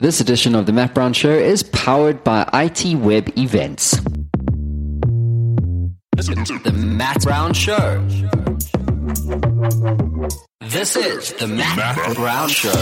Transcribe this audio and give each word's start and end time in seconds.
This 0.00 0.18
edition 0.18 0.54
of 0.54 0.64
the 0.64 0.72
Matt 0.72 0.94
Brown 0.94 1.12
Show 1.12 1.28
is 1.28 1.62
powered 1.62 2.24
by 2.24 2.44
ITWeb 2.54 3.36
Events. 3.36 4.00
The 6.16 6.72
Matt 6.74 7.20
Brown 7.20 7.52
Show. 7.52 8.02
This 10.60 10.96
is 10.96 11.34
the 11.34 11.46
Matt, 11.46 11.76
Matt 11.76 12.16
Brown 12.16 12.48
Show. 12.48 12.72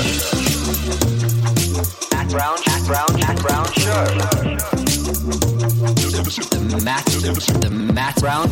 Matt 2.13 2.31
Brown, 2.31 2.57
Matt 2.69 2.87
Brown, 2.87 3.09
Matt 3.19 3.41
Brown 3.41 3.67
Show. 3.73 4.05
The 6.55 6.81
Matt, 6.85 7.05
the 7.05 7.71
Matt 7.93 8.15
Brown, 8.21 8.49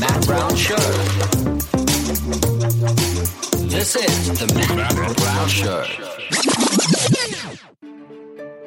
Matt 0.00 0.26
Brown 0.26 0.56
Show. 0.56 1.78
This 3.68 3.96
is 3.96 4.28
the 4.38 4.50
Matt 4.54 5.16
Brown 5.18 5.48
Show. 5.48 5.84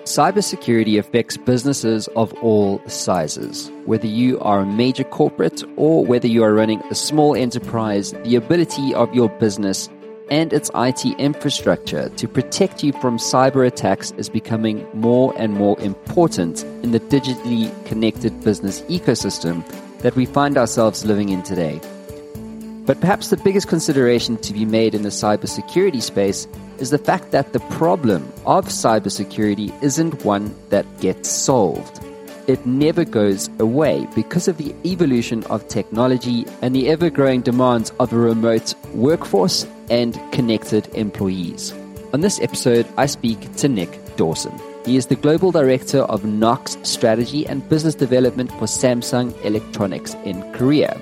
Cybersecurity 0.03 0.99
affects 0.99 1.37
businesses 1.37 2.07
of 2.09 2.31
all 2.43 2.87
sizes. 2.87 3.71
Whether 3.85 4.05
you 4.05 4.39
are 4.41 4.59
a 4.59 4.65
major 4.65 5.03
corporate 5.03 5.63
or 5.75 6.05
whether 6.05 6.27
you 6.27 6.43
are 6.43 6.53
running 6.53 6.83
a 6.91 6.95
small 6.95 7.35
enterprise, 7.35 8.11
the 8.23 8.35
ability 8.35 8.93
of 8.93 9.11
your 9.15 9.29
business 9.39 9.89
and 10.29 10.53
its 10.53 10.69
IT 10.75 11.03
infrastructure 11.17 12.09
to 12.09 12.27
protect 12.27 12.83
you 12.83 12.93
from 12.93 13.17
cyber 13.17 13.65
attacks 13.65 14.11
is 14.17 14.29
becoming 14.29 14.87
more 14.93 15.33
and 15.35 15.53
more 15.55 15.79
important 15.81 16.63
in 16.83 16.91
the 16.91 16.99
digitally 16.99 17.71
connected 17.87 18.43
business 18.43 18.81
ecosystem 18.81 19.65
that 20.03 20.15
we 20.15 20.27
find 20.27 20.57
ourselves 20.57 21.05
living 21.05 21.29
in 21.29 21.41
today. 21.41 21.81
But 22.91 22.99
perhaps 22.99 23.29
the 23.29 23.37
biggest 23.37 23.69
consideration 23.69 24.35
to 24.39 24.51
be 24.51 24.65
made 24.65 24.93
in 24.93 25.03
the 25.03 25.15
cybersecurity 25.15 26.01
space 26.01 26.45
is 26.77 26.89
the 26.89 26.97
fact 26.97 27.31
that 27.31 27.53
the 27.53 27.61
problem 27.79 28.21
of 28.45 28.65
cybersecurity 28.65 29.71
isn't 29.81 30.25
one 30.25 30.53
that 30.71 30.85
gets 30.99 31.29
solved. 31.29 32.03
It 32.47 32.65
never 32.65 33.05
goes 33.05 33.49
away 33.59 34.09
because 34.13 34.49
of 34.49 34.57
the 34.57 34.75
evolution 34.83 35.45
of 35.45 35.65
technology 35.69 36.45
and 36.61 36.75
the 36.75 36.89
ever 36.89 37.09
growing 37.09 37.39
demands 37.39 37.93
of 38.01 38.11
a 38.11 38.17
remote 38.17 38.75
workforce 38.93 39.65
and 39.89 40.19
connected 40.33 40.93
employees. 40.93 41.73
On 42.11 42.19
this 42.19 42.41
episode, 42.41 42.85
I 42.97 43.05
speak 43.05 43.55
to 43.55 43.69
Nick 43.69 44.17
Dawson. 44.17 44.59
He 44.85 44.97
is 44.97 45.05
the 45.05 45.15
Global 45.15 45.53
Director 45.53 45.99
of 45.99 46.25
Knox 46.25 46.77
Strategy 46.83 47.47
and 47.47 47.69
Business 47.69 47.95
Development 47.95 48.51
for 48.51 48.65
Samsung 48.65 49.33
Electronics 49.45 50.13
in 50.25 50.41
Korea 50.51 50.99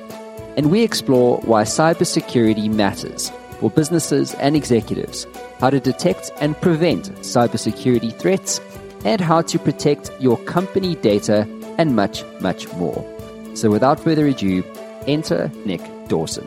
and 0.59 0.71
we 0.71 0.83
explore 0.83 1.37
why 1.45 1.63
cybersecurity 1.63 2.69
matters 2.69 3.31
for 3.61 3.69
businesses 3.71 4.33
and 4.35 4.57
executives, 4.57 5.25
how 5.61 5.69
to 5.69 5.79
detect 5.79 6.31
and 6.41 6.59
prevent 6.59 7.09
cybersecurity 7.21 8.13
threats, 8.19 8.59
and 9.05 9.21
how 9.21 9.41
to 9.41 9.57
protect 9.57 10.11
your 10.19 10.35
company 10.39 10.95
data, 10.95 11.47
and 11.77 11.95
much, 11.95 12.25
much 12.41 12.67
more. 12.73 13.05
So, 13.53 13.69
without 13.71 14.01
further 14.01 14.27
ado, 14.27 14.61
enter 15.07 15.49
Nick 15.63 15.79
Dawson. 16.09 16.45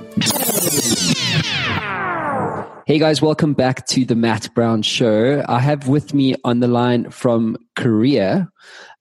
Hey 2.85 2.99
guys, 2.99 3.23
welcome 3.23 3.55
back 3.55 3.87
to 3.89 4.05
the 4.05 4.17
Matt 4.17 4.53
Brown 4.55 4.83
Show. 4.83 5.45
I 5.49 5.61
have 5.61 5.87
with 5.87 6.15
me 6.15 6.35
on 6.43 6.59
the 6.59 6.67
line 6.67 7.11
from 7.11 7.57
Korea 7.77 8.51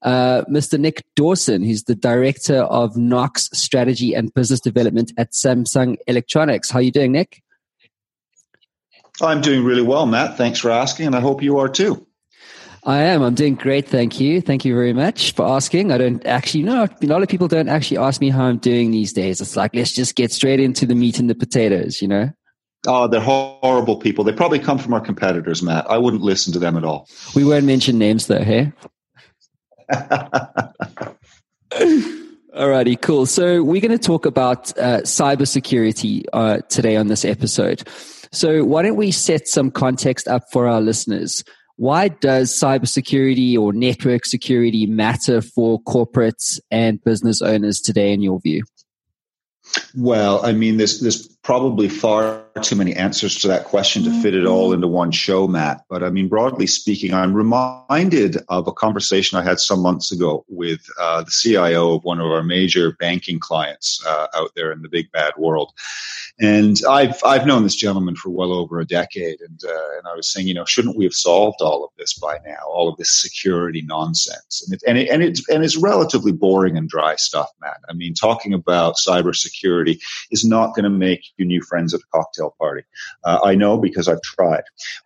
uh, 0.03 0.43
Mr. 0.47 0.79
Nick 0.79 1.03
Dawson, 1.15 1.63
who's 1.63 1.85
the 1.85 1.95
director 1.95 2.59
of 2.61 2.95
Knox 2.95 3.49
Strategy 3.53 4.13
and 4.13 4.31
Business 4.35 4.59
Development 4.59 5.11
at 5.17 5.31
Samsung 5.31 5.97
Electronics. 6.05 6.69
How 6.69 6.77
are 6.77 6.83
you 6.83 6.91
doing, 6.91 7.11
Nick? 7.11 7.41
I'm 9.19 9.41
doing 9.41 9.63
really 9.65 9.81
well, 9.81 10.05
Matt. 10.05 10.38
Thanks 10.38 10.59
for 10.59 10.69
asking, 10.69 11.07
and 11.07 11.16
I 11.16 11.19
hope 11.19 11.41
you 11.41 11.57
are 11.57 11.67
too. 11.67 12.05
I 12.83 12.99
am. 12.99 13.23
I'm 13.23 13.33
doing 13.33 13.55
great. 13.55 13.88
Thank 13.88 14.19
you. 14.19 14.41
Thank 14.41 14.63
you 14.63 14.75
very 14.75 14.93
much 14.93 15.33
for 15.33 15.47
asking. 15.47 15.91
I 15.91 15.97
don't 15.97 16.23
actually 16.27 16.63
know. 16.63 16.88
A 17.01 17.05
lot 17.07 17.23
of 17.23 17.29
people 17.29 17.47
don't 17.47 17.67
actually 17.67 17.97
ask 17.97 18.22
me 18.22 18.29
how 18.29 18.44
I'm 18.44 18.57
doing 18.57 18.91
these 18.91 19.11
days. 19.11 19.41
It's 19.41 19.56
like, 19.56 19.73
let's 19.73 19.91
just 19.91 20.16
get 20.16 20.31
straight 20.31 20.59
into 20.59 20.85
the 20.85 20.95
meat 20.95 21.17
and 21.17 21.27
the 21.27 21.35
potatoes, 21.35 22.00
you 22.00 22.07
know? 22.07 22.31
Oh, 22.88 23.08
they're 23.08 23.22
horrible 23.22 23.97
people. 23.97 24.24
They 24.24 24.34
probably 24.34 24.59
come 24.59 24.80
from 24.80 24.94
our 24.94 25.02
competitors, 25.02 25.62
Matt. 25.62 25.90
I 25.90 25.97
wouldn't 25.97 26.24
listen 26.24 26.52
to 26.53 26.59
them 26.59 26.78
at 26.78 26.84
all. 26.84 27.08
We 27.36 27.44
won't 27.44 27.66
mention 27.66 28.00
names 28.00 28.28
though, 28.28 28.44
hey? 28.44 28.72
Alrighty, 32.56 33.00
cool. 33.02 33.25
So 33.25 33.64
we're 33.64 33.81
going 33.81 33.97
to 33.97 34.00
talk 34.00 34.25
about 34.25 34.78
uh, 34.78 35.02
cybersecurity 35.02 36.25
uh, 36.34 36.59
today 36.69 36.96
on 36.96 37.08
this 37.08 37.24
episode. 37.24 37.88
So 38.31 38.64
why 38.64 38.81
don't 38.81 38.96
we 38.96 39.12
set 39.12 39.48
some 39.48 39.72
context 39.72 40.28
up 40.28 40.44
for 40.52 40.68
our 40.68 40.81
listeners? 40.81 41.44
Why 41.78 42.09
does 42.09 42.52
cybersecurity 42.52 43.58
or 43.58 43.74
network 43.74 44.25
security 44.25 44.86
matter 44.86 45.42
for 45.42 45.81
corporates 45.84 46.59
and 46.69 47.03
business 47.03 47.42
owners 47.42 47.80
today, 47.80 48.12
in 48.12 48.22
your 48.22 48.40
view? 48.40 48.63
Well, 49.95 50.45
I 50.45 50.53
mean, 50.53 50.77
there's 50.77 51.01
there's 51.01 51.27
probably 51.43 51.89
far 51.89 52.43
too 52.61 52.75
many 52.75 52.93
answers 52.93 53.37
to 53.39 53.47
that 53.47 53.65
question 53.65 54.03
to 54.03 54.21
fit 54.21 54.35
it 54.35 54.45
all 54.45 54.67
mm-hmm. 54.67 54.75
into 54.75 54.87
one 54.87 55.11
show, 55.11 55.47
Matt. 55.47 55.83
But 55.89 56.03
I 56.03 56.09
mean, 56.09 56.27
broadly 56.27 56.67
speaking, 56.67 57.13
I'm 57.13 57.33
reminded 57.33 58.37
of 58.47 58.67
a 58.67 58.71
conversation 58.71 59.37
I 59.37 59.43
had 59.43 59.59
some 59.59 59.81
months 59.81 60.11
ago 60.11 60.45
with 60.47 60.81
uh, 60.99 61.23
the 61.23 61.31
CIO 61.31 61.95
of 61.95 62.03
one 62.03 62.19
of 62.19 62.27
our 62.27 62.43
major 62.43 62.93
banking 62.93 63.39
clients 63.39 64.03
uh, 64.05 64.27
out 64.35 64.51
there 64.55 64.71
in 64.71 64.81
the 64.81 64.89
big 64.89 65.11
bad 65.11 65.33
world. 65.37 65.73
And 66.41 66.78
I've 66.90 67.24
I've 67.24 67.46
known 67.46 67.62
this 67.62 67.75
gentleman 67.75 68.16
for 68.16 68.31
well 68.31 68.52
over 68.52 68.79
a 68.79 68.85
decade, 68.85 69.41
and 69.41 69.62
uh, 69.63 69.97
and 69.97 70.07
I 70.07 70.16
was 70.16 70.28
saying, 70.31 70.47
you 70.47 70.56
know, 70.56 70.66
shouldn't 70.66 70.97
we 70.97 71.03
have 71.03 71.13
solved 71.13 71.62
all 71.62 71.84
of 71.84 71.91
this 72.00 72.16
by 72.16 72.40
now? 72.44 72.57
All 72.68 72.90
of 72.90 72.97
this 72.97 73.22
security 73.22 73.84
nonsense, 73.84 74.63
and 74.66 74.74
it, 74.74 74.84
and 74.88 74.97
it, 74.97 75.09
and 75.09 75.22
it's 75.22 75.47
and 75.50 75.63
it's 75.63 75.78
relatively 75.78 76.31
boring 76.31 76.78
and 76.78 76.90
dry 76.90 77.16
stuff, 77.16 77.47
Matt. 77.62 77.78
I 77.88 77.94
mean, 77.94 78.16
talking 78.16 78.56
about 78.56 78.96
cybersecurity 78.96 80.01
is 80.31 80.44
not 80.44 80.74
going 80.74 80.85
to 80.85 80.90
make 80.90 81.22
you 81.38 81.46
new 81.46 81.62
friends 81.62 81.94
at 81.94 82.00
a 82.00 82.12
cocktail 82.12 82.56
party. 82.57 82.81
Uh, 83.24 83.40
I 83.44 83.53
know 83.53 83.78
because 83.78 84.07
I've 84.07 84.24
tried, 84.24 84.63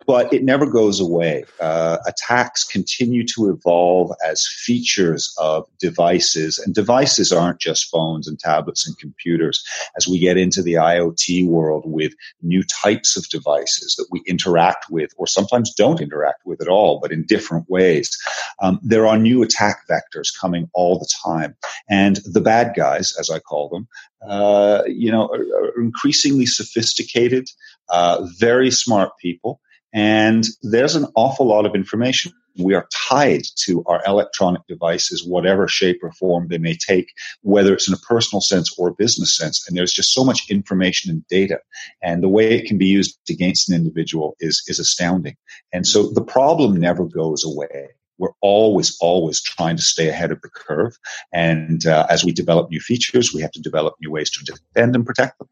but 0.08 0.34
it 0.34 0.46
never 0.46 0.66
goes 0.66 1.02
away. 1.02 1.44
Uh, 1.60 1.98
attacks 2.08 2.64
continue 2.64 3.26
to 3.36 3.50
evolve 3.50 4.12
as 4.26 4.48
features 4.48 5.36
of 5.38 5.68
devices, 5.80 6.60
and 6.60 6.74
devices 6.74 7.34
aren't 7.34 7.60
just 7.60 7.92
phones 7.92 8.26
and 8.26 8.40
tablets 8.40 8.88
and 8.88 8.98
computers. 8.98 9.66
As 9.98 10.08
we 10.08 10.18
get 10.18 10.38
into 10.38 10.64
the 10.64 10.76
IoT 10.76 11.25
world 11.48 11.84
with 11.86 12.14
new 12.42 12.64
types 12.64 13.18
of 13.18 13.28
devices 13.30 13.96
that 13.98 14.08
we 14.12 14.22
interact 14.28 14.86
with, 14.90 15.12
or 15.18 15.28
sometimes 15.28 15.74
don't 15.74 16.02
interact 16.02 16.46
with 16.46 16.62
at 16.62 16.68
all, 16.68 17.00
but 17.02 17.12
in 17.12 17.26
different 17.26 17.70
ways, 17.70 18.18
um, 18.62 18.80
there 18.82 19.06
are 19.08 19.18
new 19.18 19.44
attack 19.44 19.78
vectors 19.90 20.30
coming 20.40 20.70
all 20.74 21.00
the 21.00 21.10
time, 21.26 21.56
and 21.90 22.20
the 22.26 22.42
bad 22.42 22.74
guys, 22.76 23.14
as 23.20 23.30
I 23.30 23.40
call 23.40 23.70
them, 23.70 23.88
uh, 24.28 24.84
you 24.88 25.12
know, 25.12 25.28
are, 25.28 25.42
are 25.62 25.82
increasingly 25.82 26.46
sophisticated, 26.46 27.50
uh, 27.90 28.26
very 28.40 28.72
smart 28.72 29.12
people, 29.22 29.60
and 29.94 30.46
there's 30.62 30.96
an 30.96 31.08
awful 31.16 31.48
lot 31.48 31.66
of 31.66 31.76
information. 31.76 32.32
We 32.58 32.74
are 32.74 32.88
tied 33.10 33.44
to 33.66 33.84
our 33.86 34.02
electronic 34.06 34.62
devices, 34.68 35.26
whatever 35.26 35.68
shape 35.68 36.00
or 36.04 36.12
form 36.14 36.48
they 36.48 36.58
may 36.58 36.76
take, 36.76 37.12
whether 37.42 37.74
it's 37.74 37.88
in 37.88 37.94
a 37.94 37.98
personal 37.98 38.42
sense 38.42 38.74
or 38.78 38.94
business 38.94 39.36
sense. 39.36 39.68
And 39.68 39.78
there's 39.78 39.94
just 39.94 40.14
so 40.14 40.24
much 40.24 40.50
information 40.50 41.12
and 41.12 41.28
data. 41.28 41.60
And 42.02 42.24
the 42.24 42.30
way 42.30 42.54
it 42.54 42.68
can 42.68 42.78
be 42.78 42.88
used 42.88 43.18
against 43.30 43.70
an 43.70 43.76
individual 43.76 44.36
is, 44.40 44.64
is 44.68 44.80
astounding. 44.80 45.36
And 45.74 45.86
so 45.86 46.12
the 46.12 46.24
problem 46.24 46.78
never 46.78 47.06
goes 47.06 47.44
away 47.44 47.90
we're 48.18 48.32
always, 48.42 48.96
always 49.02 49.42
trying 49.42 49.76
to 49.76 49.82
stay 49.82 50.08
ahead 50.08 50.32
of 50.32 50.42
the 50.42 50.50
curve. 50.50 50.98
And 51.34 51.86
uh, 51.86 52.08
as 52.10 52.24
we 52.24 52.32
develop 52.32 52.70
new 52.70 52.80
features, 52.80 53.34
we 53.34 53.42
have 53.42 53.52
to 53.52 53.62
develop 53.62 53.96
new 54.02 54.12
ways 54.12 54.30
to 54.32 54.44
defend 54.44 54.96
and 54.96 55.06
protect 55.06 55.38
them. 55.40 55.50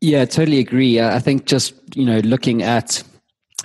Yeah, 0.00 0.24
totally 0.26 0.58
agree. 0.58 1.00
I 1.00 1.18
think 1.18 1.46
just 1.46 1.74
you 1.94 2.04
know 2.04 2.18
looking 2.18 2.62
at 2.62 3.02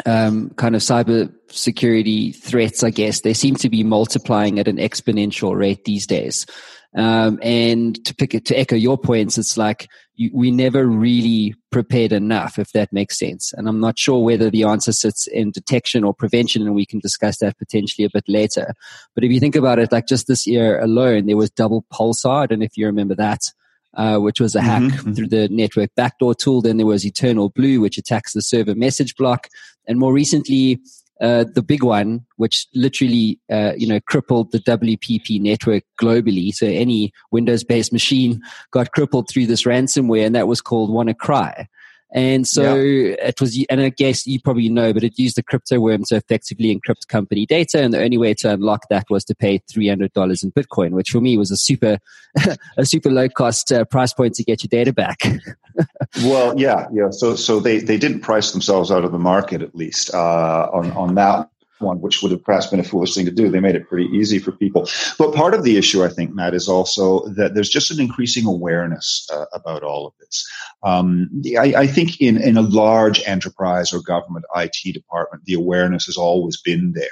um, 0.05 0.49
kind 0.51 0.75
of 0.75 0.81
cyber 0.81 1.33
security 1.49 2.31
threats, 2.31 2.83
I 2.83 2.89
guess 2.89 3.21
they 3.21 3.33
seem 3.33 3.55
to 3.57 3.69
be 3.69 3.83
multiplying 3.83 4.59
at 4.59 4.67
an 4.67 4.77
exponential 4.77 5.55
rate 5.55 5.85
these 5.85 6.07
days. 6.07 6.45
Um, 6.93 7.39
and 7.41 8.03
to 8.05 8.13
pick 8.13 8.33
it 8.33 8.45
to 8.45 8.59
echo 8.59 8.75
your 8.75 8.97
points, 8.97 9.37
it's 9.37 9.57
like 9.57 9.87
you, 10.15 10.29
we 10.33 10.51
never 10.51 10.85
really 10.85 11.55
prepared 11.71 12.11
enough, 12.11 12.59
if 12.59 12.71
that 12.73 12.91
makes 12.91 13.17
sense. 13.17 13.53
And 13.53 13.67
I'm 13.67 13.79
not 13.79 13.97
sure 13.97 14.21
whether 14.23 14.49
the 14.49 14.63
answer 14.63 14.91
sits 14.91 15.25
in 15.27 15.51
detection 15.51 16.03
or 16.03 16.13
prevention, 16.13 16.63
and 16.63 16.75
we 16.75 16.85
can 16.85 16.99
discuss 16.99 17.37
that 17.37 17.57
potentially 17.57 18.05
a 18.05 18.09
bit 18.13 18.25
later. 18.27 18.73
But 19.15 19.23
if 19.23 19.31
you 19.31 19.39
think 19.39 19.55
about 19.55 19.79
it, 19.79 19.91
like 19.91 20.07
just 20.07 20.27
this 20.27 20.45
year 20.45 20.81
alone, 20.81 21.27
there 21.27 21.37
was 21.37 21.51
DoublePulsar. 21.51 22.43
I 22.43 22.45
don't 22.47 22.59
know 22.59 22.65
if 22.65 22.77
you 22.77 22.87
remember 22.87 23.15
that. 23.15 23.39
Uh, 23.93 24.17
which 24.17 24.39
was 24.39 24.55
a 24.55 24.61
hack 24.61 24.81
mm-hmm. 24.83 25.11
through 25.11 25.27
the 25.27 25.49
network 25.49 25.89
backdoor 25.97 26.33
tool. 26.33 26.61
Then 26.61 26.77
there 26.77 26.85
was 26.85 27.03
EternalBlue, 27.03 27.81
which 27.81 27.97
attacks 27.97 28.31
the 28.31 28.41
server 28.41 28.73
message 28.73 29.17
block. 29.17 29.49
And 29.85 29.99
more 29.99 30.13
recently, 30.13 30.79
uh, 31.21 31.45
the 31.53 31.61
big 31.61 31.83
one, 31.83 32.25
which 32.37 32.67
literally, 32.73 33.39
uh, 33.51 33.73
you 33.77 33.87
know, 33.87 33.99
crippled 33.99 34.51
the 34.51 34.59
WPP 34.59 35.39
network 35.39 35.83
globally. 36.01 36.51
So 36.51 36.65
any 36.65 37.13
Windows-based 37.31 37.93
machine 37.93 38.41
got 38.71 38.91
crippled 38.91 39.29
through 39.29 39.45
this 39.45 39.63
ransomware, 39.63 40.25
and 40.25 40.35
that 40.35 40.47
was 40.47 40.61
called 40.61 40.89
WannaCry. 40.89 41.67
And 42.13 42.45
so 42.45 42.75
yeah. 42.75 43.15
it 43.19 43.39
was, 43.39 43.63
and 43.69 43.79
I 43.79 43.89
guess 43.89 44.27
you 44.27 44.39
probably 44.41 44.67
know, 44.69 44.93
but 44.93 45.03
it 45.03 45.17
used 45.17 45.37
the 45.37 45.43
crypto 45.43 45.79
worm 45.79 46.03
to 46.05 46.15
effectively 46.15 46.75
encrypt 46.75 47.07
company 47.07 47.45
data. 47.45 47.81
And 47.81 47.93
the 47.93 48.03
only 48.03 48.17
way 48.17 48.33
to 48.35 48.53
unlock 48.53 48.89
that 48.89 49.09
was 49.09 49.23
to 49.25 49.35
pay 49.35 49.59
$300 49.59 50.43
in 50.43 50.51
Bitcoin, 50.51 50.91
which 50.91 51.11
for 51.11 51.21
me 51.21 51.37
was 51.37 51.51
a 51.51 51.57
super, 51.57 51.99
a 52.77 52.85
super 52.85 53.09
low 53.09 53.29
cost 53.29 53.71
uh, 53.71 53.85
price 53.85 54.13
point 54.13 54.35
to 54.35 54.43
get 54.43 54.63
your 54.63 54.69
data 54.69 54.91
back. 54.91 55.21
well, 56.23 56.59
yeah, 56.59 56.87
yeah. 56.91 57.11
So, 57.11 57.35
so 57.35 57.59
they, 57.59 57.79
they 57.79 57.97
didn't 57.97 58.19
price 58.19 58.51
themselves 58.51 58.91
out 58.91 59.05
of 59.05 59.11
the 59.13 59.19
market 59.19 59.61
at 59.61 59.73
least 59.73 60.13
uh, 60.13 60.69
on, 60.73 60.91
on 60.91 61.15
that 61.15 61.49
one, 61.81 62.01
which 62.01 62.21
would 62.21 62.31
have 62.31 62.43
perhaps 62.43 62.67
been 62.67 62.79
a 62.79 62.83
foolish 62.83 63.15
thing 63.15 63.25
to 63.25 63.31
do. 63.31 63.49
They 63.49 63.59
made 63.59 63.75
it 63.75 63.87
pretty 63.87 64.05
easy 64.15 64.39
for 64.39 64.51
people. 64.51 64.87
But 65.17 65.33
part 65.33 65.53
of 65.53 65.63
the 65.63 65.77
issue, 65.77 66.03
I 66.03 66.09
think, 66.09 66.33
Matt, 66.33 66.53
is 66.53 66.67
also 66.67 67.27
that 67.29 67.53
there's 67.53 67.69
just 67.69 67.91
an 67.91 67.99
increasing 67.99 68.45
awareness 68.45 69.27
uh, 69.31 69.45
about 69.53 69.83
all 69.83 70.07
of 70.07 70.13
this. 70.19 70.49
Um, 70.83 71.29
I, 71.59 71.73
I, 71.75 71.87
think 71.87 72.19
in, 72.19 72.41
in 72.41 72.57
a 72.57 72.61
large 72.61 73.21
enterprise 73.27 73.93
or 73.93 74.01
government 74.01 74.45
IT 74.55 74.93
department, 74.93 75.45
the 75.45 75.53
awareness 75.53 76.05
has 76.05 76.17
always 76.17 76.59
been 76.59 76.93
there. 76.93 77.07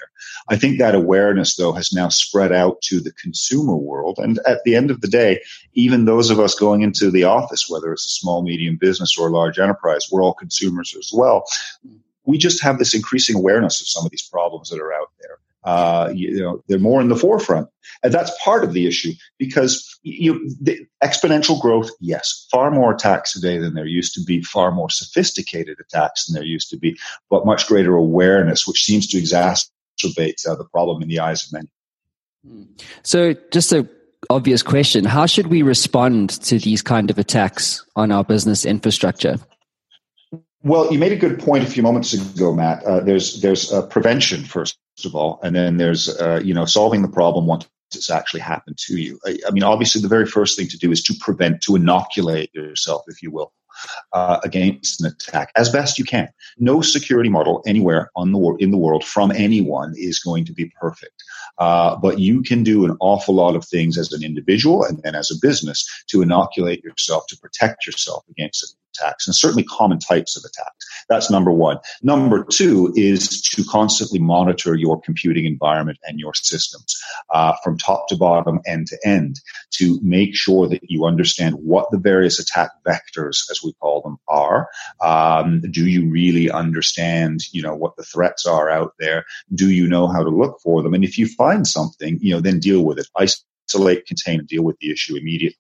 I 0.49 0.55
think 0.55 0.79
that 0.79 0.95
awareness, 0.95 1.55
though, 1.55 1.73
has 1.73 1.93
now 1.93 2.09
spread 2.09 2.51
out 2.51 2.81
to 2.83 2.99
the 2.99 3.11
consumer 3.13 3.75
world. 3.75 4.17
And 4.17 4.39
at 4.47 4.63
the 4.63 4.75
end 4.75 4.91
of 4.91 5.01
the 5.01 5.07
day, 5.07 5.41
even 5.73 6.05
those 6.05 6.29
of 6.29 6.39
us 6.39 6.55
going 6.55 6.81
into 6.81 7.11
the 7.11 7.23
office, 7.23 7.69
whether 7.69 7.91
it's 7.93 8.05
a 8.05 8.19
small, 8.19 8.41
medium 8.41 8.77
business 8.77 9.17
or 9.17 9.27
a 9.27 9.31
large 9.31 9.59
enterprise, 9.59 10.07
we're 10.11 10.23
all 10.23 10.33
consumers 10.33 10.95
as 10.97 11.11
well 11.13 11.45
we 12.25 12.37
just 12.37 12.61
have 12.61 12.77
this 12.77 12.93
increasing 12.93 13.35
awareness 13.35 13.81
of 13.81 13.87
some 13.87 14.05
of 14.05 14.11
these 14.11 14.27
problems 14.27 14.69
that 14.69 14.79
are 14.79 14.93
out 14.93 15.11
there. 15.19 15.37
Uh, 15.63 16.11
you, 16.15 16.41
know, 16.41 16.63
they're 16.67 16.79
more 16.79 17.01
in 17.01 17.09
the 17.09 17.15
forefront, 17.15 17.67
and 18.01 18.13
that's 18.13 18.31
part 18.41 18.63
of 18.63 18.71
the 18.71 18.87
issue 18.87 19.11
because 19.37 19.99
you 20.03 20.49
the 20.61 20.79
exponential 21.03 21.59
growth. 21.59 21.89
Yes, 21.99 22.47
far 22.49 22.71
more 22.71 22.93
attacks 22.93 23.33
today 23.33 23.57
than 23.57 23.73
there 23.73 23.85
used 23.85 24.13
to 24.13 24.23
be, 24.23 24.41
far 24.41 24.71
more 24.71 24.89
sophisticated 24.89 25.77
attacks 25.81 26.25
than 26.25 26.33
there 26.33 26.45
used 26.47 26.69
to 26.69 26.77
be, 26.77 26.97
but 27.29 27.45
much 27.45 27.67
greater 27.67 27.95
awareness, 27.95 28.65
which 28.65 28.85
seems 28.85 29.05
to 29.07 29.17
exacerbate 29.17 30.47
uh, 30.47 30.55
the 30.55 30.67
problem 30.71 31.01
in 31.01 31.09
the 31.09 31.19
eyes 31.19 31.43
of 31.43 31.51
many. 31.51 31.69
Hmm. 32.47 32.63
So, 33.03 33.33
just 33.51 33.73
a 33.73 33.85
obvious 34.29 34.63
question: 34.63 35.03
How 35.03 35.25
should 35.25 35.47
we 35.47 35.61
respond 35.61 36.29
to 36.43 36.57
these 36.57 36.81
kind 36.81 37.09
of 37.09 37.17
attacks 37.17 37.83
on 37.97 38.13
our 38.13 38.23
business 38.23 38.65
infrastructure? 38.65 39.35
Well, 40.61 40.91
you 40.91 40.99
made 40.99 41.13
a 41.13 41.17
good 41.17 41.39
point 41.39 41.63
a 41.63 41.67
few 41.67 41.83
moments 41.83 42.13
ago, 42.13 42.53
Matt. 42.53 42.83
Uh, 42.83 42.99
there's 42.99 43.41
there's 43.41 43.71
uh, 43.71 43.85
prevention 43.87 44.43
first 44.43 44.77
of 45.05 45.15
all, 45.15 45.39
and 45.41 45.55
then 45.55 45.77
there's 45.77 46.09
uh, 46.19 46.41
you 46.43 46.53
know 46.53 46.65
solving 46.65 47.01
the 47.01 47.07
problem 47.07 47.47
once 47.47 47.65
it's 47.95 48.09
actually 48.09 48.41
happened 48.41 48.77
to 48.77 48.97
you. 48.97 49.19
I, 49.25 49.37
I, 49.47 49.51
mean, 49.51 49.63
obviously, 49.63 50.01
the 50.01 50.07
very 50.07 50.25
first 50.25 50.57
thing 50.57 50.67
to 50.67 50.77
do 50.77 50.91
is 50.91 51.01
to 51.03 51.13
prevent, 51.19 51.61
to 51.61 51.75
inoculate 51.75 52.53
yourself, 52.53 53.03
if 53.07 53.23
you 53.23 53.31
will, 53.31 53.51
uh, 54.13 54.39
against 54.43 55.01
an 55.01 55.07
attack 55.07 55.51
as 55.55 55.69
best 55.69 55.97
you 55.97 56.05
can. 56.05 56.29
No 56.57 56.81
security 56.81 57.29
model 57.29 57.63
anywhere 57.65 58.11
on 58.15 58.31
the 58.31 58.57
in 58.59 58.71
the 58.71 58.77
world 58.77 59.03
from 59.03 59.31
anyone 59.31 59.93
is 59.95 60.19
going 60.19 60.45
to 60.45 60.53
be 60.53 60.71
perfect. 60.79 61.23
Uh, 61.57 61.95
but 61.95 62.19
you 62.19 62.41
can 62.41 62.63
do 62.63 62.85
an 62.85 62.95
awful 62.99 63.35
lot 63.35 63.55
of 63.55 63.65
things 63.65 63.97
as 63.97 64.13
an 64.13 64.23
individual 64.23 64.83
and 64.83 65.01
then 65.03 65.15
as 65.15 65.31
a 65.31 65.39
business 65.41 65.87
to 66.07 66.21
inoculate 66.21 66.83
yourself, 66.83 67.25
to 67.27 67.37
protect 67.37 67.85
yourself 67.85 68.23
against 68.29 68.75
attacks 68.93 69.27
and 69.27 69.35
certainly 69.35 69.63
common 69.63 69.99
types 69.99 70.37
of 70.37 70.43
attacks. 70.43 70.85
That's 71.09 71.31
number 71.31 71.51
one. 71.51 71.79
Number 72.03 72.43
two 72.43 72.93
is 72.95 73.41
to 73.41 73.63
constantly 73.63 74.19
monitor 74.19 74.75
your 74.75 75.01
computing 75.01 75.45
environment 75.45 75.97
and 76.03 76.19
your 76.19 76.33
systems 76.33 76.95
uh, 77.31 77.53
from 77.63 77.77
top 77.77 78.07
to 78.09 78.15
bottom, 78.15 78.59
end 78.65 78.87
to 78.87 78.97
end, 79.05 79.39
to 79.71 79.99
make 80.03 80.35
sure 80.35 80.67
that 80.67 80.81
you 80.83 81.05
understand 81.05 81.55
what 81.55 81.89
the 81.91 81.97
various 81.97 82.39
attack 82.39 82.71
vectors, 82.87 83.49
as 83.49 83.61
we 83.63 83.73
call 83.73 84.01
them, 84.01 84.17
are. 84.27 84.69
Um, 85.01 85.61
do 85.71 85.87
you 85.87 86.09
really 86.09 86.49
understand, 86.49 87.41
you 87.51 87.61
know, 87.61 87.75
what 87.75 87.95
the 87.95 88.03
threats 88.03 88.45
are 88.45 88.69
out 88.69 88.93
there? 88.99 89.25
Do 89.53 89.69
you 89.69 89.87
know 89.87 90.07
how 90.07 90.23
to 90.23 90.29
look 90.29 90.59
for 90.61 90.83
them? 90.83 90.93
And 90.93 91.03
if 91.03 91.17
you 91.17 91.27
find 91.27 91.65
something, 91.65 92.19
you 92.21 92.33
know, 92.33 92.41
then 92.41 92.59
deal 92.59 92.83
with 92.83 92.99
it. 92.99 93.07
Isolate, 93.69 94.05
contain, 94.05 94.39
and 94.39 94.47
deal 94.47 94.63
with 94.63 94.77
the 94.79 94.91
issue 94.91 95.15
immediately. 95.15 95.57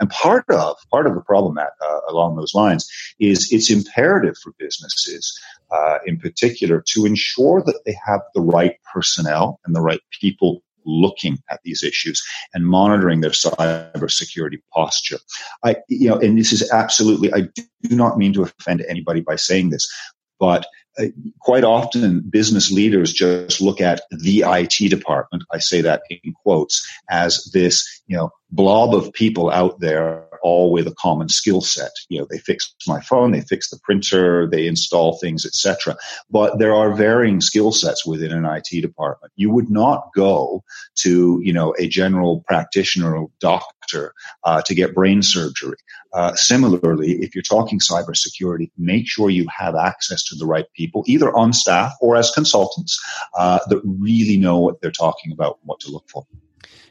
And 0.00 0.10
part 0.10 0.44
of 0.50 0.76
part 0.90 1.06
of 1.06 1.14
the 1.14 1.20
problem 1.20 1.54
that, 1.56 1.72
uh, 1.80 2.00
along 2.08 2.36
those 2.36 2.54
lines 2.54 2.88
is 3.18 3.52
it's 3.52 3.70
imperative 3.70 4.36
for 4.42 4.52
businesses, 4.58 5.38
uh, 5.70 5.98
in 6.06 6.18
particular, 6.18 6.82
to 6.88 7.06
ensure 7.06 7.62
that 7.62 7.80
they 7.84 7.96
have 8.06 8.20
the 8.34 8.40
right 8.40 8.76
personnel 8.92 9.60
and 9.64 9.74
the 9.74 9.80
right 9.80 10.00
people 10.20 10.62
looking 10.86 11.38
at 11.50 11.60
these 11.64 11.82
issues 11.82 12.22
and 12.52 12.66
monitoring 12.66 13.20
their 13.20 13.30
cybersecurity 13.30 14.60
posture. 14.72 15.18
I, 15.64 15.76
you 15.88 16.08
know, 16.08 16.18
and 16.18 16.38
this 16.38 16.52
is 16.52 16.70
absolutely, 16.70 17.32
I 17.32 17.48
do 17.82 17.96
not 17.96 18.18
mean 18.18 18.32
to 18.34 18.42
offend 18.42 18.84
anybody 18.88 19.20
by 19.20 19.36
saying 19.36 19.70
this, 19.70 19.90
but 20.38 20.66
uh, 20.98 21.06
quite 21.40 21.64
often 21.64 22.20
business 22.20 22.70
leaders 22.70 23.12
just 23.12 23.60
look 23.60 23.80
at 23.80 24.02
the 24.10 24.44
IT 24.46 24.90
department, 24.90 25.42
I 25.52 25.58
say 25.58 25.80
that 25.80 26.02
in 26.08 26.32
quotes, 26.34 26.86
as 27.10 27.50
this, 27.52 28.02
you 28.06 28.16
know, 28.16 28.30
blob 28.54 28.94
of 28.94 29.12
people 29.12 29.50
out 29.50 29.80
there 29.80 30.24
all 30.44 30.70
with 30.70 30.86
a 30.86 30.94
common 30.98 31.28
skill 31.28 31.62
set. 31.62 31.90
You 32.10 32.20
know, 32.20 32.26
they 32.30 32.38
fix 32.38 32.72
my 32.86 33.00
phone, 33.00 33.32
they 33.32 33.40
fix 33.40 33.70
the 33.70 33.78
printer, 33.82 34.46
they 34.46 34.66
install 34.66 35.16
things, 35.16 35.46
etc. 35.46 35.96
But 36.30 36.58
there 36.58 36.74
are 36.74 36.94
varying 36.94 37.40
skill 37.40 37.72
sets 37.72 38.06
within 38.06 38.30
an 38.30 38.44
IT 38.44 38.82
department. 38.82 39.32
You 39.36 39.50
would 39.50 39.70
not 39.70 40.10
go 40.14 40.62
to, 40.96 41.40
you 41.42 41.52
know, 41.52 41.74
a 41.78 41.88
general 41.88 42.44
practitioner 42.46 43.16
or 43.16 43.30
doctor 43.40 44.12
uh, 44.44 44.60
to 44.62 44.74
get 44.74 44.94
brain 44.94 45.22
surgery. 45.22 45.78
Uh, 46.12 46.34
similarly, 46.34 47.12
if 47.22 47.34
you're 47.34 47.42
talking 47.42 47.80
cybersecurity, 47.80 48.70
make 48.76 49.08
sure 49.08 49.30
you 49.30 49.46
have 49.48 49.74
access 49.74 50.22
to 50.24 50.36
the 50.36 50.46
right 50.46 50.66
people, 50.76 51.02
either 51.06 51.34
on 51.34 51.52
staff 51.54 51.92
or 52.00 52.16
as 52.16 52.30
consultants, 52.30 53.02
uh, 53.36 53.58
that 53.68 53.80
really 53.82 54.36
know 54.36 54.58
what 54.58 54.80
they're 54.80 54.92
talking 54.92 55.32
about 55.32 55.58
and 55.60 55.68
what 55.68 55.80
to 55.80 55.90
look 55.90 56.08
for. 56.08 56.24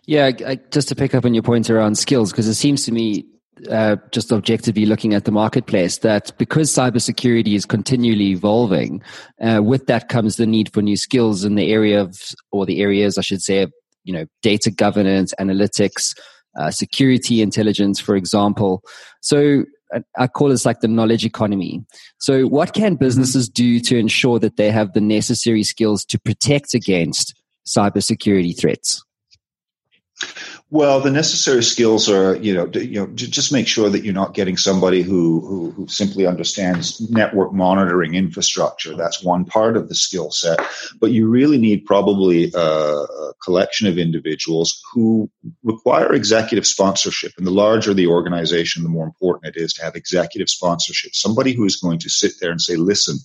Yeah, 0.06 0.32
I, 0.46 0.60
just 0.72 0.90
to 0.90 0.96
pick 0.96 1.16
up 1.16 1.26
on 1.26 1.34
your 1.34 1.44
point 1.44 1.70
around 1.70 1.98
skills, 1.98 2.32
because 2.32 2.48
it 2.48 2.56
seems 2.56 2.84
to 2.86 2.92
me, 2.92 3.26
uh, 3.70 3.96
just 4.12 4.32
objectively 4.34 4.86
looking 4.86 5.14
at 5.14 5.26
the 5.26 5.32
marketplace, 5.32 6.00
that 6.00 6.38
because 6.38 6.70
cybersecurity 6.72 7.56
is 7.56 7.66
continually 7.66 8.32
evolving, 8.32 9.02
uh, 9.42 9.62
with 9.64 9.88
that 9.88 10.10
comes 10.10 10.36
the 10.36 10.46
need 10.46 10.74
for 10.74 10.82
new 10.82 10.98
skills 10.98 11.46
in 11.46 11.56
the 11.56 11.72
area 11.72 12.02
of, 12.02 12.20
or 12.52 12.66
the 12.66 12.82
areas, 12.82 13.18
I 13.18 13.22
should 13.22 13.42
say, 13.42 13.62
of, 13.62 13.72
you 14.04 14.14
know, 14.14 14.26
data 14.42 14.70
governance, 14.72 15.34
analytics, 15.40 16.18
uh, 16.60 16.70
security 16.70 17.42
intelligence, 17.42 18.00
for 18.00 18.16
example. 18.18 18.84
So 19.22 19.64
I 20.18 20.28
call 20.28 20.50
this 20.50 20.66
like 20.66 20.82
the 20.82 20.88
knowledge 20.88 21.26
economy. 21.26 21.86
So, 22.18 22.48
what 22.48 22.74
can 22.74 22.94
mm-hmm. 22.94 23.04
businesses 23.04 23.50
do 23.50 23.80
to 23.82 23.98
ensure 23.98 24.40
that 24.40 24.58
they 24.58 24.72
have 24.72 24.94
the 24.94 25.02
necessary 25.02 25.64
skills 25.64 26.06
to 26.06 26.20
protect 26.20 26.74
against 26.74 27.34
cybersecurity 27.68 28.60
threats? 28.60 29.04
Well, 30.74 31.02
the 31.02 31.12
necessary 31.12 31.62
skills 31.62 32.10
are, 32.10 32.36
you 32.36 32.56
know, 32.56 32.66
you 32.74 33.00
know, 33.00 33.08
just 33.14 33.52
make 33.52 33.68
sure 33.68 33.92
that 33.92 34.04
you're 34.04 34.12
not 34.12 34.34
getting 34.34 34.58
somebody 34.58 35.04
who, 35.04 35.40
who, 35.42 35.70
who 35.70 35.88
simply 35.88 36.26
understands 36.26 37.00
network 37.12 37.54
monitoring 37.54 38.16
infrastructure. 38.16 38.96
That's 38.96 39.24
one 39.24 39.46
part 39.46 39.78
of 39.78 39.88
the 39.88 39.94
skill 39.94 40.32
set, 40.32 40.60
but 41.00 41.12
you 41.12 41.28
really 41.28 41.60
need 41.60 41.86
probably 41.86 42.52
a, 42.56 42.60
a 42.60 43.34
collection 43.44 43.88
of 43.88 44.00
individuals 44.00 44.82
who 44.94 45.30
require 45.62 46.12
executive 46.12 46.66
sponsorship. 46.66 47.34
And 47.38 47.46
the 47.46 47.52
larger 47.52 47.94
the 47.94 48.08
organization, 48.08 48.82
the 48.82 48.90
more 48.90 49.06
important 49.06 49.56
it 49.56 49.62
is 49.62 49.74
to 49.74 49.84
have 49.84 49.96
executive 49.96 50.50
sponsorship. 50.50 51.14
Somebody 51.14 51.54
who 51.54 51.66
is 51.66 51.76
going 51.76 52.00
to 52.00 52.10
sit 52.10 52.32
there 52.42 52.50
and 52.50 52.60
say, 52.60 52.78
"Listen." 52.78 53.20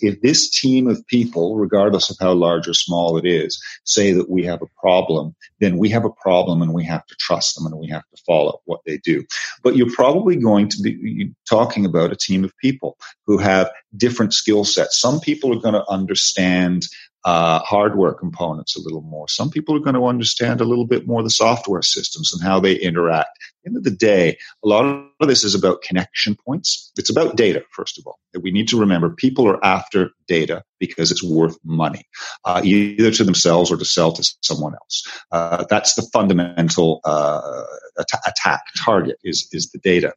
If 0.00 0.20
this 0.20 0.50
team 0.50 0.88
of 0.88 1.06
people, 1.06 1.56
regardless 1.56 2.10
of 2.10 2.16
how 2.20 2.32
large 2.32 2.68
or 2.68 2.74
small 2.74 3.16
it 3.16 3.26
is, 3.26 3.62
say 3.84 4.12
that 4.12 4.30
we 4.30 4.44
have 4.44 4.62
a 4.62 4.80
problem, 4.80 5.34
then 5.60 5.78
we 5.78 5.88
have 5.90 6.04
a 6.04 6.10
problem 6.10 6.62
and 6.62 6.74
we 6.74 6.84
have 6.84 7.06
to 7.06 7.16
trust 7.18 7.54
them 7.54 7.66
and 7.66 7.76
we 7.76 7.88
have 7.88 8.02
to 8.14 8.22
follow 8.26 8.60
what 8.64 8.80
they 8.86 8.98
do. 8.98 9.24
But 9.62 9.76
you're 9.76 9.92
probably 9.94 10.36
going 10.36 10.68
to 10.68 10.82
be 10.82 11.32
talking 11.48 11.84
about 11.84 12.12
a 12.12 12.16
team 12.16 12.44
of 12.44 12.56
people 12.58 12.96
who 13.26 13.38
have 13.38 13.70
different 13.96 14.34
skill 14.34 14.64
sets. 14.64 15.00
Some 15.00 15.20
people 15.20 15.52
are 15.52 15.60
going 15.60 15.74
to 15.74 15.88
understand 15.90 16.86
uh, 17.26 17.58
hardware 17.58 18.14
components 18.14 18.76
a 18.76 18.80
little 18.80 19.02
more. 19.02 19.26
Some 19.26 19.50
people 19.50 19.74
are 19.74 19.80
going 19.80 19.96
to 19.96 20.06
understand 20.06 20.60
a 20.60 20.64
little 20.64 20.86
bit 20.86 21.08
more 21.08 21.24
the 21.24 21.30
software 21.30 21.82
systems 21.82 22.32
and 22.32 22.40
how 22.40 22.60
they 22.60 22.76
interact. 22.76 23.36
End 23.66 23.76
of 23.76 23.84
the 23.84 23.90
day, 23.90 24.38
a 24.64 24.68
lot 24.68 24.84
of 25.20 25.28
this 25.28 25.42
is 25.42 25.54
about 25.54 25.82
connection 25.82 26.36
points. 26.46 26.92
It's 26.96 27.10
about 27.10 27.36
data, 27.36 27.64
first 27.72 27.98
of 27.98 28.06
all. 28.06 28.18
We 28.40 28.52
need 28.52 28.68
to 28.68 28.78
remember 28.78 29.10
people 29.10 29.48
are 29.48 29.64
after 29.64 30.10
data 30.28 30.62
because 30.78 31.10
it's 31.10 31.22
worth 31.22 31.56
money, 31.64 32.06
uh, 32.44 32.60
either 32.62 33.10
to 33.10 33.24
themselves 33.24 33.72
or 33.72 33.76
to 33.76 33.84
sell 33.84 34.12
to 34.12 34.34
someone 34.42 34.74
else. 34.74 35.02
Uh, 35.32 35.64
that's 35.68 35.94
the 35.94 36.02
fundamental 36.12 37.00
uh, 37.04 37.62
attack 38.26 38.60
target 38.84 39.16
is, 39.24 39.48
is 39.52 39.70
the 39.70 39.78
data. 39.78 40.12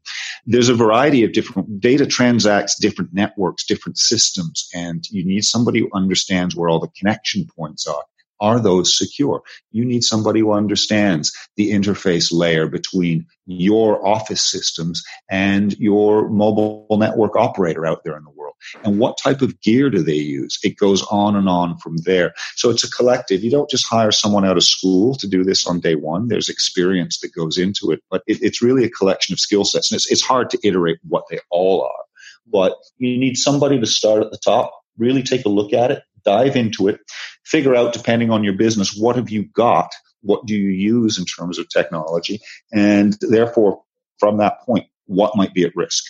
There's 0.45 0.69
a 0.69 0.75
variety 0.75 1.23
of 1.23 1.33
different 1.33 1.79
data 1.79 2.05
transacts, 2.05 2.77
different 2.79 3.13
networks, 3.13 3.65
different 3.65 3.97
systems, 3.97 4.67
and 4.73 5.03
you 5.09 5.25
need 5.25 5.43
somebody 5.43 5.79
who 5.79 5.89
understands 5.93 6.55
where 6.55 6.69
all 6.69 6.79
the 6.79 6.89
connection 6.89 7.47
points 7.57 7.87
are 7.87 8.03
are 8.41 8.59
those 8.59 8.97
secure? 8.97 9.41
You 9.71 9.85
need 9.85 10.03
somebody 10.03 10.39
who 10.39 10.53
understands 10.53 11.31
the 11.55 11.71
interface 11.71 12.31
layer 12.31 12.67
between 12.67 13.25
your 13.45 14.05
office 14.05 14.43
systems 14.43 15.03
and 15.29 15.77
your 15.79 16.29
mobile 16.29 16.85
network 16.91 17.35
operator 17.35 17.85
out 17.85 18.03
there 18.03 18.17
in 18.17 18.23
the 18.23 18.29
world. 18.29 18.53
And 18.83 18.99
what 18.99 19.17
type 19.17 19.41
of 19.41 19.59
gear 19.61 19.89
do 19.89 20.03
they 20.03 20.13
use? 20.13 20.59
It 20.63 20.77
goes 20.77 21.01
on 21.03 21.35
and 21.35 21.47
on 21.47 21.77
from 21.77 21.97
there. 21.97 22.33
So 22.55 22.69
it's 22.69 22.83
a 22.83 22.91
collective. 22.91 23.43
You 23.43 23.51
don't 23.51 23.69
just 23.69 23.87
hire 23.87 24.11
someone 24.11 24.45
out 24.45 24.57
of 24.57 24.63
school 24.63 25.15
to 25.15 25.27
do 25.27 25.43
this 25.43 25.65
on 25.65 25.79
day 25.79 25.95
one. 25.95 26.27
There's 26.27 26.49
experience 26.49 27.19
that 27.19 27.33
goes 27.33 27.57
into 27.57 27.91
it, 27.91 28.03
but 28.09 28.21
it, 28.27 28.41
it's 28.41 28.61
really 28.61 28.83
a 28.83 28.89
collection 28.89 29.33
of 29.33 29.39
skill 29.39 29.65
sets. 29.65 29.91
And 29.91 29.97
it's, 29.97 30.11
it's 30.11 30.21
hard 30.21 30.49
to 30.51 30.59
iterate 30.63 30.99
what 31.07 31.23
they 31.29 31.39
all 31.49 31.83
are. 31.83 32.05
But 32.51 32.75
you 32.97 33.17
need 33.17 33.37
somebody 33.37 33.79
to 33.79 33.85
start 33.85 34.23
at 34.23 34.31
the 34.31 34.39
top, 34.43 34.73
really 34.97 35.23
take 35.23 35.45
a 35.45 35.49
look 35.49 35.71
at 35.73 35.91
it, 35.91 36.03
dive 36.29 36.55
into 36.55 36.87
it, 36.87 36.99
figure 37.45 37.75
out, 37.75 37.93
depending 37.93 38.29
on 38.31 38.43
your 38.43 38.53
business, 38.53 38.95
what 38.95 39.15
have 39.15 39.29
you 39.29 39.43
got? 39.53 39.89
What 40.21 40.45
do 40.45 40.53
you 40.55 40.69
use 40.69 41.17
in 41.17 41.25
terms 41.25 41.57
of 41.57 41.69
technology? 41.69 42.39
And 42.71 43.17
therefore, 43.21 43.81
from 44.19 44.37
that 44.37 44.61
point, 44.61 44.85
what 45.05 45.35
might 45.35 45.53
be 45.53 45.63
at 45.63 45.75
risk? 45.75 46.03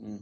Hmm. 0.00 0.16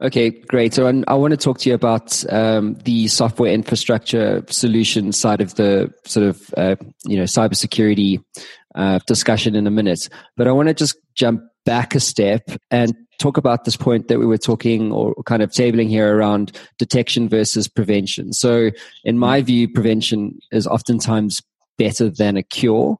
Okay, 0.00 0.30
great. 0.30 0.74
So 0.74 0.86
I 1.06 1.14
want 1.14 1.30
to 1.30 1.36
talk 1.36 1.58
to 1.58 1.68
you 1.68 1.74
about 1.74 2.24
um, 2.32 2.74
the 2.84 3.06
software 3.06 3.52
infrastructure 3.52 4.44
solution 4.48 5.12
side 5.12 5.40
of 5.40 5.54
the 5.54 5.92
sort 6.04 6.26
of 6.26 6.54
uh, 6.56 6.76
you 7.04 7.16
know 7.16 7.24
cybersecurity 7.24 8.22
uh, 8.74 8.98
discussion 9.06 9.54
in 9.54 9.66
a 9.66 9.70
minute, 9.70 10.08
but 10.36 10.48
I 10.48 10.52
want 10.52 10.68
to 10.68 10.74
just 10.74 10.96
jump 11.14 11.42
back 11.64 11.94
a 11.94 12.00
step 12.00 12.42
and 12.70 12.94
talk 13.18 13.36
about 13.36 13.64
this 13.64 13.76
point 13.76 14.08
that 14.08 14.18
we 14.18 14.26
were 14.26 14.38
talking 14.38 14.90
or 14.90 15.14
kind 15.24 15.42
of 15.42 15.50
tabling 15.50 15.88
here 15.88 16.16
around 16.16 16.58
detection 16.78 17.28
versus 17.28 17.68
prevention. 17.68 18.32
So, 18.32 18.70
in 19.04 19.18
my 19.18 19.40
view, 19.42 19.68
prevention 19.68 20.40
is 20.50 20.66
oftentimes 20.66 21.40
better 21.78 22.10
than 22.10 22.36
a 22.36 22.42
cure. 22.42 22.98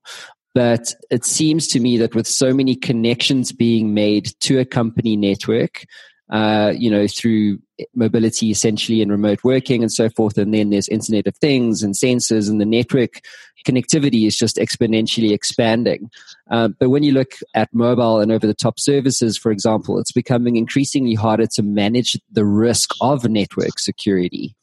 But 0.55 0.95
it 1.11 1.25
seems 1.25 1.67
to 1.69 1.81
me 1.81 1.97
that 1.99 2.15
with 2.15 2.27
so 2.27 2.53
many 2.53 2.77
connections 2.77 3.53
being 3.53 3.95
made 3.95 4.33
to 4.41 4.59
a 4.59 4.65
company 4.65 5.17
network, 5.17 5.85
uh, 6.33 6.73
you 6.75 6.91
know, 6.91 7.07
through 7.07 7.59
mobility 7.95 8.51
essentially 8.51 9.03
and 9.03 9.11
remote 9.11 9.45
working 9.45 9.83
and 9.83 9.93
so 9.93 10.09
forth. 10.09 10.39
And 10.39 10.55
then 10.55 10.71
there's 10.71 10.89
Internet 10.89 11.27
of 11.27 11.37
Things 11.37 11.83
and 11.83 11.95
sensors, 11.95 12.49
and 12.49 12.59
the 12.59 12.65
network 12.65 13.21
connectivity 13.69 14.27
is 14.27 14.37
just 14.37 14.57
exponentially 14.57 15.33
expanding. 15.33 16.11
Um, 16.51 16.75
but 16.81 16.89
when 16.89 17.03
you 17.03 17.13
look 17.13 17.35
at 17.55 17.73
mobile 17.75 18.19
and 18.19 18.33
over 18.33 18.47
the 18.47 18.55
top 18.55 18.81
services, 18.81 19.37
for 19.37 19.53
example, 19.53 20.01
it's 20.01 20.13
becoming 20.13 20.57
increasingly 20.57 21.15
harder 21.15 21.47
to 21.49 21.63
manage 21.63 22.19
the 22.31 22.47
risk 22.47 22.95
of 23.03 23.29
network 23.29 23.79
security. 23.79 24.57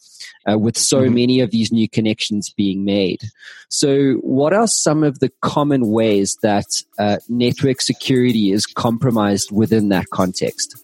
Uh, 0.50 0.58
with 0.58 0.78
so 0.78 1.02
mm-hmm. 1.02 1.16
many 1.16 1.40
of 1.42 1.52
these 1.52 1.72
new 1.72 1.88
connections 1.88 2.50
being 2.56 2.86
made. 2.86 3.22
So, 3.70 4.14
what 4.22 4.54
are 4.54 4.68
some 4.68 5.04
of 5.04 5.20
the 5.20 5.32
common 5.42 5.90
ways 5.90 6.38
that 6.42 6.84
uh, 6.98 7.18
network 7.28 7.82
security 7.82 8.52
is 8.52 8.66
compromised 8.66 9.52
within 9.52 9.90
that 9.90 10.10
context? 10.12 10.84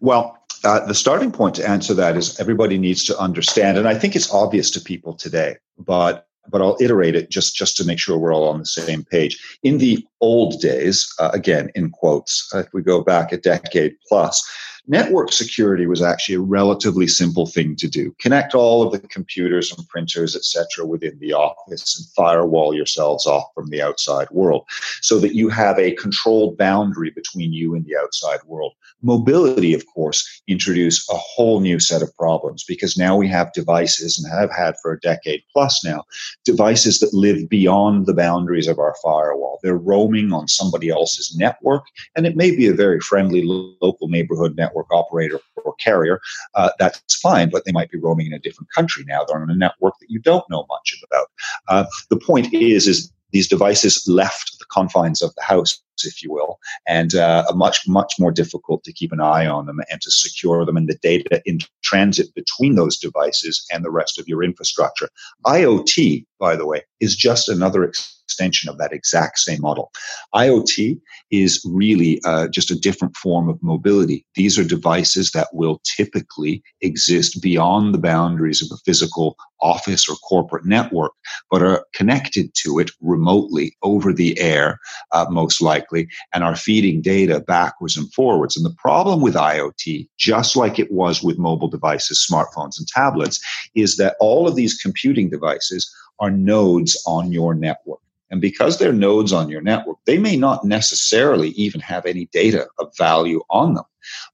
Well, 0.00 0.38
uh, 0.64 0.84
the 0.86 0.94
starting 0.94 1.30
point 1.30 1.54
to 1.56 1.68
answer 1.68 1.94
that 1.94 2.16
is 2.16 2.38
everybody 2.40 2.78
needs 2.78 3.04
to 3.04 3.18
understand, 3.18 3.78
and 3.78 3.88
I 3.88 3.94
think 3.94 4.16
it's 4.16 4.32
obvious 4.32 4.70
to 4.72 4.80
people 4.80 5.14
today, 5.14 5.56
but 5.78 6.26
but 6.48 6.62
I'll 6.62 6.76
iterate 6.80 7.16
it 7.16 7.30
just 7.30 7.54
just 7.56 7.76
to 7.76 7.84
make 7.84 7.98
sure 7.98 8.18
we're 8.18 8.34
all 8.34 8.48
on 8.48 8.58
the 8.58 8.66
same 8.66 9.04
page. 9.04 9.58
In 9.62 9.78
the 9.78 10.06
old 10.20 10.60
days, 10.60 11.06
uh, 11.18 11.30
again 11.32 11.70
in 11.74 11.90
quotes, 11.90 12.50
if 12.54 12.68
we 12.72 12.82
go 12.82 13.02
back 13.02 13.32
a 13.32 13.36
decade 13.36 13.96
plus, 14.08 14.44
network 14.88 15.32
security 15.32 15.86
was 15.86 16.02
actually 16.02 16.36
a 16.36 16.40
relatively 16.40 17.06
simple 17.06 17.46
thing 17.46 17.74
to 17.76 17.88
do. 17.88 18.14
Connect 18.18 18.54
all 18.54 18.82
of 18.82 18.92
the 18.92 19.08
computers 19.08 19.72
and 19.76 19.86
printers, 19.88 20.36
etc., 20.36 20.86
within 20.86 21.18
the 21.18 21.32
office 21.32 21.98
and 21.98 22.06
firewall 22.14 22.74
yourselves 22.74 23.26
off 23.26 23.44
from 23.54 23.68
the 23.70 23.82
outside 23.82 24.28
world 24.30 24.64
so 25.02 25.18
that 25.18 25.34
you 25.34 25.48
have 25.48 25.78
a 25.78 25.94
controlled 25.96 26.56
boundary 26.56 27.10
between 27.10 27.52
you 27.52 27.74
and 27.74 27.84
the 27.84 27.96
outside 27.96 28.40
world. 28.46 28.72
Mobility, 29.02 29.74
of 29.74 29.84
course, 29.86 30.42
introduced 30.48 31.08
a 31.10 31.16
whole 31.16 31.60
new 31.60 31.78
set 31.78 32.02
of 32.02 32.14
problems 32.16 32.64
because 32.64 32.96
now 32.96 33.16
we 33.16 33.28
have 33.28 33.52
devices 33.52 34.18
and 34.18 34.32
have 34.32 34.50
had 34.50 34.74
for 34.82 34.92
a 34.92 35.00
decade 35.00 35.42
plus 35.52 35.84
now, 35.84 36.04
devices 36.44 37.00
that 37.00 37.12
live 37.12 37.48
beyond 37.48 38.06
the 38.06 38.14
boundaries 38.14 38.68
of 38.68 38.78
our 38.78 38.94
firewall. 39.02 39.58
They're 39.62 39.76
roaming 39.76 40.32
on 40.32 40.48
somebody 40.48 40.90
else's 40.90 41.36
network, 41.36 41.84
and 42.14 42.26
it 42.26 42.36
may 42.36 42.54
be 42.54 42.66
a 42.66 42.74
very 42.74 43.00
friendly 43.00 43.42
local 43.44 44.08
neighborhood 44.08 44.56
network 44.56 44.75
network 44.76 44.92
operator 44.92 45.40
or 45.64 45.74
carrier, 45.76 46.20
uh, 46.54 46.70
that's 46.78 47.16
fine, 47.16 47.50
but 47.50 47.64
they 47.64 47.72
might 47.72 47.90
be 47.90 47.98
roaming 47.98 48.26
in 48.26 48.32
a 48.32 48.38
different 48.38 48.68
country 48.74 49.04
now. 49.06 49.24
They're 49.24 49.40
on 49.40 49.50
a 49.50 49.56
network 49.56 49.94
that 50.00 50.10
you 50.10 50.18
don't 50.18 50.44
know 50.50 50.66
much 50.68 51.02
about. 51.10 51.26
Uh, 51.68 51.84
the 52.10 52.18
point 52.18 52.52
is, 52.52 52.86
is 52.86 53.12
these 53.32 53.48
devices 53.48 54.06
left 54.06 54.58
the 54.58 54.64
confines 54.70 55.20
of 55.20 55.34
the 55.34 55.42
house, 55.42 55.82
if 56.04 56.22
you 56.22 56.32
will, 56.32 56.58
and 56.86 57.14
uh, 57.14 57.44
are 57.48 57.56
much, 57.56 57.80
much 57.88 58.14
more 58.18 58.30
difficult 58.30 58.84
to 58.84 58.92
keep 58.92 59.12
an 59.12 59.20
eye 59.20 59.46
on 59.46 59.66
them 59.66 59.80
and 59.90 60.00
to 60.00 60.10
secure 60.10 60.64
them 60.64 60.76
and 60.76 60.88
the 60.88 60.96
data 61.02 61.42
in 61.44 61.58
transit 61.82 62.32
between 62.34 62.76
those 62.76 62.96
devices 62.96 63.66
and 63.72 63.84
the 63.84 63.90
rest 63.90 64.18
of 64.18 64.28
your 64.28 64.44
infrastructure. 64.44 65.08
IoT, 65.44 66.24
by 66.38 66.54
the 66.54 66.66
way, 66.66 66.82
is 67.00 67.16
just 67.16 67.48
another 67.48 67.92
extension 68.26 68.68
of 68.68 68.78
that 68.78 68.92
exact 68.92 69.38
same 69.38 69.60
model. 69.60 69.92
IoT 70.34 71.00
is 71.30 71.64
really 71.64 72.20
uh, 72.24 72.48
just 72.48 72.72
a 72.72 72.78
different 72.78 73.16
form 73.16 73.48
of 73.48 73.62
mobility. 73.62 74.26
These 74.34 74.58
are 74.58 74.64
devices 74.64 75.30
that 75.30 75.48
will 75.52 75.80
typically 75.96 76.62
exist 76.80 77.40
beyond 77.40 77.94
the 77.94 77.98
boundaries 77.98 78.60
of 78.62 78.68
a 78.72 78.80
physical 78.84 79.36
office 79.60 80.08
or 80.08 80.16
corporate 80.16 80.66
network, 80.66 81.12
but 81.50 81.62
are 81.62 81.86
connected 81.94 82.50
to 82.62 82.78
it 82.78 82.90
remotely 83.00 83.76
over 83.82 84.12
the 84.12 84.38
air, 84.38 84.78
uh, 85.12 85.26
most 85.30 85.62
likely, 85.62 86.08
and 86.34 86.42
are 86.44 86.56
feeding 86.56 87.00
data 87.00 87.40
backwards 87.40 87.96
and 87.96 88.12
forwards. 88.12 88.56
And 88.56 88.66
the 88.66 88.76
problem 88.76 89.20
with 89.20 89.34
IoT, 89.34 90.08
just 90.18 90.56
like 90.56 90.78
it 90.78 90.92
was 90.92 91.22
with 91.22 91.38
mobile 91.38 91.68
devices, 91.68 92.26
smartphones, 92.28 92.78
and 92.78 92.88
tablets, 92.88 93.40
is 93.74 93.96
that 93.96 94.16
all 94.20 94.46
of 94.48 94.56
these 94.56 94.76
computing 94.76 95.30
devices 95.30 95.90
are 96.18 96.30
nodes 96.30 97.00
on 97.06 97.32
your 97.32 97.54
network. 97.54 98.00
And 98.30 98.40
because 98.40 98.78
they're 98.78 98.92
nodes 98.92 99.32
on 99.32 99.48
your 99.48 99.60
network, 99.60 99.98
they 100.04 100.18
may 100.18 100.36
not 100.36 100.64
necessarily 100.64 101.50
even 101.50 101.80
have 101.80 102.06
any 102.06 102.26
data 102.32 102.66
of 102.78 102.92
value 102.96 103.42
on 103.50 103.74
them, 103.74 103.84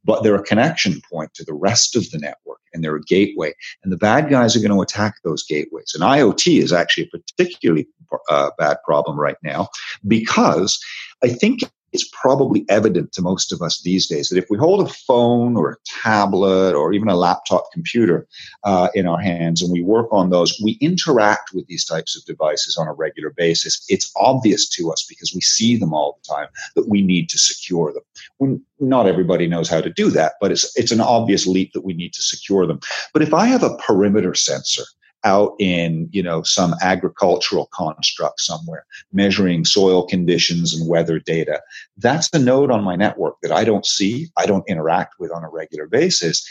but 0.04 0.22
they're 0.22 0.34
a 0.34 0.42
connection 0.42 1.00
point 1.10 1.34
to 1.34 1.44
the 1.44 1.54
rest 1.54 1.94
of 1.94 2.10
the 2.10 2.18
network 2.18 2.60
and 2.72 2.82
they're 2.82 2.96
a 2.96 3.02
gateway. 3.02 3.52
And 3.82 3.92
the 3.92 3.98
bad 3.98 4.30
guys 4.30 4.56
are 4.56 4.60
going 4.60 4.72
to 4.72 4.80
attack 4.80 5.16
those 5.24 5.42
gateways. 5.42 5.92
And 5.94 6.02
IoT 6.02 6.62
is 6.62 6.72
actually 6.72 7.04
a 7.12 7.18
particularly 7.18 7.86
uh, 8.30 8.50
bad 8.58 8.78
problem 8.84 9.18
right 9.18 9.36
now 9.42 9.68
because 10.06 10.78
I 11.22 11.28
think 11.28 11.60
it's 11.92 12.08
probably 12.12 12.64
evident 12.68 13.12
to 13.12 13.22
most 13.22 13.52
of 13.52 13.60
us 13.62 13.82
these 13.82 14.06
days 14.06 14.28
that 14.28 14.38
if 14.38 14.46
we 14.50 14.58
hold 14.58 14.86
a 14.86 14.92
phone 14.92 15.56
or 15.56 15.72
a 15.72 15.76
tablet 15.84 16.74
or 16.74 16.92
even 16.92 17.08
a 17.08 17.16
laptop 17.16 17.64
computer 17.72 18.26
uh, 18.64 18.88
in 18.94 19.06
our 19.06 19.20
hands 19.20 19.62
and 19.62 19.72
we 19.72 19.82
work 19.82 20.06
on 20.10 20.30
those, 20.30 20.58
we 20.62 20.72
interact 20.80 21.50
with 21.52 21.66
these 21.66 21.84
types 21.84 22.16
of 22.16 22.24
devices 22.24 22.76
on 22.76 22.88
a 22.88 22.92
regular 22.92 23.30
basis. 23.30 23.84
It's 23.88 24.10
obvious 24.16 24.68
to 24.70 24.90
us 24.90 25.04
because 25.08 25.32
we 25.34 25.40
see 25.40 25.76
them 25.76 25.92
all 25.92 26.18
the 26.22 26.34
time 26.34 26.48
that 26.76 26.88
we 26.88 27.02
need 27.02 27.28
to 27.30 27.38
secure 27.38 27.92
them. 27.92 28.02
When 28.38 28.62
not 28.80 29.06
everybody 29.06 29.46
knows 29.46 29.68
how 29.68 29.80
to 29.80 29.90
do 29.90 30.10
that, 30.10 30.34
but 30.40 30.50
it's 30.50 30.76
it's 30.76 30.92
an 30.92 31.00
obvious 31.00 31.46
leap 31.46 31.72
that 31.72 31.84
we 31.84 31.94
need 31.94 32.12
to 32.14 32.22
secure 32.22 32.66
them. 32.66 32.80
But 33.12 33.22
if 33.22 33.34
I 33.34 33.46
have 33.46 33.62
a 33.62 33.76
perimeter 33.76 34.34
sensor 34.34 34.84
out 35.24 35.54
in 35.58 36.08
you 36.12 36.22
know 36.22 36.42
some 36.42 36.74
agricultural 36.82 37.68
construct 37.72 38.40
somewhere 38.40 38.84
measuring 39.12 39.64
soil 39.64 40.06
conditions 40.06 40.74
and 40.74 40.88
weather 40.88 41.18
data. 41.18 41.60
That's 41.96 42.30
the 42.30 42.38
node 42.38 42.70
on 42.70 42.84
my 42.84 42.96
network 42.96 43.36
that 43.42 43.52
i 43.52 43.64
don't 43.64 43.86
see 43.86 44.28
i 44.36 44.46
don't 44.46 44.68
interact 44.68 45.14
with 45.18 45.32
on 45.32 45.44
a 45.44 45.50
regular 45.50 45.86
basis. 45.86 46.46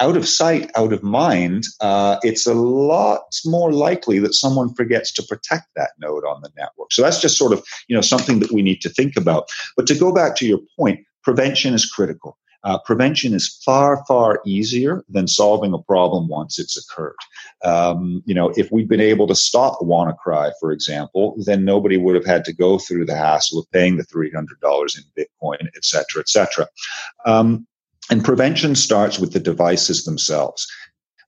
Out 0.00 0.16
of 0.16 0.26
sight 0.26 0.70
out 0.76 0.92
of 0.92 1.04
mind 1.04 1.64
uh, 1.80 2.16
it's 2.22 2.46
a 2.46 2.54
lot 2.54 3.22
more 3.44 3.72
likely 3.72 4.18
that 4.18 4.34
someone 4.34 4.74
forgets 4.74 5.12
to 5.12 5.22
protect 5.22 5.68
that 5.76 5.90
node 6.00 6.24
on 6.24 6.42
the 6.42 6.50
network. 6.56 6.92
So 6.92 7.02
that's 7.02 7.20
just 7.20 7.38
sort 7.38 7.52
of 7.52 7.64
you 7.88 7.94
know 7.94 8.02
something 8.02 8.40
that 8.40 8.50
we 8.50 8.62
need 8.62 8.80
to 8.82 8.88
think 8.88 9.16
about. 9.16 9.48
But 9.76 9.86
to 9.86 9.94
go 9.94 10.12
back 10.12 10.36
to 10.36 10.46
your 10.46 10.60
point 10.76 11.00
prevention 11.22 11.74
is 11.74 11.86
critical 11.86 12.36
uh, 12.64 12.78
prevention 12.78 13.34
is 13.34 13.60
far, 13.64 14.04
far 14.06 14.40
easier 14.46 15.04
than 15.08 15.28
solving 15.28 15.74
a 15.74 15.78
problem 15.78 16.28
once 16.28 16.58
it's 16.58 16.76
occurred. 16.76 17.16
Um, 17.62 18.22
you 18.24 18.34
know, 18.34 18.52
if 18.56 18.72
we'd 18.72 18.88
been 18.88 19.00
able 19.00 19.26
to 19.26 19.34
stop 19.34 19.78
WannaCry, 19.80 20.52
for 20.58 20.72
example, 20.72 21.36
then 21.44 21.64
nobody 21.64 21.98
would 21.98 22.14
have 22.14 22.24
had 22.24 22.44
to 22.46 22.54
go 22.54 22.78
through 22.78 23.04
the 23.04 23.16
hassle 23.16 23.58
of 23.58 23.70
paying 23.70 23.98
the 23.98 24.04
$300 24.04 24.34
in 24.96 25.04
Bitcoin, 25.16 25.68
et 25.76 25.84
cetera, 25.84 26.20
et 26.20 26.28
cetera. 26.28 26.66
Um, 27.26 27.66
and 28.10 28.24
prevention 28.24 28.74
starts 28.74 29.18
with 29.18 29.32
the 29.32 29.40
devices 29.40 30.04
themselves. 30.04 30.66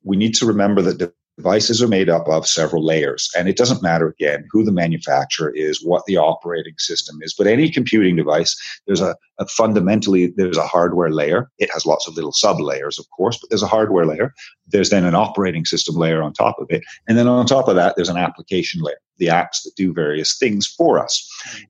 We 0.04 0.16
need 0.16 0.34
to 0.36 0.46
remember 0.46 0.82
that 0.82 1.12
devices 1.36 1.82
are 1.82 1.88
made 1.88 2.08
up 2.08 2.26
of 2.28 2.46
several 2.46 2.84
layers 2.84 3.30
and 3.36 3.48
it 3.48 3.56
doesn't 3.56 3.82
matter 3.82 4.08
again 4.08 4.46
who 4.50 4.64
the 4.64 4.72
manufacturer 4.72 5.50
is 5.50 5.84
what 5.84 6.02
the 6.06 6.16
operating 6.16 6.74
system 6.78 7.18
is 7.22 7.34
but 7.36 7.46
any 7.46 7.70
computing 7.70 8.16
device 8.16 8.56
there's 8.86 9.00
a, 9.00 9.14
a, 9.38 9.46
fundamentally 9.46 10.32
there's 10.36 10.56
a 10.56 10.66
hardware 10.66 11.10
layer. 11.10 11.50
It 11.58 11.70
has 11.72 11.84
lots 11.84 12.08
of 12.08 12.14
little 12.14 12.32
sub 12.32 12.60
layers 12.60 12.98
of 12.98 13.06
course 13.10 13.38
but 13.38 13.50
there's 13.50 13.62
a 13.62 13.66
hardware 13.66 14.06
layer. 14.06 14.32
There's 14.68 14.90
then 14.90 15.04
an 15.04 15.14
operating 15.14 15.64
system 15.64 15.96
layer 15.96 16.22
on 16.22 16.32
top 16.32 16.56
of 16.58 16.68
it 16.70 16.82
and 17.06 17.18
then 17.18 17.28
on 17.28 17.46
top 17.46 17.68
of 17.68 17.76
that 17.76 17.96
there's 17.96 18.08
an 18.08 18.16
application 18.16 18.80
layer 18.82 18.96
the 19.18 19.26
apps 19.26 19.62
that 19.64 19.72
do 19.76 19.94
various 19.94 20.36
things 20.36 20.66
for 20.66 21.02
us. 21.02 21.26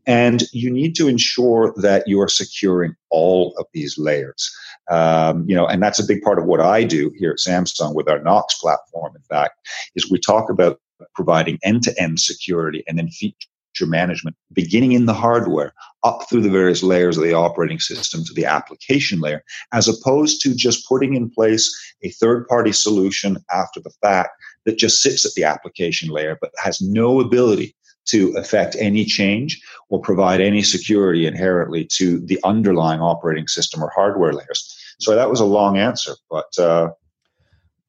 And 0.06 0.42
you 0.52 0.68
need 0.68 0.96
to 0.96 1.06
ensure 1.06 1.72
that 1.76 2.08
you 2.08 2.20
are 2.20 2.28
securing 2.28 2.96
all 3.10 3.54
of 3.58 3.66
these 3.72 3.96
layers 3.98 4.50
um, 4.90 5.44
you 5.48 5.54
know, 5.54 5.66
and 5.66 5.82
that's 5.82 5.98
a 5.98 6.06
big 6.06 6.22
part 6.22 6.38
of 6.38 6.44
what 6.44 6.60
I 6.60 6.84
do 6.84 7.12
here 7.18 7.30
at 7.30 7.38
Samsung 7.38 7.94
with 7.94 8.08
our 8.08 8.20
Knox 8.20 8.58
platform. 8.58 9.14
In 9.16 9.22
fact, 9.22 9.58
is 9.94 10.10
we 10.10 10.18
talk 10.18 10.50
about 10.50 10.80
providing 11.14 11.58
end-to-end 11.62 12.20
security 12.20 12.82
and 12.86 12.98
then 12.98 13.08
feature 13.08 13.36
management, 13.82 14.36
beginning 14.52 14.92
in 14.92 15.06
the 15.06 15.12
hardware 15.12 15.74
up 16.02 16.28
through 16.28 16.40
the 16.40 16.50
various 16.50 16.82
layers 16.82 17.18
of 17.18 17.24
the 17.24 17.34
operating 17.34 17.78
system 17.78 18.24
to 18.24 18.32
the 18.32 18.46
application 18.46 19.20
layer, 19.20 19.42
as 19.72 19.88
opposed 19.88 20.40
to 20.40 20.54
just 20.54 20.88
putting 20.88 21.14
in 21.14 21.28
place 21.28 21.74
a 22.02 22.10
third-party 22.10 22.72
solution 22.72 23.36
after 23.52 23.80
the 23.80 23.92
fact 24.02 24.30
that 24.64 24.78
just 24.78 25.02
sits 25.02 25.26
at 25.26 25.32
the 25.34 25.44
application 25.44 26.08
layer 26.08 26.38
but 26.40 26.52
has 26.62 26.80
no 26.80 27.20
ability 27.20 27.74
to 28.06 28.32
affect 28.36 28.76
any 28.78 29.04
change 29.04 29.60
or 29.88 30.00
provide 30.00 30.40
any 30.40 30.62
security 30.62 31.26
inherently 31.26 31.84
to 31.92 32.20
the 32.20 32.38
underlying 32.44 33.00
operating 33.00 33.46
system 33.48 33.82
or 33.82 33.90
hardware 33.94 34.32
layers. 34.32 34.76
So 34.98 35.14
that 35.14 35.30
was 35.30 35.40
a 35.40 35.44
long 35.44 35.76
answer, 35.76 36.14
but 36.30 36.58
uh, 36.58 36.90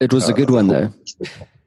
it 0.00 0.12
was 0.12 0.28
a 0.28 0.32
good 0.32 0.50
uh, 0.50 0.54
one, 0.54 0.68
though. 0.68 0.92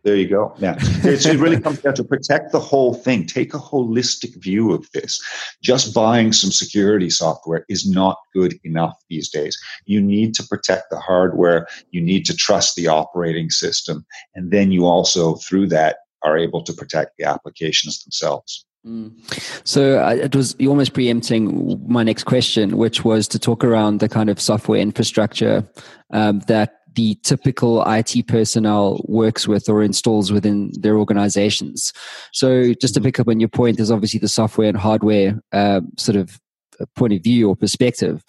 There 0.04 0.16
you 0.16 0.28
go. 0.28 0.56
Yeah. 0.58 0.78
It's, 0.80 1.28
it 1.28 1.38
really 1.38 1.60
comes 1.60 1.80
down 1.80 1.94
to 1.94 2.04
protect 2.04 2.52
the 2.52 2.60
whole 2.60 2.96
thing. 2.96 3.28
Take 3.28 3.54
a 3.54 3.60
holistic 3.60 4.42
view 4.42 4.72
of 4.74 4.90
this. 4.94 5.22
Just 5.62 5.94
buying 5.94 6.34
some 6.34 6.50
security 6.50 7.10
software 7.10 7.66
is 7.70 7.88
not 7.88 8.18
good 8.34 8.58
enough 8.64 8.96
these 9.10 9.30
days. 9.30 9.60
You 9.86 10.02
need 10.02 10.34
to 10.36 10.44
protect 10.44 10.90
the 10.90 11.00
hardware. 11.00 11.68
You 11.92 12.02
need 12.02 12.26
to 12.26 12.36
trust 12.36 12.76
the 12.76 12.88
operating 12.88 13.52
system. 13.52 14.04
And 14.34 14.50
then 14.50 14.72
you 14.72 14.86
also, 14.86 15.36
through 15.36 15.68
that, 15.68 15.98
are 16.24 16.38
able 16.38 16.64
to 16.64 16.74
protect 16.74 17.18
the 17.18 17.26
applications 17.26 18.04
themselves. 18.04 18.66
Mm. 18.86 19.14
So 19.64 20.04
uh, 20.04 20.16
it 20.16 20.36
was 20.36 20.56
almost 20.66 20.94
preempting 20.94 21.86
my 21.88 22.04
next 22.04 22.24
question, 22.24 22.78
which 22.78 23.06
was 23.06 23.28
to 23.30 23.40
talk 23.40 23.64
around 23.64 24.00
the 24.00 24.10
kind 24.10 24.30
of 24.30 24.42
software 24.42 24.80
infrastructure 24.80 25.68
um, 26.12 26.40
that 26.48 26.74
the 26.96 27.16
typical 27.24 27.84
IT 27.88 28.28
personnel 28.28 29.02
works 29.08 29.48
with 29.48 29.70
or 29.70 29.82
installs 29.82 30.32
within 30.32 30.72
their 30.74 30.98
organizations. 30.98 31.94
So 32.34 32.74
just 32.74 32.96
to 32.96 33.00
mm-hmm. 33.00 33.06
pick 33.06 33.20
up 33.20 33.28
on 33.28 33.40
your 33.40 33.50
point, 33.50 33.78
there's 33.78 33.92
obviously 33.92 34.20
the 34.20 34.28
software 34.28 34.68
and 34.68 34.78
hardware 34.78 35.40
uh, 35.54 35.82
sort 35.98 36.18
of 36.18 36.40
uh, 36.80 36.86
point 36.96 37.14
of 37.14 37.24
view 37.24 37.50
or 37.50 37.56
perspective. 37.56 38.24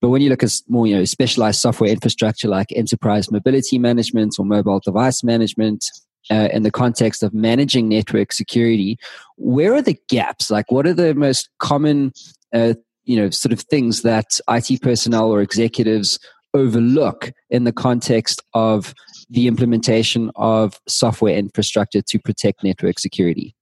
But 0.00 0.10
when 0.10 0.22
you 0.22 0.28
look 0.28 0.42
at 0.42 0.52
more, 0.68 0.86
you 0.86 0.96
know, 0.96 1.04
specialized 1.04 1.60
software 1.60 1.90
infrastructure 1.90 2.48
like 2.48 2.68
enterprise 2.74 3.30
mobility 3.30 3.78
management 3.78 4.36
or 4.38 4.44
mobile 4.44 4.80
device 4.80 5.24
management, 5.24 5.84
uh, 6.30 6.48
in 6.52 6.62
the 6.62 6.70
context 6.70 7.22
of 7.22 7.34
managing 7.34 7.88
network 7.88 8.32
security, 8.32 8.98
where 9.36 9.74
are 9.74 9.82
the 9.82 9.98
gaps? 10.08 10.50
Like, 10.50 10.70
what 10.70 10.86
are 10.86 10.94
the 10.94 11.14
most 11.14 11.48
common, 11.58 12.12
uh, 12.52 12.74
you 13.04 13.16
know, 13.16 13.30
sort 13.30 13.52
of 13.52 13.60
things 13.60 14.02
that 14.02 14.40
IT 14.48 14.82
personnel 14.82 15.30
or 15.30 15.40
executives 15.40 16.18
overlook 16.54 17.32
in 17.50 17.64
the 17.64 17.72
context 17.72 18.42
of 18.54 18.94
the 19.28 19.46
implementation 19.46 20.30
of 20.36 20.80
software 20.88 21.36
infrastructure 21.36 22.02
to 22.02 22.18
protect 22.18 22.64
network 22.64 22.98
security? 22.98 23.54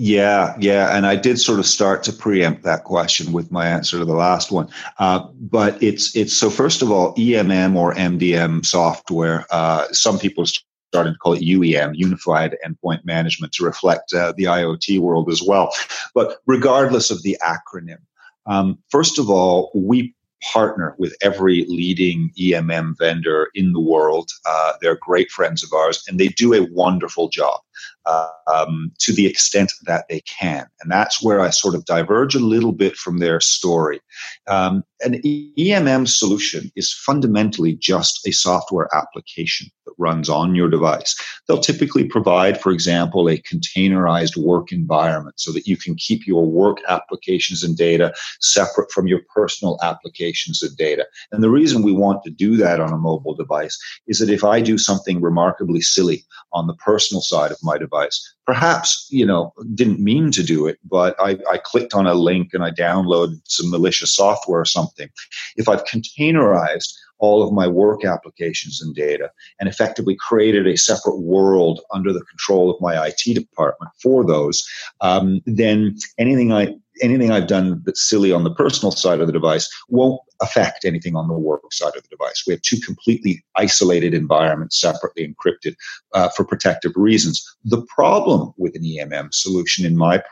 Yeah, 0.00 0.54
yeah, 0.60 0.96
and 0.96 1.06
I 1.06 1.16
did 1.16 1.40
sort 1.40 1.58
of 1.58 1.66
start 1.66 2.04
to 2.04 2.12
preempt 2.12 2.62
that 2.62 2.84
question 2.84 3.32
with 3.32 3.50
my 3.50 3.66
answer 3.66 3.98
to 3.98 4.04
the 4.04 4.14
last 4.14 4.52
one. 4.52 4.68
Uh, 4.98 5.26
but 5.40 5.82
it's 5.82 6.14
it's 6.14 6.32
so 6.32 6.50
first 6.50 6.82
of 6.82 6.92
all, 6.92 7.16
EMM 7.16 7.74
or 7.74 7.94
MDM 7.94 8.64
software. 8.64 9.44
Uh, 9.50 9.86
some 9.90 10.20
people 10.20 10.44
starting 10.88 11.12
to 11.12 11.18
call 11.18 11.34
it 11.34 11.42
UEM, 11.42 11.92
Unified 11.94 12.56
Endpoint 12.64 13.04
Management, 13.04 13.52
to 13.54 13.64
reflect 13.64 14.12
uh, 14.12 14.32
the 14.36 14.44
IoT 14.44 14.98
world 15.00 15.30
as 15.30 15.42
well. 15.42 15.70
But 16.14 16.38
regardless 16.46 17.10
of 17.10 17.22
the 17.22 17.36
acronym, 17.42 17.98
um, 18.46 18.78
first 18.88 19.18
of 19.18 19.28
all, 19.28 19.70
we 19.74 20.14
partner 20.52 20.94
with 20.98 21.14
every 21.20 21.64
leading 21.68 22.30
EMM 22.38 22.96
vendor 22.96 23.48
in 23.54 23.72
the 23.72 23.80
world. 23.80 24.30
Uh, 24.46 24.72
they're 24.80 24.98
great 25.00 25.30
friends 25.30 25.62
of 25.62 25.72
ours, 25.72 26.04
and 26.08 26.18
they 26.18 26.28
do 26.28 26.54
a 26.54 26.68
wonderful 26.72 27.28
job 27.28 27.60
um, 28.06 28.92
to 28.98 29.12
the 29.12 29.26
extent 29.26 29.72
that 29.86 30.06
they 30.08 30.20
can. 30.20 30.66
And 30.80 30.90
that's 30.90 31.22
where 31.22 31.40
I 31.40 31.50
sort 31.50 31.74
of 31.74 31.84
diverge 31.84 32.34
a 32.34 32.40
little 32.40 32.72
bit 32.72 32.96
from 32.96 33.18
their 33.18 33.40
story. 33.40 34.00
Um, 34.46 34.84
an 35.00 35.20
EMM 35.22 36.08
solution 36.08 36.72
is 36.74 36.92
fundamentally 36.92 37.74
just 37.74 38.26
a 38.26 38.32
software 38.32 38.88
application 38.94 39.68
that 39.86 39.94
runs 39.98 40.28
on 40.28 40.54
your 40.54 40.68
device. 40.68 41.14
They'll 41.46 41.60
typically 41.60 42.04
provide, 42.04 42.60
for 42.60 42.72
example, 42.72 43.28
a 43.28 43.38
containerized 43.38 44.36
work 44.36 44.72
environment 44.72 45.38
so 45.38 45.52
that 45.52 45.66
you 45.66 45.76
can 45.76 45.94
keep 45.94 46.26
your 46.26 46.44
work 46.46 46.78
applications 46.88 47.62
and 47.62 47.76
data 47.76 48.12
separate 48.40 48.90
from 48.90 49.06
your 49.06 49.20
personal 49.32 49.78
applications 49.82 50.62
and 50.62 50.76
data. 50.76 51.06
And 51.30 51.42
the 51.42 51.50
reason 51.50 51.82
we 51.82 51.92
want 51.92 52.24
to 52.24 52.30
do 52.30 52.56
that 52.56 52.80
on 52.80 52.92
a 52.92 52.98
mobile 52.98 53.34
device 53.34 53.78
is 54.06 54.18
that 54.18 54.30
if 54.30 54.42
I 54.42 54.60
do 54.60 54.78
something 54.78 55.20
remarkably 55.20 55.80
silly 55.80 56.24
on 56.52 56.66
the 56.66 56.74
personal 56.74 57.20
side 57.20 57.52
of 57.52 57.58
my 57.62 57.67
device, 57.76 58.34
perhaps, 58.46 59.06
you 59.10 59.26
know, 59.26 59.52
didn't 59.74 60.00
mean 60.00 60.30
to 60.30 60.42
do 60.42 60.66
it, 60.66 60.78
but 60.88 61.14
I, 61.18 61.38
I 61.50 61.58
clicked 61.58 61.92
on 61.92 62.06
a 62.06 62.14
link 62.14 62.54
and 62.54 62.64
I 62.64 62.70
downloaded 62.70 63.40
some 63.44 63.70
malicious 63.70 64.14
software 64.14 64.60
or 64.60 64.64
something. 64.64 65.08
If 65.56 65.68
I've 65.68 65.84
containerized 65.84 66.94
all 67.18 67.42
of 67.42 67.52
my 67.52 67.66
work 67.66 68.04
applications 68.04 68.80
and 68.80 68.94
data 68.94 69.30
and 69.58 69.68
effectively 69.68 70.16
created 70.18 70.66
a 70.66 70.78
separate 70.78 71.18
world 71.18 71.80
under 71.92 72.12
the 72.12 72.24
control 72.24 72.70
of 72.70 72.80
my 72.80 73.06
IT 73.06 73.34
department 73.34 73.90
for 74.00 74.24
those, 74.24 74.66
um, 75.00 75.40
then 75.44 75.96
anything 76.16 76.52
I 76.52 76.74
anything 77.00 77.30
I've 77.30 77.46
done 77.46 77.82
that's 77.84 78.08
silly 78.08 78.32
on 78.32 78.44
the 78.44 78.54
personal 78.54 78.92
side 78.92 79.20
of 79.20 79.26
the 79.26 79.32
device 79.32 79.68
won't 79.88 80.20
affect 80.40 80.84
anything 80.84 81.16
on 81.16 81.28
the 81.28 81.34
work 81.34 81.62
side 81.72 81.96
of 81.96 82.02
the 82.02 82.08
device. 82.08 82.44
We 82.46 82.52
have 82.52 82.62
two 82.62 82.78
completely 82.80 83.44
isolated 83.56 84.14
environments, 84.14 84.80
separately 84.80 85.26
encrypted 85.26 85.74
uh, 86.14 86.28
for 86.30 86.44
protective 86.44 86.92
reasons. 86.94 87.44
The 87.64 87.82
problem 87.82 88.52
with 88.56 88.74
an 88.76 88.82
EMM 88.82 89.34
solution, 89.34 89.84
in 89.84 89.96
my 89.96 90.22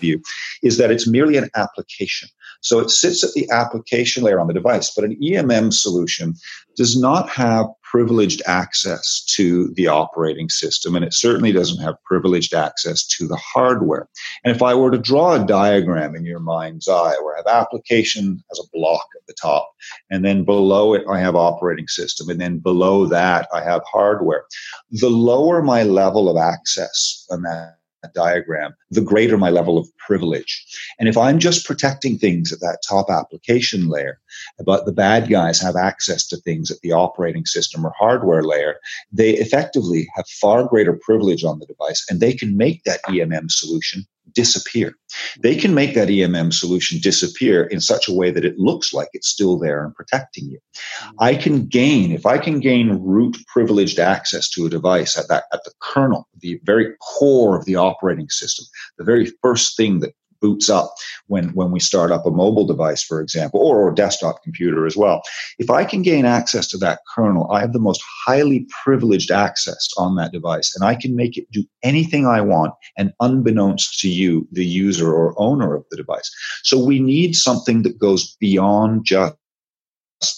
view, 0.00 0.20
is 0.62 0.78
that 0.78 0.90
it's 0.90 1.06
merely 1.06 1.36
an 1.36 1.48
application. 1.56 2.28
So 2.62 2.78
it 2.78 2.90
sits 2.90 3.24
at 3.24 3.32
the 3.32 3.48
application 3.50 4.22
layer 4.22 4.38
on 4.38 4.46
the 4.46 4.54
device, 4.54 4.92
but 4.94 5.04
an 5.04 5.18
EMM 5.20 5.72
solution 5.72 6.34
does 6.76 6.98
not 6.98 7.28
have 7.28 7.66
privileged 7.82 8.40
access 8.46 9.22
to 9.36 9.68
the 9.74 9.86
operating 9.86 10.48
system, 10.48 10.96
and 10.96 11.04
it 11.04 11.12
certainly 11.12 11.52
doesn't 11.52 11.82
have 11.82 12.02
privileged 12.04 12.54
access 12.54 13.06
to 13.06 13.26
the 13.28 13.36
hardware. 13.36 14.08
And 14.44 14.56
if 14.56 14.62
I 14.62 14.74
were 14.74 14.90
to 14.90 14.96
draw 14.96 15.34
a 15.34 15.44
diagram 15.44 16.14
in 16.14 16.24
your 16.24 16.38
mind's 16.38 16.88
eye 16.88 17.14
where 17.20 17.34
I 17.34 17.38
have 17.38 17.62
application 17.62 18.42
as 18.50 18.58
a 18.58 18.68
block 18.72 19.04
at 19.14 19.26
the 19.26 19.34
top, 19.34 19.70
and 20.08 20.24
then 20.24 20.44
below 20.44 20.94
it 20.94 21.02
I 21.10 21.18
have 21.18 21.36
operating 21.36 21.88
system, 21.88 22.30
and 22.30 22.40
then 22.40 22.60
below 22.60 23.04
that 23.06 23.46
I 23.52 23.62
have 23.62 23.82
hardware, 23.90 24.44
the 24.90 25.10
lower 25.10 25.62
my 25.62 25.82
level 25.82 26.30
of 26.30 26.38
access 26.38 27.26
on 27.30 27.42
that 27.42 27.76
diagram, 28.08 28.74
the 28.90 29.00
greater 29.00 29.38
my 29.38 29.50
level 29.50 29.78
of 29.78 29.88
privilege. 29.98 30.64
And 30.98 31.08
if 31.08 31.16
I'm 31.16 31.38
just 31.38 31.66
protecting 31.66 32.18
things 32.18 32.52
at 32.52 32.60
that 32.60 32.78
top 32.86 33.10
application 33.10 33.88
layer, 33.88 34.20
but 34.64 34.86
the 34.86 34.92
bad 34.92 35.28
guys 35.28 35.60
have 35.60 35.76
access 35.76 36.26
to 36.28 36.36
things 36.36 36.70
at 36.70 36.80
the 36.82 36.92
operating 36.92 37.46
system 37.46 37.86
or 37.86 37.92
hardware 37.98 38.42
layer, 38.42 38.76
they 39.12 39.30
effectively 39.30 40.08
have 40.14 40.26
far 40.28 40.66
greater 40.66 40.94
privilege 40.94 41.44
on 41.44 41.58
the 41.58 41.66
device 41.66 42.04
and 42.10 42.20
they 42.20 42.32
can 42.32 42.56
make 42.56 42.82
that 42.84 43.02
EMM 43.04 43.50
solution 43.50 44.06
disappear. 44.32 44.94
They 45.42 45.56
can 45.56 45.74
make 45.74 45.94
that 45.94 46.08
EMM 46.08 46.52
solution 46.52 46.98
disappear 47.00 47.64
in 47.64 47.80
such 47.80 48.08
a 48.08 48.12
way 48.12 48.30
that 48.30 48.44
it 48.44 48.58
looks 48.58 48.92
like 48.92 49.08
it's 49.12 49.28
still 49.28 49.58
there 49.58 49.84
and 49.84 49.94
protecting 49.94 50.46
you. 50.46 50.58
Mm-hmm. 50.58 51.16
I 51.20 51.34
can 51.34 51.66
gain, 51.66 52.12
if 52.12 52.26
I 52.26 52.38
can 52.38 52.60
gain 52.60 52.98
root 53.02 53.36
privileged 53.46 53.98
access 53.98 54.48
to 54.50 54.66
a 54.66 54.70
device 54.70 55.18
at 55.18 55.28
that, 55.28 55.44
at 55.52 55.64
the 55.64 55.72
kernel, 55.80 56.28
the 56.40 56.60
very 56.64 56.94
core 57.00 57.58
of 57.58 57.64
the 57.64 57.76
operating 57.76 58.28
system, 58.28 58.64
the 58.98 59.04
very 59.04 59.30
first 59.42 59.76
thing 59.76 60.00
that 60.00 60.14
boots 60.42 60.68
up 60.68 60.92
when, 61.28 61.48
when 61.50 61.70
we 61.70 61.80
start 61.80 62.10
up 62.10 62.26
a 62.26 62.30
mobile 62.30 62.66
device, 62.66 63.02
for 63.02 63.20
example, 63.20 63.60
or 63.60 63.88
a 63.88 63.94
desktop 63.94 64.42
computer 64.42 64.84
as 64.84 64.96
well. 64.96 65.22
If 65.58 65.70
I 65.70 65.84
can 65.84 66.02
gain 66.02 66.26
access 66.26 66.66
to 66.68 66.78
that 66.78 67.00
kernel, 67.14 67.50
I 67.50 67.60
have 67.60 67.72
the 67.72 67.78
most 67.78 68.02
highly 68.26 68.66
privileged 68.84 69.30
access 69.30 69.88
on 69.96 70.16
that 70.16 70.32
device, 70.32 70.74
and 70.74 70.84
I 70.84 70.94
can 70.96 71.16
make 71.16 71.38
it 71.38 71.50
do 71.50 71.64
anything 71.82 72.26
I 72.26 72.40
want, 72.40 72.74
and 72.98 73.12
unbeknownst 73.20 74.00
to 74.00 74.08
you, 74.08 74.46
the 74.52 74.66
user 74.66 75.10
or 75.10 75.34
owner 75.38 75.74
of 75.74 75.84
the 75.90 75.96
device. 75.96 76.30
So 76.62 76.84
we 76.84 76.98
need 76.98 77.34
something 77.34 77.82
that 77.82 77.98
goes 77.98 78.36
beyond 78.40 79.04
just 79.04 79.34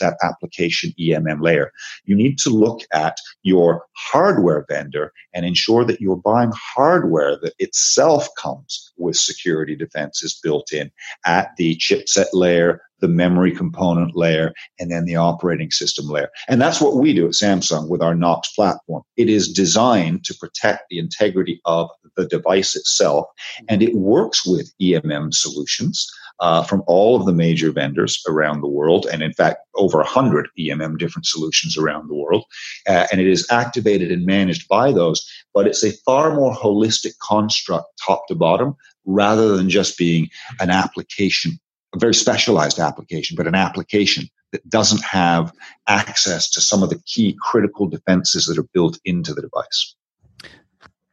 that 0.01 0.16
application 0.23 0.92
EMM 0.99 1.42
layer. 1.42 1.70
You 2.05 2.14
need 2.14 2.38
to 2.38 2.51
look 2.51 2.81
at 2.92 3.16
your 3.42 3.85
hardware 3.97 4.64
vendor 4.68 5.12
and 5.35 5.44
ensure 5.44 5.85
that 5.85 6.01
you're 6.01 6.16
buying 6.16 6.53
hardware 6.55 7.37
that 7.42 7.55
itself 7.59 8.29
comes 8.38 8.92
with 8.97 9.16
security 9.16 9.77
defenses 9.77 10.38
built 10.42 10.73
in 10.73 10.90
at 11.27 11.51
the 11.57 11.77
chipset 11.77 12.27
layer, 12.33 12.81
the 13.01 13.09
memory 13.09 13.55
component 13.55 14.16
layer, 14.16 14.53
and 14.79 14.90
then 14.90 15.05
the 15.05 15.16
operating 15.16 15.70
system 15.70 16.09
layer. 16.09 16.31
And 16.49 16.61
that's 16.61 16.81
what 16.81 16.97
we 16.97 17.12
do 17.12 17.27
at 17.27 17.33
Samsung 17.33 17.88
with 17.88 18.03
our 18.03 18.14
Knox 18.14 18.53
platform. 18.53 19.03
It 19.16 19.29
is 19.29 19.53
designed 19.53 20.25
to 20.25 20.35
protect 20.35 20.85
the 20.88 20.99
integrity 20.99 21.61
of 21.64 21.90
the 22.16 22.27
device 22.27 22.77
itself, 22.77 23.27
and 23.68 23.83
it 23.83 23.94
works 23.94 24.47
with 24.47 24.73
EMM 24.81 25.35
solutions 25.35 26.11
uh, 26.40 26.62
from 26.62 26.83
all 26.87 27.16
of 27.16 27.27
the 27.27 27.33
major 27.33 27.70
vendors 27.70 28.23
around 28.29 28.61
the 28.61 28.68
world, 28.68 29.07
and 29.12 29.23
in 29.23 29.33
fact, 29.33 29.59
over 29.77 29.99
100 29.99 30.49
EMM 30.59 30.99
different 30.99 31.27
solutions 31.27 31.77
around 31.77 32.09
the 32.09 32.14
world. 32.14 32.44
Uh, 32.88 33.07
and 33.11 33.20
it 33.20 33.27
is 33.27 33.47
activated 33.51 34.11
and 34.11 34.27
managed 34.27 34.68
by 34.68 34.92
those, 34.92 35.27
but 35.53 35.66
it's 35.66 35.85
a 35.85 35.92
far 36.05 36.35
more 36.35 36.55
holistic 36.55 37.12
construct, 37.23 37.87
top 38.05 38.27
to 38.29 38.35
bottom, 38.35 38.75
rather 39.05 39.57
than 39.57 39.70
just 39.70 39.97
being 39.99 40.29
an 40.61 40.70
application, 40.70 41.59
a 41.94 41.99
very 41.99 42.14
specialized 42.14 42.79
application, 42.79 43.37
but 43.37 43.47
an 43.47 43.55
application 43.55 44.29
that 44.53 44.68
doesn't 44.68 45.03
have 45.03 45.53
access 45.88 46.49
to 46.49 46.61
some 46.61 46.83
of 46.83 46.90
the 46.90 47.01
key 47.07 47.37
critical 47.40 47.88
defenses 47.88 48.47
that 48.47 48.59
are 48.59 48.68
built 48.73 48.99
into 49.05 49.35
the 49.35 49.42
device. 49.42 49.94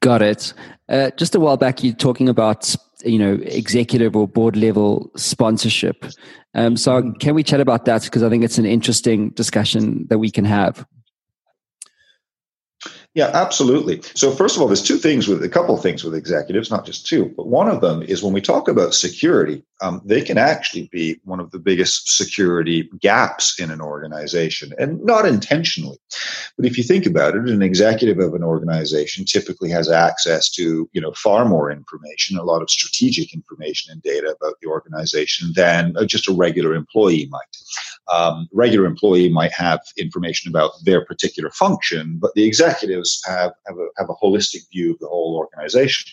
Got 0.01 0.23
it. 0.23 0.53
Uh, 0.89 1.12
just 1.12 1.36
a 1.36 1.39
while 1.39 1.57
back, 1.57 1.84
you 1.84 1.93
talking 1.93 2.27
about 2.27 2.75
you 3.03 3.19
know 3.19 3.33
executive 3.43 4.15
or 4.15 4.27
board 4.27 4.55
level 4.55 5.11
sponsorship. 5.15 6.05
Um, 6.53 6.75
so 6.75 7.01
mm-hmm. 7.01 7.13
can 7.13 7.35
we 7.35 7.43
chat 7.43 7.61
about 7.61 7.85
that 7.85 8.03
because 8.03 8.23
I 8.23 8.29
think 8.29 8.43
it's 8.43 8.57
an 8.57 8.65
interesting 8.65 9.29
discussion 9.31 10.07
that 10.09 10.19
we 10.19 10.31
can 10.31 10.45
have. 10.45 10.85
Yeah, 13.13 13.30
absolutely. 13.34 14.02
So 14.15 14.32
first 14.32 14.56
of 14.56 14.62
all, 14.62 14.69
there's 14.69 14.82
two 14.82 14.97
things 14.97 15.28
with 15.28 15.43
a 15.43 15.50
couple 15.50 15.76
of 15.76 15.82
things 15.82 16.02
with 16.02 16.15
executives, 16.15 16.71
not 16.71 16.86
just 16.86 17.06
two, 17.06 17.26
but 17.36 17.47
one 17.47 17.67
of 17.67 17.82
them 17.82 18.02
is 18.04 18.24
when 18.24 18.32
we 18.32 18.39
talk 18.39 18.69
about 18.69 18.93
security, 18.93 19.65
um, 19.82 20.02
they 20.06 20.21
can 20.21 20.38
actually 20.38 20.88
be 20.93 21.19
one 21.26 21.41
of 21.41 21.52
the 21.52 21.60
biggest 21.60 22.15
security 22.15 22.89
gaps 23.02 23.60
in 23.60 23.69
an 23.69 23.82
organization, 23.82 24.71
and 24.78 25.04
not 25.04 25.26
intentionally. 25.26 25.97
But 26.56 26.65
if 26.65 26.78
you 26.78 26.86
think 26.86 27.06
about 27.06 27.36
it, 27.36 27.50
an 27.50 27.62
executive 27.62 28.19
of 28.19 28.34
an 28.34 28.43
organization 28.43 29.26
typically 29.26 29.69
has 29.71 29.89
access 29.89 30.50
to 30.52 30.89
you 30.93 31.02
know 31.02 31.12
far 31.12 31.43
more 31.43 31.69
information, 31.69 32.38
a 32.38 32.43
lot 32.43 32.62
of 32.62 32.69
strategic 32.69 33.34
information 33.34 33.91
and 33.91 34.02
data 34.02 34.34
about 34.39 34.56
the 34.62 34.69
organization 34.69 35.52
than 35.54 35.95
just 36.08 36.30
a 36.30 36.34
regular 36.34 36.74
employee 36.76 37.28
might 37.30 37.58
um, 38.12 38.47
regular 38.52 38.86
employee 38.86 39.30
might 39.30 39.54
have 39.54 39.80
information 39.97 40.50
about 40.50 40.71
their 40.84 41.06
particular 41.06 41.50
function, 41.52 42.17
but 42.19 42.34
the 42.36 42.43
executives 43.01 43.21
have, 43.25 43.51
have 43.67 43.77
a, 43.77 43.87
have, 43.97 44.09
a, 44.09 44.25
holistic 44.25 44.69
view 44.71 44.93
of 44.93 44.99
the 44.99 45.07
whole 45.07 45.35
organization. 45.35 46.11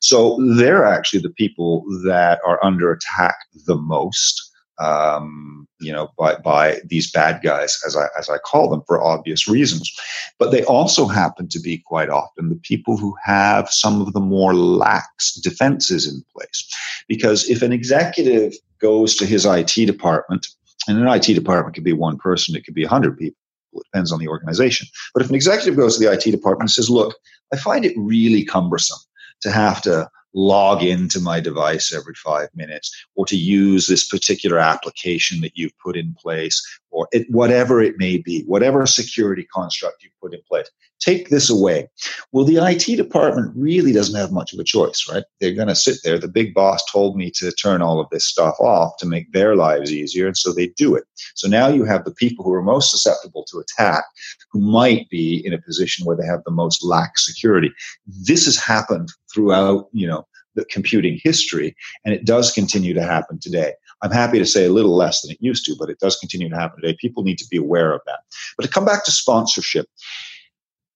So 0.00 0.38
they're 0.56 0.84
actually 0.84 1.20
the 1.20 1.30
people 1.30 1.84
that 2.04 2.40
are 2.46 2.64
under 2.64 2.92
attack 2.92 3.36
the 3.66 3.76
most. 3.76 4.44
Um, 4.80 5.66
you 5.80 5.92
know, 5.92 6.10
by, 6.16 6.36
by 6.36 6.76
these 6.84 7.10
bad 7.10 7.42
guys, 7.42 7.76
as 7.84 7.96
I, 7.96 8.06
as 8.16 8.30
I 8.30 8.38
call 8.38 8.70
them, 8.70 8.82
for 8.86 9.02
obvious 9.02 9.48
reasons. 9.48 9.92
But 10.38 10.52
they 10.52 10.62
also 10.66 11.08
happen 11.08 11.48
to 11.48 11.58
be 11.58 11.78
quite 11.78 12.10
often 12.10 12.48
the 12.48 12.60
people 12.62 12.96
who 12.96 13.12
have 13.24 13.68
some 13.70 14.00
of 14.00 14.12
the 14.12 14.20
more 14.20 14.54
lax 14.54 15.34
defenses 15.34 16.06
in 16.06 16.22
place. 16.32 16.72
Because 17.08 17.50
if 17.50 17.60
an 17.62 17.72
executive 17.72 18.54
goes 18.80 19.16
to 19.16 19.26
his 19.26 19.44
IT 19.44 19.74
department 19.84 20.46
and 20.86 20.96
an 20.96 21.08
IT 21.08 21.34
department 21.34 21.74
could 21.74 21.82
be 21.82 21.92
one 21.92 22.16
person, 22.16 22.54
it 22.54 22.64
could 22.64 22.74
be 22.74 22.84
100 22.84 23.18
people. 23.18 23.40
It 23.80 23.86
depends 23.92 24.12
on 24.12 24.18
the 24.18 24.28
organization. 24.28 24.86
But 25.14 25.22
if 25.22 25.28
an 25.28 25.34
executive 25.34 25.76
goes 25.76 25.96
to 25.96 26.04
the 26.04 26.12
IT 26.12 26.30
department 26.30 26.68
and 26.68 26.70
says, 26.70 26.90
Look, 26.90 27.14
I 27.52 27.56
find 27.56 27.84
it 27.84 27.94
really 27.96 28.44
cumbersome 28.44 28.98
to 29.42 29.50
have 29.50 29.80
to 29.82 30.08
log 30.38 30.84
into 30.84 31.20
my 31.20 31.40
device 31.40 31.92
every 31.92 32.14
five 32.14 32.48
minutes 32.54 32.94
or 33.16 33.26
to 33.26 33.36
use 33.36 33.88
this 33.88 34.06
particular 34.06 34.58
application 34.58 35.40
that 35.40 35.50
you've 35.56 35.76
put 35.84 35.96
in 35.96 36.14
place 36.22 36.62
or 36.90 37.08
it, 37.10 37.26
whatever 37.28 37.82
it 37.82 37.96
may 37.98 38.18
be, 38.18 38.44
whatever 38.46 38.86
security 38.86 39.46
construct 39.52 40.02
you've 40.02 40.12
put 40.22 40.32
in 40.32 40.40
place. 40.48 40.70
Take 41.00 41.28
this 41.28 41.50
away. 41.50 41.88
Well, 42.32 42.44
the 42.44 42.56
IT 42.56 42.96
department 42.96 43.52
really 43.56 43.92
doesn't 43.92 44.18
have 44.18 44.32
much 44.32 44.52
of 44.52 44.58
a 44.58 44.64
choice, 44.64 45.08
right? 45.12 45.24
They're 45.40 45.54
going 45.54 45.68
to 45.68 45.76
sit 45.76 45.98
there. 46.02 46.18
The 46.18 46.28
big 46.28 46.54
boss 46.54 46.84
told 46.90 47.16
me 47.16 47.30
to 47.36 47.52
turn 47.52 47.82
all 47.82 48.00
of 48.00 48.08
this 48.10 48.24
stuff 48.24 48.56
off 48.58 48.96
to 48.98 49.06
make 49.06 49.32
their 49.32 49.54
lives 49.54 49.92
easier, 49.92 50.26
and 50.26 50.36
so 50.36 50.52
they 50.52 50.68
do 50.76 50.96
it. 50.96 51.04
So 51.34 51.46
now 51.46 51.68
you 51.68 51.84
have 51.84 52.04
the 52.04 52.14
people 52.14 52.44
who 52.44 52.52
are 52.52 52.62
most 52.62 52.90
susceptible 52.90 53.44
to 53.50 53.58
attack 53.58 54.04
who 54.50 54.60
might 54.60 55.08
be 55.08 55.42
in 55.44 55.52
a 55.52 55.62
position 55.62 56.04
where 56.04 56.16
they 56.16 56.26
have 56.26 56.42
the 56.44 56.50
most 56.50 56.84
lax 56.84 57.26
security. 57.26 57.70
This 58.06 58.44
has 58.46 58.56
happened 58.56 59.10
throughout, 59.32 59.88
you 59.92 60.06
know, 60.06 60.26
the 60.54 60.64
computing 60.66 61.20
history, 61.22 61.76
and 62.04 62.14
it 62.14 62.24
does 62.24 62.52
continue 62.52 62.92
to 62.94 63.02
happen 63.02 63.38
today. 63.38 63.72
I'm 64.02 64.10
happy 64.10 64.38
to 64.38 64.46
say 64.46 64.66
a 64.66 64.72
little 64.72 64.96
less 64.96 65.22
than 65.22 65.30
it 65.30 65.38
used 65.40 65.64
to, 65.66 65.76
but 65.78 65.90
it 65.90 65.98
does 65.98 66.16
continue 66.16 66.48
to 66.48 66.56
happen 66.56 66.80
today. 66.80 66.96
People 67.00 67.22
need 67.22 67.38
to 67.38 67.48
be 67.50 67.56
aware 67.56 67.92
of 67.92 68.00
that. 68.06 68.20
But 68.56 68.64
to 68.64 68.68
come 68.68 68.84
back 68.84 69.04
to 69.04 69.12
sponsorship, 69.12 69.86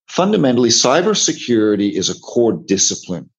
fundamentally, 0.07 0.69
cybersecurity 0.69 1.93
is 1.93 2.09
a 2.09 2.19
core 2.19 2.53
discipline 2.53 3.29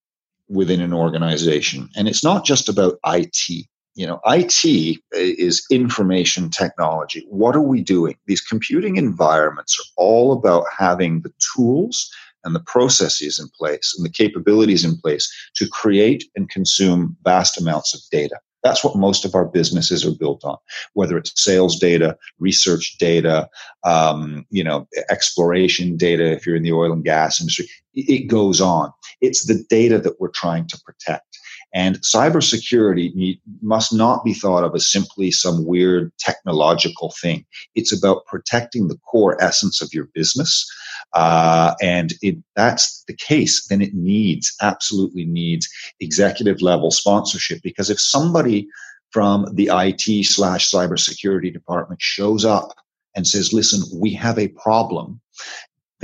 within 0.47 0.81
an 0.81 0.93
organization. 0.93 1.89
And 1.95 2.07
it's 2.07 2.23
not 2.23 2.45
just 2.45 2.69
about 2.69 2.99
IT. 3.05 3.67
You 3.95 4.05
know, 4.05 4.19
IT 4.25 4.99
uh, 5.15 5.17
is 5.17 5.65
information 5.71 6.49
technology. 6.49 7.25
What 7.29 7.55
are 7.55 7.61
we 7.61 7.81
doing? 7.81 8.17
These 8.27 8.41
computing 8.41 8.97
environments 8.97 9.79
are 9.79 10.03
all 10.03 10.33
about 10.33 10.65
having 10.77 11.21
the 11.21 11.31
tools 11.55 12.11
and 12.45 12.55
the 12.55 12.61
processes 12.61 13.39
in 13.39 13.49
place 13.49 13.93
and 13.97 14.05
the 14.05 14.11
capabilities 14.11 14.85
in 14.85 14.97
place 14.97 15.31
to 15.55 15.67
create 15.67 16.23
and 16.35 16.49
consume 16.49 17.17
vast 17.23 17.59
amounts 17.59 17.93
of 17.93 18.01
data. 18.11 18.37
That's 18.63 18.83
what 18.83 18.95
most 18.95 19.25
of 19.25 19.35
our 19.35 19.45
businesses 19.45 20.03
are 20.03 20.15
built 20.17 20.43
on, 20.43 20.57
whether 20.93 21.17
it's 21.17 21.39
sales 21.39 21.79
data, 21.79 22.17
research 22.39 22.97
data, 22.97 23.47
um, 23.83 24.43
you 24.49 24.63
know, 24.63 24.87
exploration 25.11 25.97
data. 25.97 26.31
If 26.31 26.47
you're 26.47 26.55
in 26.55 26.63
the 26.63 26.71
oil 26.71 26.91
and 26.91 27.03
gas 27.03 27.39
industry, 27.39 27.69
it 27.93 28.27
goes 28.27 28.61
on. 28.61 28.91
It's 29.21 29.45
the 29.45 29.63
data 29.69 29.99
that 29.99 30.19
we're 30.19 30.29
trying 30.29 30.67
to 30.69 30.81
protect. 30.83 31.34
And 31.75 31.99
cybersecurity 31.99 33.39
must 33.61 33.93
not 33.93 34.23
be 34.23 34.33
thought 34.33 34.63
of 34.63 34.73
as 34.73 34.89
simply 34.89 35.29
some 35.29 35.65
weird 35.65 36.11
technological 36.17 37.13
thing. 37.21 37.45
It's 37.75 37.91
about 37.91 38.25
protecting 38.27 38.87
the 38.87 38.97
core 38.99 39.37
essence 39.43 39.81
of 39.81 39.93
your 39.93 40.07
business. 40.13 40.65
Uh, 41.13 41.73
and 41.81 42.13
if 42.21 42.35
that's 42.55 43.03
the 43.07 43.15
case, 43.15 43.67
then 43.67 43.81
it 43.81 43.93
needs, 43.93 44.55
absolutely 44.61 45.25
needs 45.25 45.67
executive 45.99 46.61
level 46.61 46.91
sponsorship. 46.91 47.61
Because 47.61 47.89
if 47.89 47.99
somebody 47.99 48.69
from 49.11 49.45
the 49.53 49.69
IT 49.71 50.25
slash 50.25 50.71
cybersecurity 50.71 51.51
department 51.51 52.01
shows 52.01 52.45
up 52.45 52.69
and 53.15 53.27
says, 53.27 53.51
listen, 53.51 53.81
we 53.99 54.13
have 54.13 54.39
a 54.39 54.47
problem. 54.47 55.19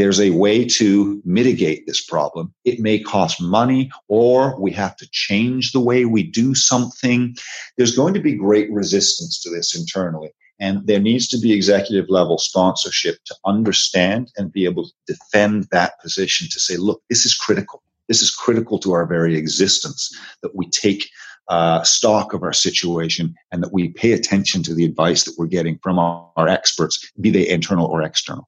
There's 0.02 0.20
a 0.20 0.32
way 0.32 0.66
to 0.66 1.22
mitigate 1.26 1.86
this 1.86 2.04
problem. 2.04 2.52
It 2.66 2.80
may 2.80 2.98
cost 2.98 3.40
money 3.40 3.92
or 4.08 4.60
we 4.60 4.72
have 4.72 4.96
to 4.96 5.08
change 5.12 5.74
the 5.74 5.80
way 5.80 6.06
we 6.06 6.24
do 6.24 6.56
something. 6.56 7.36
There's 7.78 7.96
going 7.96 8.16
to 8.16 8.20
be 8.20 8.34
great 8.34 8.72
resistance 8.72 9.40
to 9.44 9.52
this 9.52 9.76
internally. 9.76 10.32
And 10.60 10.88
there 10.88 11.00
needs 11.00 11.28
to 11.28 11.38
be 11.38 11.54
executive 11.54 12.10
level 12.10 12.40
sponsorship 12.40 13.18
to 13.26 13.36
understand 13.46 14.32
and 14.38 14.52
be 14.52 14.66
able 14.66 14.86
to 14.88 14.94
defend 15.06 15.68
that 15.72 16.02
position 16.02 16.48
to 16.52 16.60
say, 16.60 16.78
look, 16.78 17.04
this 17.08 17.24
is 17.24 17.36
critical. 17.36 17.84
This 18.08 18.24
is 18.24 18.32
critical 18.32 18.80
to 18.80 18.94
our 18.94 19.06
very 19.06 19.38
existence 19.38 20.12
that 20.42 20.56
we 20.56 20.68
take 20.70 21.12
uh, 21.52 21.84
stock 21.84 22.34
of 22.34 22.44
our 22.44 22.54
situation 22.54 23.36
and 23.52 23.62
that 23.62 23.74
we 23.74 23.90
pay 23.90 24.14
attention 24.14 24.64
to 24.64 24.74
the 24.74 24.86
advice 24.86 25.26
that 25.26 25.36
we're 25.38 25.46
getting 25.46 25.78
from 25.84 26.00
our, 26.00 26.28
our 26.38 26.48
experts, 26.48 27.12
be 27.20 27.30
they 27.30 27.48
internal 27.48 27.88
or 27.88 28.02
external. 28.02 28.48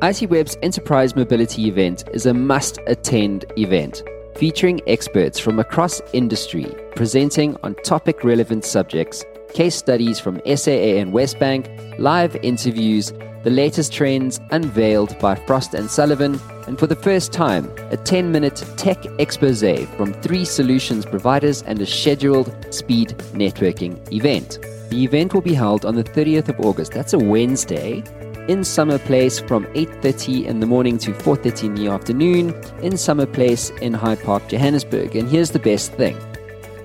ITWeb's 0.00 0.56
Enterprise 0.62 1.16
Mobility 1.16 1.66
event 1.66 2.04
is 2.12 2.24
a 2.26 2.34
must 2.34 2.78
attend 2.86 3.44
event 3.56 4.02
featuring 4.36 4.80
experts 4.86 5.38
from 5.38 5.58
across 5.58 6.00
industry 6.12 6.66
presenting 6.94 7.56
on 7.62 7.74
topic 7.84 8.22
relevant 8.22 8.64
subjects, 8.64 9.24
case 9.54 9.74
studies 9.74 10.20
from 10.20 10.36
SAA 10.46 11.00
and 11.00 11.12
WesBank, 11.12 11.98
live 11.98 12.36
interviews, 12.36 13.12
the 13.46 13.52
latest 13.52 13.92
trends 13.92 14.40
unveiled 14.50 15.16
by 15.20 15.32
Frost 15.36 15.72
and 15.74 15.88
Sullivan, 15.88 16.40
and 16.66 16.76
for 16.76 16.88
the 16.88 16.96
first 16.96 17.32
time, 17.32 17.70
a 17.92 17.96
10 17.96 18.32
minute 18.32 18.64
tech 18.76 18.98
expose 19.20 19.86
from 19.96 20.12
three 20.14 20.44
solutions 20.44 21.06
providers 21.06 21.62
and 21.62 21.80
a 21.80 21.86
scheduled 21.86 22.52
speed 22.74 23.10
networking 23.34 23.94
event. 24.12 24.58
The 24.90 25.04
event 25.04 25.32
will 25.32 25.42
be 25.42 25.54
held 25.54 25.84
on 25.84 25.94
the 25.94 26.02
30th 26.02 26.48
of 26.48 26.58
August. 26.58 26.90
That's 26.90 27.12
a 27.12 27.20
Wednesday 27.20 28.02
in 28.48 28.64
Summer 28.64 28.98
Place 28.98 29.38
from 29.38 29.64
8:30 29.76 30.46
in 30.46 30.58
the 30.58 30.66
morning 30.66 30.98
to 30.98 31.14
4:30 31.14 31.66
in 31.66 31.74
the 31.76 31.86
afternoon 31.86 32.52
in 32.82 32.96
Summer 32.96 33.26
Place 33.26 33.70
in 33.80 33.94
Hyde 33.94 34.24
Park, 34.24 34.48
Johannesburg. 34.48 35.14
And 35.14 35.28
here's 35.28 35.52
the 35.52 35.60
best 35.60 35.92
thing. 35.92 36.16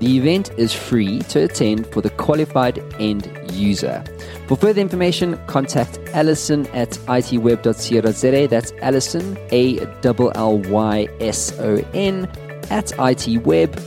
The 0.02 0.18
event 0.18 0.50
is 0.58 0.74
free 0.74 1.20
to 1.30 1.44
attend 1.44 1.86
for 1.94 2.02
the 2.02 2.10
qualified 2.10 2.84
end 3.00 3.32
user. 3.52 4.04
For 4.48 4.58
further 4.58 4.82
information, 4.82 5.40
contact 5.46 6.00
Allyson 6.14 6.66
at 6.74 6.90
itweb.co.za. 6.90 8.48
That's 8.48 8.72
Allyson, 8.82 9.38
A 9.52 9.78
L 10.04 10.32
L 10.34 10.58
Y 10.58 11.08
S 11.20 11.54
O 11.60 11.76
N, 11.94 12.26
at 12.72 12.88
itweb.co.za. 12.98 13.82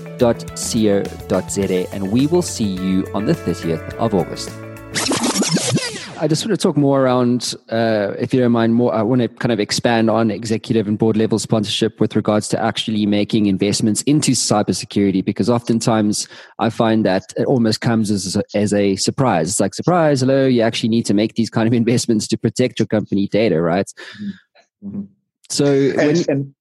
And 1.92 2.12
we 2.12 2.28
will 2.28 2.42
see 2.42 2.64
you 2.64 3.04
on 3.12 3.24
the 3.24 3.32
30th 3.32 3.94
of 3.94 4.14
August. 4.14 4.52
I 6.20 6.28
just 6.28 6.44
want 6.44 6.58
to 6.58 6.62
talk 6.62 6.76
more 6.76 7.02
around, 7.02 7.54
uh, 7.70 8.14
if 8.18 8.32
you 8.32 8.40
don't 8.40 8.52
mind, 8.52 8.74
more. 8.74 8.94
I 8.94 9.02
want 9.02 9.22
to 9.22 9.28
kind 9.28 9.52
of 9.52 9.60
expand 9.60 10.10
on 10.10 10.30
executive 10.30 10.86
and 10.86 10.98
board 10.98 11.16
level 11.16 11.38
sponsorship 11.38 12.00
with 12.00 12.14
regards 12.14 12.48
to 12.48 12.62
actually 12.62 13.06
making 13.06 13.46
investments 13.46 14.02
into 14.02 14.32
cybersecurity, 14.32 15.24
because 15.24 15.50
oftentimes 15.50 16.28
I 16.58 16.70
find 16.70 17.04
that 17.04 17.32
it 17.36 17.46
almost 17.46 17.80
comes 17.80 18.10
as 18.10 18.36
a, 18.36 18.42
as 18.54 18.72
a 18.72 18.96
surprise. 18.96 19.48
It's 19.48 19.60
like 19.60 19.74
surprise, 19.74 20.20
hello, 20.20 20.46
you 20.46 20.62
actually 20.62 20.90
need 20.90 21.06
to 21.06 21.14
make 21.14 21.34
these 21.34 21.50
kind 21.50 21.66
of 21.66 21.72
investments 21.82 22.28
to 22.28 22.38
protect 22.38 22.78
your 22.78 22.86
company 22.86 23.26
data, 23.28 23.60
right? 23.60 23.86
Mm-hmm. 23.86 24.88
mm-hmm. 24.88 25.02
So, 25.50 25.66
and, 25.66 25.96
when, 25.96 26.24
and 26.28 26.54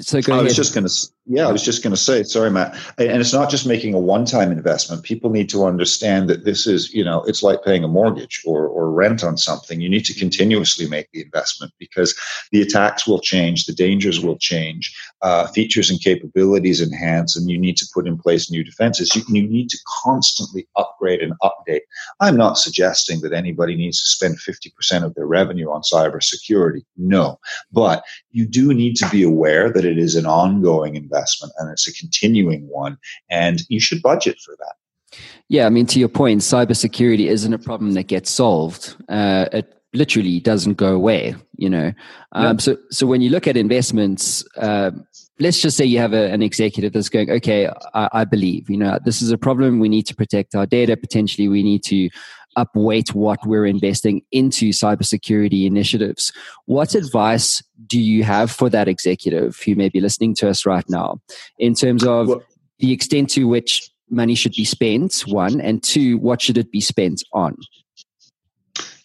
so 0.00 0.20
go 0.20 0.32
I 0.32 0.36
ahead. 0.36 0.44
was 0.46 0.56
just 0.56 0.74
going 0.74 0.86
to, 0.86 0.92
yeah, 1.30 1.46
I 1.46 1.52
was 1.52 1.62
just 1.62 1.84
going 1.84 1.92
to 1.92 1.96
say, 1.96 2.24
sorry, 2.24 2.50
Matt. 2.50 2.74
And 2.98 3.20
it's 3.20 3.32
not 3.32 3.50
just 3.50 3.64
making 3.64 3.94
a 3.94 4.00
one-time 4.00 4.50
investment. 4.50 5.04
People 5.04 5.30
need 5.30 5.48
to 5.50 5.64
understand 5.64 6.28
that 6.28 6.44
this 6.44 6.66
is, 6.66 6.92
you 6.92 7.04
know, 7.04 7.22
it's 7.22 7.40
like 7.40 7.62
paying 7.62 7.84
a 7.84 7.88
mortgage 7.88 8.42
or, 8.44 8.66
or 8.66 8.90
rent 8.90 9.22
on 9.22 9.36
something. 9.36 9.80
You 9.80 9.88
need 9.88 10.04
to 10.06 10.18
continuously 10.18 10.88
make 10.88 11.08
the 11.12 11.22
investment 11.22 11.72
because 11.78 12.18
the 12.50 12.60
attacks 12.60 13.06
will 13.06 13.20
change, 13.20 13.66
the 13.66 13.72
dangers 13.72 14.20
will 14.20 14.38
change, 14.38 14.92
uh, 15.22 15.46
features 15.46 15.88
and 15.88 16.00
capabilities 16.00 16.82
enhance, 16.82 17.36
and 17.36 17.48
you 17.48 17.58
need 17.58 17.76
to 17.76 17.86
put 17.94 18.08
in 18.08 18.18
place 18.18 18.50
new 18.50 18.64
defenses. 18.64 19.14
You, 19.14 19.22
you 19.28 19.48
need 19.48 19.68
to 19.68 19.78
constantly 20.02 20.66
upgrade 20.74 21.20
and 21.20 21.34
update. 21.44 21.82
I'm 22.18 22.36
not 22.36 22.58
suggesting 22.58 23.20
that 23.20 23.32
anybody 23.32 23.76
needs 23.76 24.00
to 24.00 24.08
spend 24.08 24.38
50% 24.40 25.04
of 25.04 25.14
their 25.14 25.26
revenue 25.26 25.70
on 25.70 25.82
cybersecurity. 25.82 26.82
No, 26.96 27.38
but 27.70 28.02
you 28.32 28.46
do 28.46 28.74
need 28.74 28.96
to 28.96 29.08
be 29.10 29.22
aware 29.22 29.72
that 29.72 29.84
it 29.84 29.96
is 29.96 30.16
an 30.16 30.26
ongoing 30.26 30.96
investment 31.20 31.52
and 31.58 31.70
it's 31.70 31.86
a 31.86 31.92
continuing 31.92 32.68
one, 32.68 32.98
and 33.30 33.62
you 33.68 33.80
should 33.80 34.02
budget 34.02 34.38
for 34.44 34.56
that. 34.58 35.18
Yeah, 35.48 35.66
I 35.66 35.70
mean, 35.70 35.86
to 35.86 35.98
your 35.98 36.08
point, 36.08 36.40
cybersecurity 36.40 37.26
isn't 37.26 37.52
a 37.52 37.58
problem 37.58 37.94
that 37.94 38.04
gets 38.04 38.30
solved. 38.30 38.96
Uh, 39.08 39.46
it 39.52 39.74
literally 39.92 40.38
doesn't 40.38 40.74
go 40.74 40.94
away. 40.94 41.34
You 41.56 41.70
know, 41.70 41.92
um, 42.32 42.58
So, 42.58 42.76
so 42.90 43.06
when 43.06 43.20
you 43.20 43.30
look 43.30 43.48
at 43.48 43.56
investments, 43.56 44.44
uh, 44.56 44.92
let's 45.40 45.60
just 45.60 45.76
say 45.76 45.84
you 45.84 45.98
have 45.98 46.12
a, 46.12 46.30
an 46.30 46.42
executive 46.42 46.92
that's 46.92 47.08
going, 47.08 47.30
okay, 47.30 47.68
I, 47.92 48.08
I 48.12 48.24
believe, 48.24 48.70
you 48.70 48.76
know, 48.76 48.98
this 49.04 49.20
is 49.20 49.32
a 49.32 49.38
problem. 49.38 49.80
We 49.80 49.88
need 49.88 50.06
to 50.06 50.14
protect 50.14 50.54
our 50.54 50.66
data. 50.66 50.96
Potentially, 50.96 51.48
we 51.48 51.62
need 51.62 51.82
to 51.84 52.08
upweight 52.56 53.14
what 53.14 53.38
we're 53.46 53.66
investing 53.66 54.22
into 54.32 54.70
cybersecurity 54.70 55.66
initiatives. 55.66 56.32
What 56.66 56.94
advice 56.94 57.62
do 57.86 58.00
you 58.00 58.24
have 58.24 58.50
for 58.50 58.68
that 58.70 58.88
executive 58.88 59.58
who 59.64 59.74
may 59.74 59.88
be 59.88 60.00
listening 60.00 60.34
to 60.36 60.48
us 60.48 60.66
right 60.66 60.88
now 60.88 61.20
in 61.58 61.74
terms 61.74 62.04
of 62.04 62.28
well, 62.28 62.42
the 62.78 62.92
extent 62.92 63.30
to 63.30 63.44
which 63.44 63.90
money 64.10 64.34
should 64.34 64.52
be 64.52 64.64
spent, 64.64 65.20
one, 65.26 65.60
and 65.60 65.82
two, 65.82 66.18
what 66.18 66.42
should 66.42 66.58
it 66.58 66.70
be 66.72 66.80
spent 66.80 67.22
on? 67.32 67.56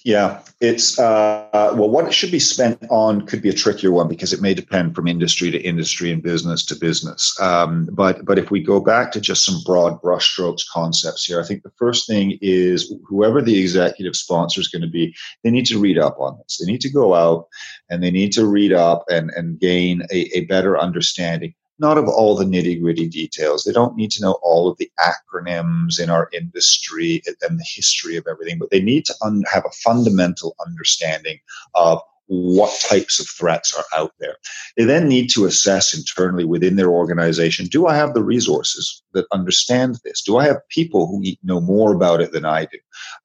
Yeah, 0.05 0.41
it's 0.61 0.99
uh, 0.99 1.49
well, 1.51 1.89
what 1.89 2.05
it 2.05 2.13
should 2.13 2.29
be 2.29 2.37
spent 2.37 2.77
on 2.91 3.25
could 3.25 3.41
be 3.41 3.49
a 3.49 3.53
trickier 3.53 3.91
one 3.91 4.07
because 4.07 4.33
it 4.33 4.41
may 4.41 4.53
depend 4.53 4.93
from 4.93 5.07
industry 5.07 5.49
to 5.49 5.59
industry 5.59 6.11
and 6.11 6.21
business 6.21 6.63
to 6.67 6.75
business. 6.75 7.35
Um, 7.41 7.89
but 7.91 8.23
but 8.23 8.37
if 8.37 8.51
we 8.51 8.61
go 8.61 8.79
back 8.79 9.11
to 9.13 9.19
just 9.19 9.43
some 9.43 9.63
broad 9.65 9.99
brushstrokes 10.03 10.61
concepts 10.71 11.25
here, 11.25 11.41
I 11.41 11.43
think 11.43 11.63
the 11.63 11.71
first 11.79 12.07
thing 12.07 12.37
is 12.43 12.93
whoever 13.07 13.41
the 13.41 13.59
executive 13.59 14.15
sponsor 14.15 14.61
is 14.61 14.67
going 14.67 14.83
to 14.83 14.87
be, 14.87 15.15
they 15.43 15.49
need 15.49 15.65
to 15.65 15.79
read 15.79 15.97
up 15.97 16.17
on 16.19 16.37
this. 16.37 16.59
They 16.59 16.71
need 16.71 16.81
to 16.81 16.91
go 16.91 17.15
out 17.15 17.47
and 17.89 18.03
they 18.03 18.11
need 18.11 18.31
to 18.33 18.45
read 18.45 18.73
up 18.73 19.05
and 19.09 19.31
and 19.31 19.59
gain 19.59 20.03
a, 20.11 20.29
a 20.37 20.45
better 20.45 20.77
understanding 20.77 21.55
not 21.79 21.97
of 21.97 22.07
all 22.07 22.35
the 22.35 22.45
nitty 22.45 22.81
gritty 22.81 23.07
details. 23.07 23.63
They 23.63 23.73
don't 23.73 23.95
need 23.95 24.11
to 24.11 24.21
know 24.21 24.37
all 24.41 24.69
of 24.69 24.77
the 24.77 24.91
acronyms 24.99 25.99
in 25.99 26.09
our 26.09 26.29
industry 26.33 27.21
and 27.27 27.59
the 27.59 27.65
history 27.65 28.15
of 28.15 28.25
everything, 28.29 28.59
but 28.59 28.69
they 28.71 28.81
need 28.81 29.05
to 29.05 29.15
un- 29.21 29.43
have 29.51 29.65
a 29.65 29.75
fundamental 29.83 30.55
understanding 30.65 31.39
of 31.73 32.01
what 32.27 32.79
types 32.81 33.19
of 33.19 33.27
threats 33.27 33.75
are 33.75 33.85
out 33.95 34.13
there. 34.19 34.37
They 34.77 34.83
then 34.83 35.07
need 35.07 35.29
to 35.31 35.45
assess 35.45 35.93
internally 35.95 36.43
within 36.43 36.75
their 36.75 36.89
organization 36.89 37.67
do 37.67 37.85
I 37.85 37.95
have 37.95 38.13
the 38.13 38.23
resources 38.23 39.03
that 39.15 39.25
understand 39.31 39.97
this? 40.03 40.21
Do 40.21 40.37
I 40.37 40.45
have 40.45 40.67
people 40.69 41.07
who 41.07 41.23
know 41.43 41.59
more 41.59 41.93
about 41.93 42.21
it 42.21 42.31
than 42.31 42.45
I 42.45 42.65
do 42.65 42.77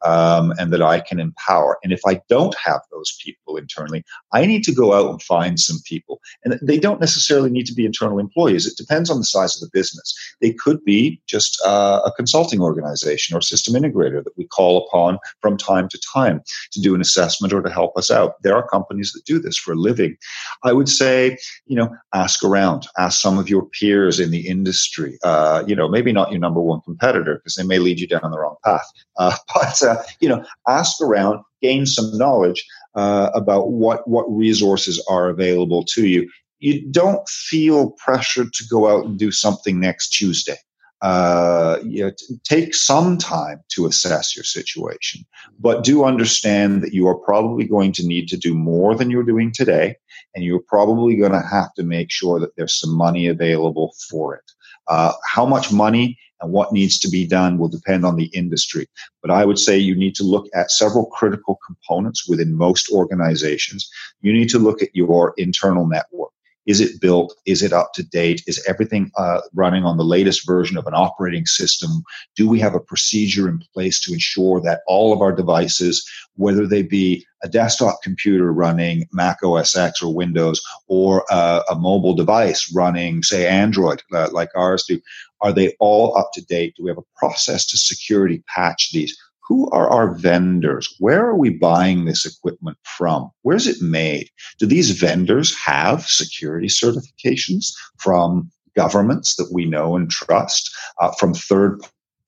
um, 0.05 0.53
and 0.59 0.73
that 0.73 0.83
I 0.83 1.01
can 1.01 1.21
empower? 1.21 1.79
And 1.85 1.93
if 1.93 2.01
I 2.07 2.21
don't 2.29 2.57
have 2.65 2.81
those 2.91 3.17
people 3.23 3.57
internally, 3.57 4.03
I 4.33 4.47
need 4.47 4.65
to 4.65 4.75
go 4.75 4.95
out 4.95 5.11
and 5.11 5.23
find 5.23 5.61
some 5.61 5.79
people. 5.85 6.21
And 6.45 6.59
they 6.63 6.79
don't 6.79 7.01
necessarily 7.01 7.51
need 7.51 7.67
to 7.67 7.75
be 7.75 7.85
internal 7.85 8.19
employees, 8.19 8.67
it 8.67 8.77
depends 8.77 9.11
on 9.11 9.19
the 9.19 9.25
size 9.25 9.55
of 9.57 9.61
the 9.61 9.79
business. 9.79 10.15
They 10.41 10.53
could 10.53 10.83
be 10.85 11.21
just 11.27 11.61
uh, 11.65 12.01
a 12.05 12.13
consulting 12.13 12.61
organization 12.61 13.37
or 13.37 13.41
system 13.41 13.75
integrator 13.75 14.25
that 14.25 14.37
we 14.37 14.47
call 14.47 14.87
upon 14.87 15.19
from 15.41 15.57
time 15.57 15.89
to 15.89 16.01
time 16.13 16.43
to 16.73 16.81
do 16.81 16.95
an 16.95 17.01
assessment 17.01 17.53
or 17.53 17.63
to 17.63 17.71
help 17.71 17.97
us 17.97 18.11
out. 18.11 18.43
There 18.43 18.57
are 18.57 18.67
companies 18.69 19.13
that 19.13 19.25
do 19.25 19.39
this 19.39 19.59
for 19.59 19.73
a 19.73 19.77
living. 19.77 20.17
I 20.63 20.73
would 20.73 20.89
say, 20.89 21.37
you 21.67 21.77
know, 21.77 21.95
ask 22.15 22.45
around, 22.45 22.87
ask 22.99 23.21
some 23.21 23.39
of 23.39 23.49
your 23.49 23.67
peers 23.67 24.21
in 24.21 24.31
the 24.31 24.47
industry. 24.47 25.19
Uh, 25.23 25.65
you 25.67 25.75
know, 25.75 25.80
maybe 25.89 26.13
not 26.13 26.31
your 26.31 26.41
number 26.41 26.61
one 26.61 26.81
competitor 26.83 27.37
because 27.37 27.55
they 27.55 27.65
may 27.65 27.79
lead 27.79 28.01
you 28.01 28.07
down 28.07 28.31
the 28.31 28.39
wrong 28.39 28.57
path. 28.65 28.87
Uh, 29.17 29.37
but 29.55 29.83
uh, 29.83 30.03
you 30.21 30.29
know, 30.29 30.45
ask 30.69 31.01
around, 31.01 31.41
gain 31.63 31.87
some 31.87 32.17
knowledge 32.17 32.65
uh, 32.95 33.31
about 33.35 33.71
what 33.71 34.07
what 34.09 34.25
resources 34.31 35.05
are 35.09 35.29
available 35.29 35.85
to 35.85 36.07
you. 36.07 36.31
You 36.59 36.87
don't 36.91 37.27
feel 37.29 37.93
pressured 37.93 38.53
to 38.53 38.65
go 38.71 38.89
out 38.89 39.07
and 39.07 39.19
do 39.19 39.31
something 39.31 39.81
next 39.81 40.11
Tuesday 40.11 40.57
uh, 41.03 41.79
you 41.83 42.05
know, 42.05 42.13
take 42.45 42.75
some 42.75 43.17
time 43.17 43.61
to 43.71 43.87
assess 43.87 44.37
your 44.37 44.45
situation, 44.45 45.25
but 45.59 45.83
do 45.83 46.05
understand 46.05 46.83
that 46.83 46.93
you 46.93 47.09
are 47.09 47.15
probably 47.15 47.65
going 47.65 47.91
to 47.93 48.07
need 48.07 48.29
to 48.29 48.37
do 48.37 48.55
more 48.55 48.95
than 48.95 49.11
you're 49.11 49.23
doing 49.23 49.51
today, 49.51 49.97
and 50.35 50.45
you're 50.45 50.61
probably 50.61 51.17
going 51.17 51.33
to 51.33 51.41
have 51.41 51.73
to 51.75 51.83
make 51.83 52.11
sure 52.11 52.39
that 52.39 52.55
there's 52.57 52.79
some 52.79 52.95
money 52.95 53.27
available 53.27 53.95
for 54.11 54.35
it. 54.35 54.45
Uh, 54.91 55.13
how 55.25 55.47
much 55.47 55.73
money 55.73 56.19
and 56.41 56.53
what 56.53 56.73
needs 56.73 56.99
to 56.99 57.09
be 57.09 57.27
done 57.27 57.59
will 57.59 57.69
depend 57.69 58.05
on 58.05 58.17
the 58.17 58.31
industry. 58.35 58.87
But 59.23 59.31
I 59.31 59.45
would 59.45 59.59
say 59.59 59.79
you 59.79 59.95
need 59.95 60.15
to 60.17 60.25
look 60.25 60.47
at 60.55 60.71
several 60.71 61.07
critical 61.07 61.59
components 61.67 62.29
within 62.29 62.57
most 62.57 62.91
organizations. 62.91 63.89
You 64.21 64.33
need 64.33 64.49
to 64.51 64.59
look 64.59 64.83
at 64.83 64.95
your 64.95 65.35
internal 65.37 65.87
network. 65.87 66.31
Is 66.67 66.81
it 66.81 67.01
built? 67.01 67.35
Is 67.47 67.63
it 67.63 67.73
up 67.73 67.93
to 67.95 68.03
date? 68.03 68.43
Is 68.47 68.63
everything 68.69 69.11
uh, 69.17 69.41
running 69.55 69.85
on 69.85 69.97
the 69.97 70.05
latest 70.05 70.47
version 70.47 70.77
of 70.77 70.87
an 70.87 70.95
operating 70.95 71.47
system? 71.47 72.03
Do 72.37 72.49
we 72.49 72.61
have 72.61 72.75
a 72.75 72.81
procedure 72.81 73.49
in 73.49 73.63
place 73.73 74.01
to 74.03 74.13
ensure 74.13 74.61
that 74.61 74.83
all 74.87 75.13
of 75.13 75.21
our 75.21 75.33
devices, 75.33 76.09
whether 76.37 76.67
they 76.67 76.83
be 76.83 77.27
a 77.43 77.49
desktop 77.49 78.03
computer 78.03 78.53
running 78.53 79.09
Mac 79.13 79.43
OS 79.43 79.75
X 79.75 80.03
or 80.03 80.15
Windows, 80.15 80.61
or 80.87 81.25
uh, 81.31 81.63
a 81.71 81.75
mobile 81.75 82.15
device 82.15 82.71
running, 82.75 83.23
say, 83.23 83.47
Android, 83.47 84.03
uh, 84.13 84.29
like 84.33 84.51
ours 84.55 84.85
do, 84.87 85.01
are 85.41 85.53
they 85.53 85.75
all 85.81 86.17
up 86.19 86.31
to 86.35 86.45
date? 86.45 86.75
Do 86.77 86.85
we 86.85 86.91
have 86.91 86.99
a 86.99 87.19
process 87.19 87.65
to 87.67 87.79
security 87.79 88.43
patch 88.55 88.91
these? 88.93 89.17
Who 89.43 89.69
are 89.71 89.89
our 89.89 90.15
vendors? 90.15 90.95
Where 90.99 91.27
are 91.27 91.37
we 91.37 91.51
buying 91.51 92.05
this 92.05 92.25
equipment 92.25 92.79
from? 92.85 93.31
Where's 93.43 93.67
it 93.67 93.83
made? 93.83 94.31
Do 94.59 94.67
these 94.67 94.91
vendors 94.91 95.57
have 95.59 96.07
security 96.07 96.69
certifications 96.69 97.73
from 97.99 98.51
governments 98.77 99.37
that 99.37 99.51
we 99.53 99.65
know 99.65 99.97
and 99.97 100.11
trust, 100.11 100.71
uh, 101.01 101.11
from 101.13 101.35
third 101.35 101.81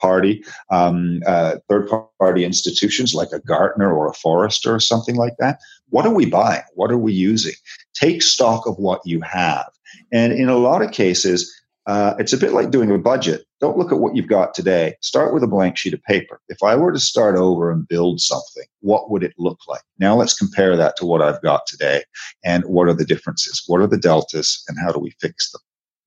party 0.02 0.44
um, 0.70 1.20
uh, 1.26 1.54
third 1.68 1.88
party 2.18 2.44
institutions 2.44 3.14
like 3.14 3.30
a 3.32 3.38
Gartner 3.40 3.94
or 3.94 4.08
a 4.08 4.14
Forrester 4.14 4.74
or 4.74 4.80
something 4.80 5.14
like 5.14 5.34
that? 5.38 5.60
What 5.90 6.04
are 6.04 6.12
we 6.12 6.26
buying? 6.26 6.62
What 6.74 6.90
are 6.90 6.98
we 6.98 7.12
using? 7.12 7.54
Take 7.94 8.20
stock 8.20 8.66
of 8.66 8.76
what 8.78 9.00
you 9.04 9.20
have. 9.20 9.70
And 10.12 10.32
in 10.32 10.48
a 10.48 10.58
lot 10.58 10.82
of 10.82 10.90
cases, 10.90 11.54
uh, 11.86 12.14
it's 12.18 12.32
a 12.32 12.38
bit 12.38 12.52
like 12.52 12.70
doing 12.70 12.90
a 12.90 12.98
budget. 12.98 13.44
Don't 13.60 13.76
look 13.76 13.92
at 13.92 13.98
what 13.98 14.14
you've 14.14 14.28
got 14.28 14.54
today. 14.54 14.94
Start 15.00 15.34
with 15.34 15.42
a 15.42 15.48
blank 15.48 15.76
sheet 15.76 15.94
of 15.94 16.02
paper. 16.04 16.40
If 16.48 16.62
I 16.62 16.76
were 16.76 16.92
to 16.92 17.00
start 17.00 17.36
over 17.36 17.70
and 17.70 17.86
build 17.86 18.20
something, 18.20 18.64
what 18.80 19.10
would 19.10 19.22
it 19.22 19.34
look 19.38 19.58
like? 19.68 19.82
Now 19.98 20.14
let's 20.14 20.34
compare 20.34 20.76
that 20.76 20.96
to 20.96 21.06
what 21.06 21.22
I've 21.22 21.42
got 21.42 21.66
today 21.66 22.04
and 22.44 22.64
what 22.64 22.88
are 22.88 22.94
the 22.94 23.04
differences? 23.04 23.62
What 23.66 23.80
are 23.80 23.86
the 23.86 23.98
deltas 23.98 24.62
and 24.68 24.78
how 24.78 24.92
do 24.92 25.00
we 25.00 25.14
fix 25.20 25.50
them? 25.50 25.60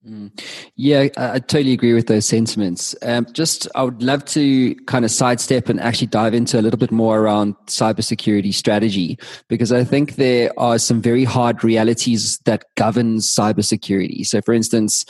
Mm. 0.08 0.30
Yeah, 0.76 1.08
I, 1.18 1.36
I, 1.36 1.40
totally 1.40 1.74
agree 1.74 1.94
with 1.94 2.06
those 2.06 2.28
sentiments. 2.28 2.96
Um, 3.02 3.26
just, 3.34 3.68
I 3.74 3.82
would 3.82 4.04
love 4.04 4.24
to 4.26 4.76
kind 4.86 5.04
of 5.04 5.10
sidestep 5.10 5.68
and 5.68 5.80
actually 5.80 6.08
dive 6.08 6.36
into 6.36 6.60
a 6.60 6.62
little 6.62 6.78
bit 6.78 6.92
more 6.92 7.22
around 7.22 7.56
cybersecurity 7.66 8.54
strategy 8.54 9.18
because 9.48 9.72
I 9.72 9.84
think 9.84 10.16
there 10.16 10.52
are 10.58 10.78
some 10.78 11.02
very 11.02 11.24
hard 11.24 11.64
realities 11.64 12.38
that 12.46 12.66
govern 12.76 13.18
cybersecurity. 13.18 14.28
So, 14.28 14.42
for 14.42 14.54
instance, 14.54 15.06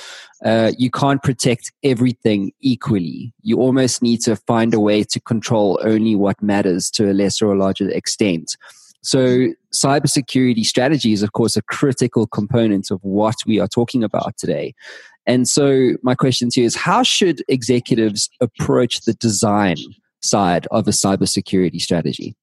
uh, 0.45 0.71
you 0.77 0.89
can't 0.89 1.21
protect 1.21 1.73
everything 1.83 2.53
equally. 2.61 3.33
You 3.41 3.59
almost 3.59 4.01
need 4.01 4.21
to 4.21 4.37
find 4.37 4.73
a 4.73 4.79
way 4.79 5.03
to 5.03 5.19
control 5.19 5.77
only 5.83 6.15
what 6.15 6.41
matters 6.41 6.89
to 6.91 7.11
a 7.11 7.13
lesser 7.13 7.47
or 7.47 7.57
larger 7.57 7.89
extent. 7.89 8.55
So, 9.05 9.49
cybersecurity 9.71 10.65
strategy 10.65 11.13
is, 11.13 11.21
of 11.21 11.33
course, 11.33 11.55
a 11.55 11.61
critical 11.61 12.25
component 12.25 12.89
of 12.89 12.99
what 13.03 13.35
we 13.45 13.59
are 13.59 13.67
talking 13.67 14.03
about 14.03 14.35
today. 14.35 14.73
And 15.27 15.47
so, 15.47 15.91
my 16.01 16.15
question 16.15 16.49
to 16.49 16.61
you 16.61 16.65
is 16.65 16.75
how 16.75 17.03
should 17.03 17.43
executives 17.47 18.31
approach 18.41 19.01
the 19.01 19.13
design 19.13 19.75
side 20.21 20.65
of 20.71 20.87
a 20.87 20.91
cybersecurity 20.91 21.79
strategy? 21.79 22.35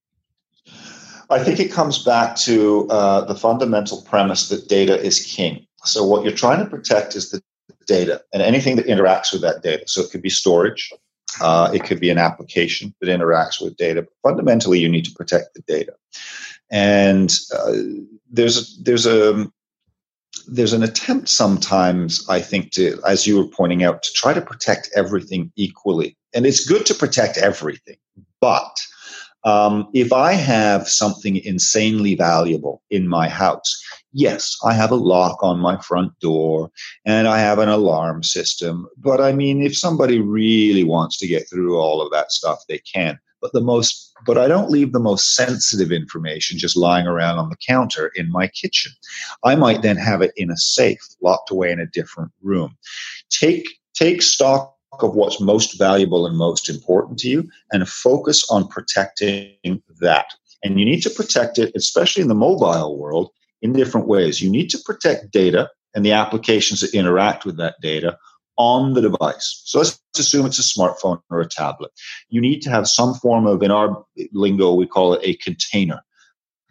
I 1.31 1.43
think 1.43 1.59
it 1.59 1.73
comes 1.73 2.05
back 2.05 2.37
to 2.37 2.87
uh, 2.91 3.23
the 3.23 3.35
fundamental 3.35 4.03
premise 4.03 4.49
that 4.51 4.69
data 4.69 4.97
is 5.03 5.19
king. 5.27 5.67
So, 5.85 6.07
what 6.07 6.23
you're 6.23 6.33
trying 6.33 6.61
to 6.63 6.71
protect 6.71 7.17
is 7.17 7.33
the 7.33 7.43
data 7.89 8.23
and 8.33 8.41
anything 8.41 8.77
that 8.77 8.87
interacts 8.87 9.33
with 9.33 9.43
that 9.43 9.65
data. 9.65 9.83
So, 9.89 10.01
it 10.01 10.13
could 10.13 10.23
be 10.23 10.31
storage, 10.31 10.93
uh, 11.41 11.73
it 11.75 11.83
could 11.83 11.99
be 11.99 12.11
an 12.11 12.19
application 12.19 12.95
that 13.01 13.09
interacts 13.09 13.61
with 13.61 13.77
data. 13.77 14.03
But 14.03 14.31
fundamentally, 14.31 14.79
you 14.79 14.89
need 14.89 15.05
to 15.07 15.13
protect 15.13 15.55
the 15.55 15.63
data 15.63 15.95
and 16.73 17.35
uh, 17.57 17.75
there's 18.31 18.77
there's 18.83 19.07
a 19.07 19.47
there's 20.49 20.73
an 20.73 20.83
attempt 20.83 21.29
sometimes 21.29 22.27
i 22.29 22.41
think 22.41 22.73
to 22.73 22.99
as 23.07 23.27
you 23.27 23.37
were 23.37 23.47
pointing 23.47 23.85
out 23.85 24.03
to 24.03 24.11
try 24.15 24.33
to 24.33 24.41
protect 24.41 24.91
everything 24.97 25.53
equally. 25.55 26.17
And 26.35 26.47
it's 26.47 26.67
good 26.67 26.87
to 26.87 26.95
protect 26.95 27.37
everything 27.37 27.97
but 28.41 28.81
um, 29.45 29.89
if 29.93 30.13
i 30.13 30.33
have 30.33 30.89
something 30.89 31.37
insanely 31.45 32.15
valuable 32.15 32.83
in 32.91 33.07
my 33.07 33.29
house 33.29 33.71
yes 34.13 34.57
i 34.65 34.73
have 34.73 34.91
a 34.91 34.97
lock 34.97 35.43
on 35.43 35.59
my 35.59 35.77
front 35.83 36.19
door 36.21 36.71
and 37.05 37.29
i 37.29 37.39
have 37.39 37.59
an 37.59 37.69
alarm 37.69 38.23
system 38.23 38.89
but 38.97 39.21
i 39.21 39.31
mean 39.33 39.63
if 39.63 39.77
somebody 39.77 40.21
really 40.21 40.85
wants 40.85 41.19
to 41.19 41.27
get 41.27 41.49
through 41.51 41.77
all 41.77 42.01
of 42.01 42.11
that 42.13 42.33
stuff 42.33 42.61
they 42.69 42.79
can 42.79 43.19
but 43.43 43.53
the 43.53 43.61
most 43.61 44.11
but 44.25 44.39
I 44.39 44.47
don't 44.47 44.71
leave 44.71 44.93
the 44.93 45.01
most 45.01 45.35
sensitive 45.35 45.91
information 45.91 46.59
just 46.59 46.77
lying 46.77 47.09
around 47.09 47.39
on 47.39 47.51
the 47.51 47.57
counter 47.57 48.13
in 48.15 48.31
my 48.31 48.47
kitchen. 48.47 48.93
I 49.45 49.57
might 49.57 49.83
then 49.83 49.97
have 49.97 50.23
it 50.23 50.33
in 50.37 50.49
a 50.51 50.57
safe, 50.57 51.01
locked 51.21 51.51
away 51.51 51.73
in 51.73 51.81
a 51.81 51.87
different 51.87 52.31
room. 52.41 52.77
Take 53.31 53.67
take 53.95 54.23
stock 54.23 54.77
of 55.01 55.15
what's 55.15 55.41
most 55.41 55.79
valuable 55.79 56.27
and 56.27 56.37
most 56.37 56.69
important 56.69 57.19
to 57.19 57.29
you 57.29 57.51
and 57.73 57.89
focus 57.89 58.49
on 58.51 58.69
protecting 58.69 59.83
that. 60.01 60.27
And 60.63 60.79
you 60.79 60.85
need 60.85 61.03
to 61.03 61.11
protect 61.11 61.59
it, 61.59 61.73
especially 61.75 62.23
in 62.23 62.29
the 62.29 62.35
mobile 62.35 62.97
world, 62.97 63.31
in 63.63 63.73
different 63.73 64.07
ways. 64.07 64.41
You 64.41 64.51
need 64.51 64.71
to 64.71 64.79
protect 64.85 65.33
data 65.33 65.71
and 65.95 66.05
the 66.05 66.13
applications 66.13 66.81
that 66.81 66.95
interact 66.95 67.45
with 67.45 67.57
that 67.57 67.75
data 67.83 68.17
on 68.59 68.95
the 68.95 69.01
device. 69.01 69.63
So 69.65 69.79
let's 69.79 70.01
assume 70.19 70.47
it's 70.47 70.59
a 70.59 70.79
smartphone 70.79 71.21
or 71.31 71.41
a 71.41 71.49
tablet. 71.49 71.91
You 72.29 72.41
need 72.41 72.61
to 72.63 72.71
have 72.71 72.87
some 72.87 73.15
form 73.15 73.47
of, 73.47 73.63
in 73.63 73.71
our 73.71 74.05
lingo, 74.33 74.73
we 74.73 74.87
call 74.87 75.15
it 75.15 75.21
a 75.23 75.37
container. 75.37 76.01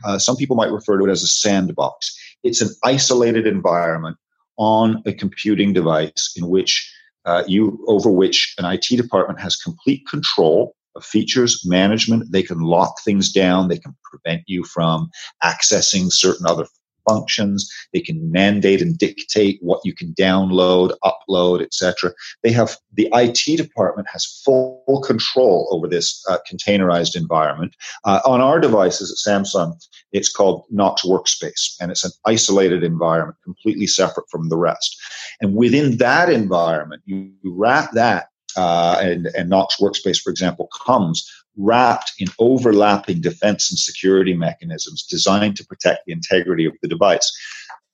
Uh, 0.04 0.18
some 0.18 0.36
people 0.36 0.56
might 0.56 0.72
refer 0.72 0.98
to 0.98 1.06
it 1.06 1.12
as 1.12 1.24
a 1.24 1.28
sandbox. 1.28 2.16
It's 2.44 2.62
an 2.62 2.70
isolated 2.84 3.46
environment 3.46 4.18
on 4.58 5.02
a 5.06 5.14
computing 5.14 5.74
device 5.74 6.34
in 6.36 6.48
which 6.48 6.92
uh, 7.26 7.44
you 7.48 7.84
over 7.88 8.10
which 8.10 8.56
an 8.58 8.66
IT 8.66 8.88
department 8.90 9.40
has 9.40 9.56
complete 9.56 10.08
control 10.10 10.76
of 10.96 11.06
features 11.06 11.62
management. 11.66 12.32
They 12.32 12.44
can 12.44 12.60
lock 12.60 13.02
things 13.04 13.32
down. 13.32 13.68
They 13.68 13.78
can 13.78 13.96
prevent 14.04 14.44
you 14.48 14.64
from 14.64 15.10
accessing 15.44 16.12
certain 16.12 16.46
other 16.46 16.66
functions. 17.08 17.70
They 17.94 18.02
can 18.02 18.32
mandate 18.32 18.82
and 18.82 18.98
dictate 18.98 19.60
what 19.62 19.82
you 19.84 19.94
can 19.94 20.14
download, 20.14 20.96
upload, 21.04 21.62
etc. 21.62 22.14
They 22.44 22.52
have 22.52 22.78
the 22.94 23.10
IT 23.14 23.58
department 23.58 24.08
has 24.12 24.42
full 24.44 25.04
control 25.06 25.68
over 25.72 25.88
this 25.88 26.24
uh, 26.30 26.38
containerized 26.52 27.16
environment. 27.16 27.76
Uh, 28.06 28.20
on 28.26 28.42
our 28.42 28.60
devices 28.60 29.12
at 29.12 29.32
Samsung, 29.32 29.74
it's 30.12 30.32
called 30.32 30.66
Knox 30.70 31.04
Workspace, 31.04 31.76
and 31.80 31.92
it's 31.92 32.04
an 32.04 32.12
isolated 32.26 32.84
environment, 32.84 33.38
completely 33.44 33.88
separate 33.88 34.30
from 34.30 34.50
the 34.50 34.58
rest. 34.58 34.98
And 35.42 35.56
within 35.56 35.98
that 35.98 36.30
environment, 36.30 37.02
you 37.06 37.32
wrap 37.44 37.92
that 37.94 38.28
uh, 38.58 38.98
and, 39.02 39.28
and 39.28 39.50
Knox 39.50 39.78
Workspace, 39.78 40.22
for 40.22 40.30
example, 40.30 40.68
comes 40.86 41.30
wrapped 41.58 42.14
in 42.20 42.28
overlapping 42.40 43.22
defense 43.22 43.72
and 43.72 43.78
security 43.78 44.34
mechanisms 44.34 45.04
designed 45.04 45.58
to 45.58 45.66
protect 45.66 46.06
the 46.06 46.14
integrity 46.14 46.66
of 46.66 46.74
the 46.82 46.88
device. 46.88 47.32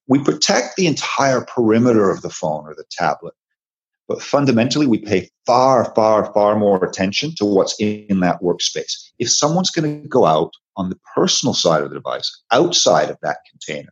We 0.08 0.24
protect 0.24 0.76
the 0.76 0.88
entire 0.88 1.42
perimeter 1.42 2.10
of 2.10 2.22
the 2.22 2.30
phone 2.30 2.66
or 2.66 2.76
the 2.76 2.86
tablet, 2.92 3.34
but 4.08 4.22
fundamentally, 4.22 4.88
we 4.88 5.00
pay 5.00 5.30
far, 5.46 5.94
far, 5.94 6.32
far 6.34 6.58
more 6.58 6.84
attention 6.84 7.36
to 7.36 7.46
what's 7.46 7.76
in 7.80 8.22
that 8.22 8.42
workspace. 8.42 8.94
If 9.20 9.30
someone's 9.30 9.70
going 9.70 10.02
to 10.02 10.08
go 10.08 10.26
out 10.26 10.54
on 10.78 10.90
the 10.90 11.00
personal 11.14 11.54
side 11.54 11.84
of 11.84 11.90
the 11.90 11.96
device, 11.96 12.44
outside 12.52 13.10
of 13.10 13.18
that 13.22 13.40
container, 13.50 13.90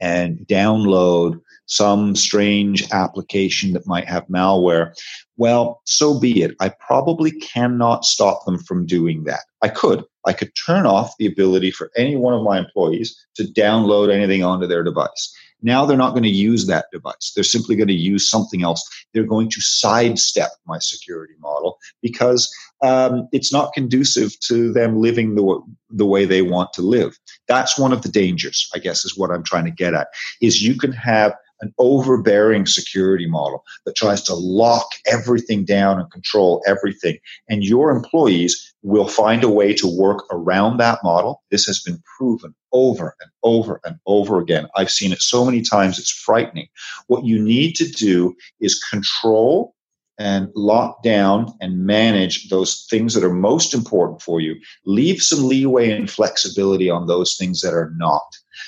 and 0.00 0.38
download 0.46 1.40
some 1.66 2.14
strange 2.14 2.90
application 2.92 3.72
that 3.72 3.86
might 3.86 4.06
have 4.06 4.26
malware, 4.28 4.92
well, 5.36 5.80
so 5.84 6.18
be 6.18 6.42
it. 6.42 6.54
I 6.60 6.70
probably 6.86 7.30
cannot 7.32 8.04
stop 8.04 8.44
them 8.44 8.58
from 8.58 8.86
doing 8.86 9.24
that. 9.24 9.40
I 9.62 9.68
could. 9.68 10.04
I 10.26 10.32
could 10.32 10.52
turn 10.54 10.86
off 10.86 11.16
the 11.18 11.26
ability 11.26 11.70
for 11.70 11.90
any 11.96 12.16
one 12.16 12.34
of 12.34 12.42
my 12.42 12.58
employees 12.58 13.16
to 13.36 13.44
download 13.44 14.12
anything 14.12 14.42
onto 14.42 14.66
their 14.66 14.82
device. 14.82 15.34
Now 15.64 15.84
they're 15.84 15.96
not 15.96 16.10
going 16.10 16.22
to 16.22 16.28
use 16.28 16.66
that 16.66 16.86
device. 16.92 17.32
They're 17.34 17.42
simply 17.42 17.74
going 17.74 17.88
to 17.88 17.94
use 17.94 18.30
something 18.30 18.62
else. 18.62 18.88
They're 19.12 19.24
going 19.24 19.50
to 19.50 19.60
sidestep 19.60 20.50
my 20.66 20.78
security 20.78 21.34
model 21.40 21.78
because 22.02 22.54
um, 22.82 23.28
it's 23.32 23.52
not 23.52 23.72
conducive 23.72 24.38
to 24.40 24.72
them 24.72 25.00
living 25.00 25.34
the, 25.34 25.60
the 25.90 26.06
way 26.06 26.26
they 26.26 26.42
want 26.42 26.72
to 26.74 26.82
live. 26.82 27.18
That's 27.48 27.78
one 27.78 27.92
of 27.92 28.02
the 28.02 28.10
dangers, 28.10 28.68
I 28.74 28.78
guess, 28.78 29.04
is 29.04 29.16
what 29.16 29.30
I'm 29.30 29.42
trying 29.42 29.64
to 29.64 29.70
get 29.70 29.94
at, 29.94 30.08
is 30.40 30.62
you 30.62 30.76
can 30.78 30.92
have 30.92 31.34
an 31.64 31.74
overbearing 31.78 32.66
security 32.66 33.26
model 33.26 33.64
that 33.86 33.96
tries 33.96 34.22
to 34.22 34.34
lock 34.34 34.86
everything 35.06 35.64
down 35.64 35.98
and 35.98 36.10
control 36.12 36.62
everything. 36.66 37.18
And 37.48 37.64
your 37.64 37.90
employees 37.90 38.74
will 38.82 39.08
find 39.08 39.42
a 39.42 39.48
way 39.48 39.72
to 39.74 39.86
work 39.86 40.24
around 40.30 40.76
that 40.76 40.98
model. 41.02 41.42
This 41.50 41.64
has 41.64 41.80
been 41.80 42.02
proven 42.18 42.54
over 42.72 43.16
and 43.20 43.30
over 43.42 43.80
and 43.84 43.96
over 44.06 44.38
again. 44.38 44.68
I've 44.76 44.90
seen 44.90 45.12
it 45.12 45.22
so 45.22 45.44
many 45.44 45.62
times, 45.62 45.98
it's 45.98 46.10
frightening. 46.10 46.68
What 47.06 47.24
you 47.24 47.42
need 47.42 47.74
to 47.76 47.88
do 47.88 48.34
is 48.60 48.78
control 48.78 49.74
and 50.18 50.50
lock 50.54 51.02
down 51.02 51.52
and 51.60 51.86
manage 51.86 52.48
those 52.48 52.86
things 52.88 53.14
that 53.14 53.24
are 53.24 53.32
most 53.32 53.74
important 53.74 54.22
for 54.22 54.40
you. 54.40 54.54
Leave 54.84 55.20
some 55.20 55.44
leeway 55.44 55.90
and 55.90 56.10
flexibility 56.10 56.88
on 56.88 57.06
those 57.06 57.36
things 57.36 57.62
that 57.62 57.74
are 57.74 57.92
not. 57.96 58.22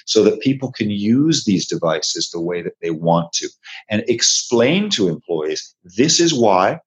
So 0.07 0.23
that 0.25 0.41
people 0.41 0.73
can 0.73 0.91
use 0.91 1.45
these 1.45 1.69
devices 1.69 2.31
the 2.31 2.41
way 2.41 2.63
that 2.63 2.75
they 2.81 2.91
want 2.91 3.33
to 3.35 3.49
and 3.91 4.03
explain 4.09 4.89
to 4.91 5.09
employees 5.09 5.75
this 5.85 6.19
is 6.19 6.33
why 6.33 6.81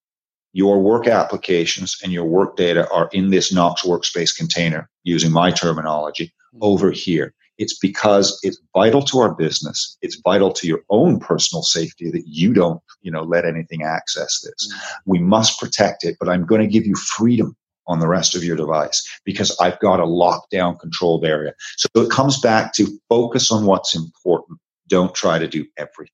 your 0.53 0.81
work 0.81 1.07
applications 1.07 1.97
and 2.03 2.11
your 2.11 2.25
work 2.25 2.57
data 2.57 2.89
are 2.91 3.09
in 3.13 3.29
this 3.29 3.53
Knox 3.53 3.83
workspace 3.83 4.35
container, 4.35 4.89
using 5.03 5.31
my 5.31 5.51
terminology, 5.51 6.33
hmm. 6.51 6.59
over 6.61 6.91
here. 6.91 7.33
It's 7.57 7.77
because 7.77 8.39
it's 8.41 8.59
vital 8.73 9.01
to 9.03 9.19
our 9.19 9.35
business. 9.35 9.97
It's 10.01 10.21
vital 10.23 10.51
to 10.53 10.65
your 10.65 10.79
own 10.89 11.19
personal 11.19 11.61
safety 11.61 12.09
that 12.09 12.23
you 12.25 12.53
don't, 12.53 12.81
you 13.01 13.11
know, 13.11 13.23
let 13.23 13.45
anything 13.45 13.83
access 13.83 14.39
this. 14.39 14.73
Mm. 14.73 14.91
We 15.05 15.19
must 15.19 15.59
protect 15.59 16.05
it, 16.05 16.15
but 16.21 16.29
I'm 16.29 16.45
going 16.45 16.61
to 16.61 16.67
give 16.67 16.85
you 16.85 16.95
freedom 16.95 17.57
on 17.89 17.99
the 17.99 18.07
rest 18.07 18.35
of 18.35 18.43
your 18.43 18.55
device 18.55 19.05
because 19.25 19.55
I've 19.59 19.79
got 19.79 19.99
a 19.99 20.05
lockdown 20.05 20.79
controlled 20.79 21.25
area. 21.25 21.53
So 21.75 21.87
it 21.95 22.09
comes 22.09 22.39
back 22.39 22.73
to 22.75 22.87
focus 23.09 23.51
on 23.51 23.65
what's 23.65 23.95
important. 23.95 24.59
Don't 24.87 25.13
try 25.13 25.39
to 25.39 25.47
do 25.47 25.65
everything. 25.77 26.13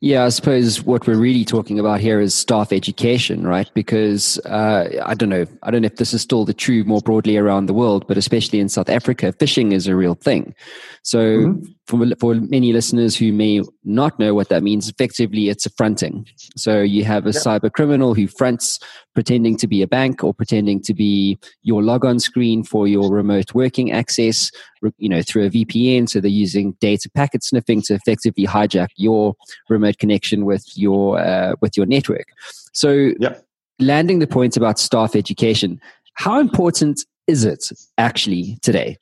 Yeah, 0.00 0.24
I 0.24 0.28
suppose 0.28 0.82
what 0.82 1.06
we're 1.06 1.16
really 1.16 1.44
talking 1.44 1.78
about 1.78 2.00
here 2.00 2.20
is 2.20 2.34
staff 2.34 2.70
education, 2.70 3.46
right? 3.46 3.70
Because 3.72 4.38
uh, 4.40 5.02
I 5.04 5.14
don't 5.14 5.30
know, 5.30 5.46
I 5.62 5.70
don't 5.70 5.82
know 5.82 5.86
if 5.86 5.96
this 5.96 6.12
is 6.12 6.20
still 6.20 6.44
the 6.44 6.52
true 6.52 6.84
more 6.84 7.00
broadly 7.00 7.38
around 7.38 7.66
the 7.66 7.74
world, 7.74 8.06
but 8.06 8.18
especially 8.18 8.60
in 8.60 8.68
South 8.68 8.90
Africa, 8.90 9.32
phishing 9.32 9.72
is 9.72 9.86
a 9.86 9.96
real 9.96 10.14
thing. 10.14 10.54
So 11.02 11.18
mm-hmm 11.18 11.72
for, 11.86 12.04
for 12.18 12.34
many 12.34 12.72
listeners 12.72 13.16
who 13.16 13.32
may 13.32 13.62
not 13.84 14.18
know 14.18 14.34
what 14.34 14.48
that 14.48 14.62
means, 14.62 14.88
effectively 14.88 15.48
it's 15.48 15.66
a 15.66 15.70
fronting. 15.70 16.26
So 16.56 16.80
you 16.80 17.04
have 17.04 17.26
a 17.26 17.30
yep. 17.30 17.42
cyber 17.42 17.72
criminal 17.72 18.14
who 18.14 18.26
fronts 18.26 18.80
pretending 19.14 19.56
to 19.58 19.68
be 19.68 19.82
a 19.82 19.86
bank 19.86 20.24
or 20.24 20.34
pretending 20.34 20.82
to 20.82 20.92
be 20.94 21.38
your 21.62 21.82
logon 21.82 22.18
screen 22.18 22.64
for 22.64 22.88
your 22.88 23.10
remote 23.10 23.54
working 23.54 23.92
access, 23.92 24.50
you 24.98 25.08
know, 25.08 25.22
through 25.22 25.46
a 25.46 25.50
VPN. 25.50 26.08
So 26.08 26.20
they're 26.20 26.30
using 26.30 26.72
data 26.80 27.08
packet 27.14 27.44
sniffing 27.44 27.82
to 27.82 27.94
effectively 27.94 28.46
hijack 28.46 28.88
your 28.96 29.34
remote 29.68 29.85
connection 29.92 30.44
with 30.44 30.66
your 30.76 31.18
uh, 31.18 31.54
with 31.60 31.76
your 31.76 31.86
network. 31.86 32.26
So 32.72 33.12
yep. 33.18 33.44
landing 33.78 34.18
the 34.18 34.26
point 34.26 34.56
about 34.56 34.78
staff 34.78 35.16
education, 35.16 35.80
how 36.14 36.40
important 36.40 37.04
is 37.26 37.44
it 37.44 37.70
actually 37.98 38.58
today? 38.62 38.98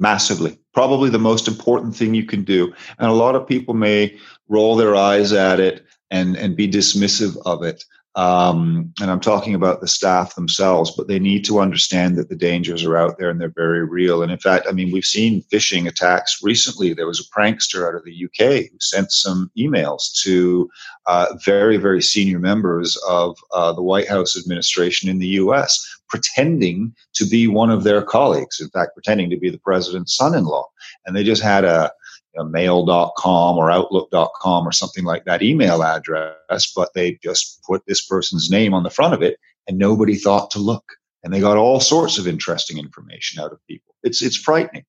massively. 0.00 0.58
Probably 0.72 1.10
the 1.10 1.18
most 1.18 1.46
important 1.46 1.94
thing 1.94 2.14
you 2.14 2.24
can 2.24 2.42
do. 2.42 2.72
And 2.98 3.10
a 3.10 3.14
lot 3.14 3.36
of 3.36 3.46
people 3.46 3.74
may 3.74 4.18
roll 4.48 4.74
their 4.74 4.96
eyes 4.96 5.32
at 5.32 5.60
it 5.60 5.84
and, 6.10 6.36
and 6.36 6.56
be 6.56 6.66
dismissive 6.66 7.36
of 7.44 7.62
it. 7.62 7.84
Um, 8.16 8.92
and 9.00 9.08
I'm 9.08 9.20
talking 9.20 9.54
about 9.54 9.80
the 9.80 9.86
staff 9.86 10.34
themselves, 10.34 10.90
but 10.96 11.06
they 11.06 11.20
need 11.20 11.44
to 11.44 11.60
understand 11.60 12.16
that 12.16 12.28
the 12.28 12.36
dangers 12.36 12.84
are 12.84 12.96
out 12.96 13.18
there 13.18 13.30
and 13.30 13.40
they're 13.40 13.52
very 13.54 13.84
real. 13.84 14.22
And 14.22 14.32
in 14.32 14.38
fact, 14.38 14.66
I 14.68 14.72
mean, 14.72 14.90
we've 14.90 15.04
seen 15.04 15.44
phishing 15.44 15.86
attacks 15.86 16.40
recently. 16.42 16.92
There 16.92 17.06
was 17.06 17.20
a 17.20 17.38
prankster 17.38 17.86
out 17.86 17.94
of 17.94 18.04
the 18.04 18.24
UK 18.24 18.70
who 18.70 18.78
sent 18.80 19.12
some 19.12 19.50
emails 19.56 20.12
to 20.22 20.68
uh, 21.06 21.26
very, 21.44 21.76
very 21.76 22.02
senior 22.02 22.40
members 22.40 22.96
of 23.08 23.38
uh, 23.52 23.72
the 23.72 23.82
White 23.82 24.08
House 24.08 24.36
administration 24.36 25.08
in 25.08 25.20
the 25.20 25.28
US, 25.28 25.80
pretending 26.08 26.92
to 27.14 27.24
be 27.24 27.46
one 27.46 27.70
of 27.70 27.84
their 27.84 28.02
colleagues. 28.02 28.60
In 28.60 28.68
fact, 28.70 28.94
pretending 28.94 29.30
to 29.30 29.38
be 29.38 29.50
the 29.50 29.58
president's 29.58 30.16
son 30.16 30.34
in 30.34 30.44
law. 30.44 30.66
And 31.06 31.14
they 31.14 31.22
just 31.22 31.42
had 31.42 31.64
a 31.64 31.92
you 32.34 32.44
mail.com 32.44 33.58
or 33.58 33.70
outlook.com 33.70 34.66
or 34.66 34.72
something 34.72 35.04
like 35.04 35.24
that 35.24 35.42
email 35.42 35.82
address, 35.82 36.72
but 36.74 36.90
they 36.94 37.18
just 37.22 37.62
put 37.64 37.82
this 37.86 38.04
person's 38.04 38.50
name 38.50 38.74
on 38.74 38.82
the 38.82 38.90
front 38.90 39.14
of 39.14 39.22
it 39.22 39.38
and 39.66 39.78
nobody 39.78 40.14
thought 40.14 40.50
to 40.52 40.58
look. 40.58 40.84
And 41.22 41.34
they 41.34 41.40
got 41.40 41.58
all 41.58 41.80
sorts 41.80 42.18
of 42.18 42.26
interesting 42.26 42.78
information 42.78 43.42
out 43.42 43.52
of 43.52 43.58
people. 43.66 43.94
It's, 44.02 44.22
it's 44.22 44.36
frightening. 44.36 44.84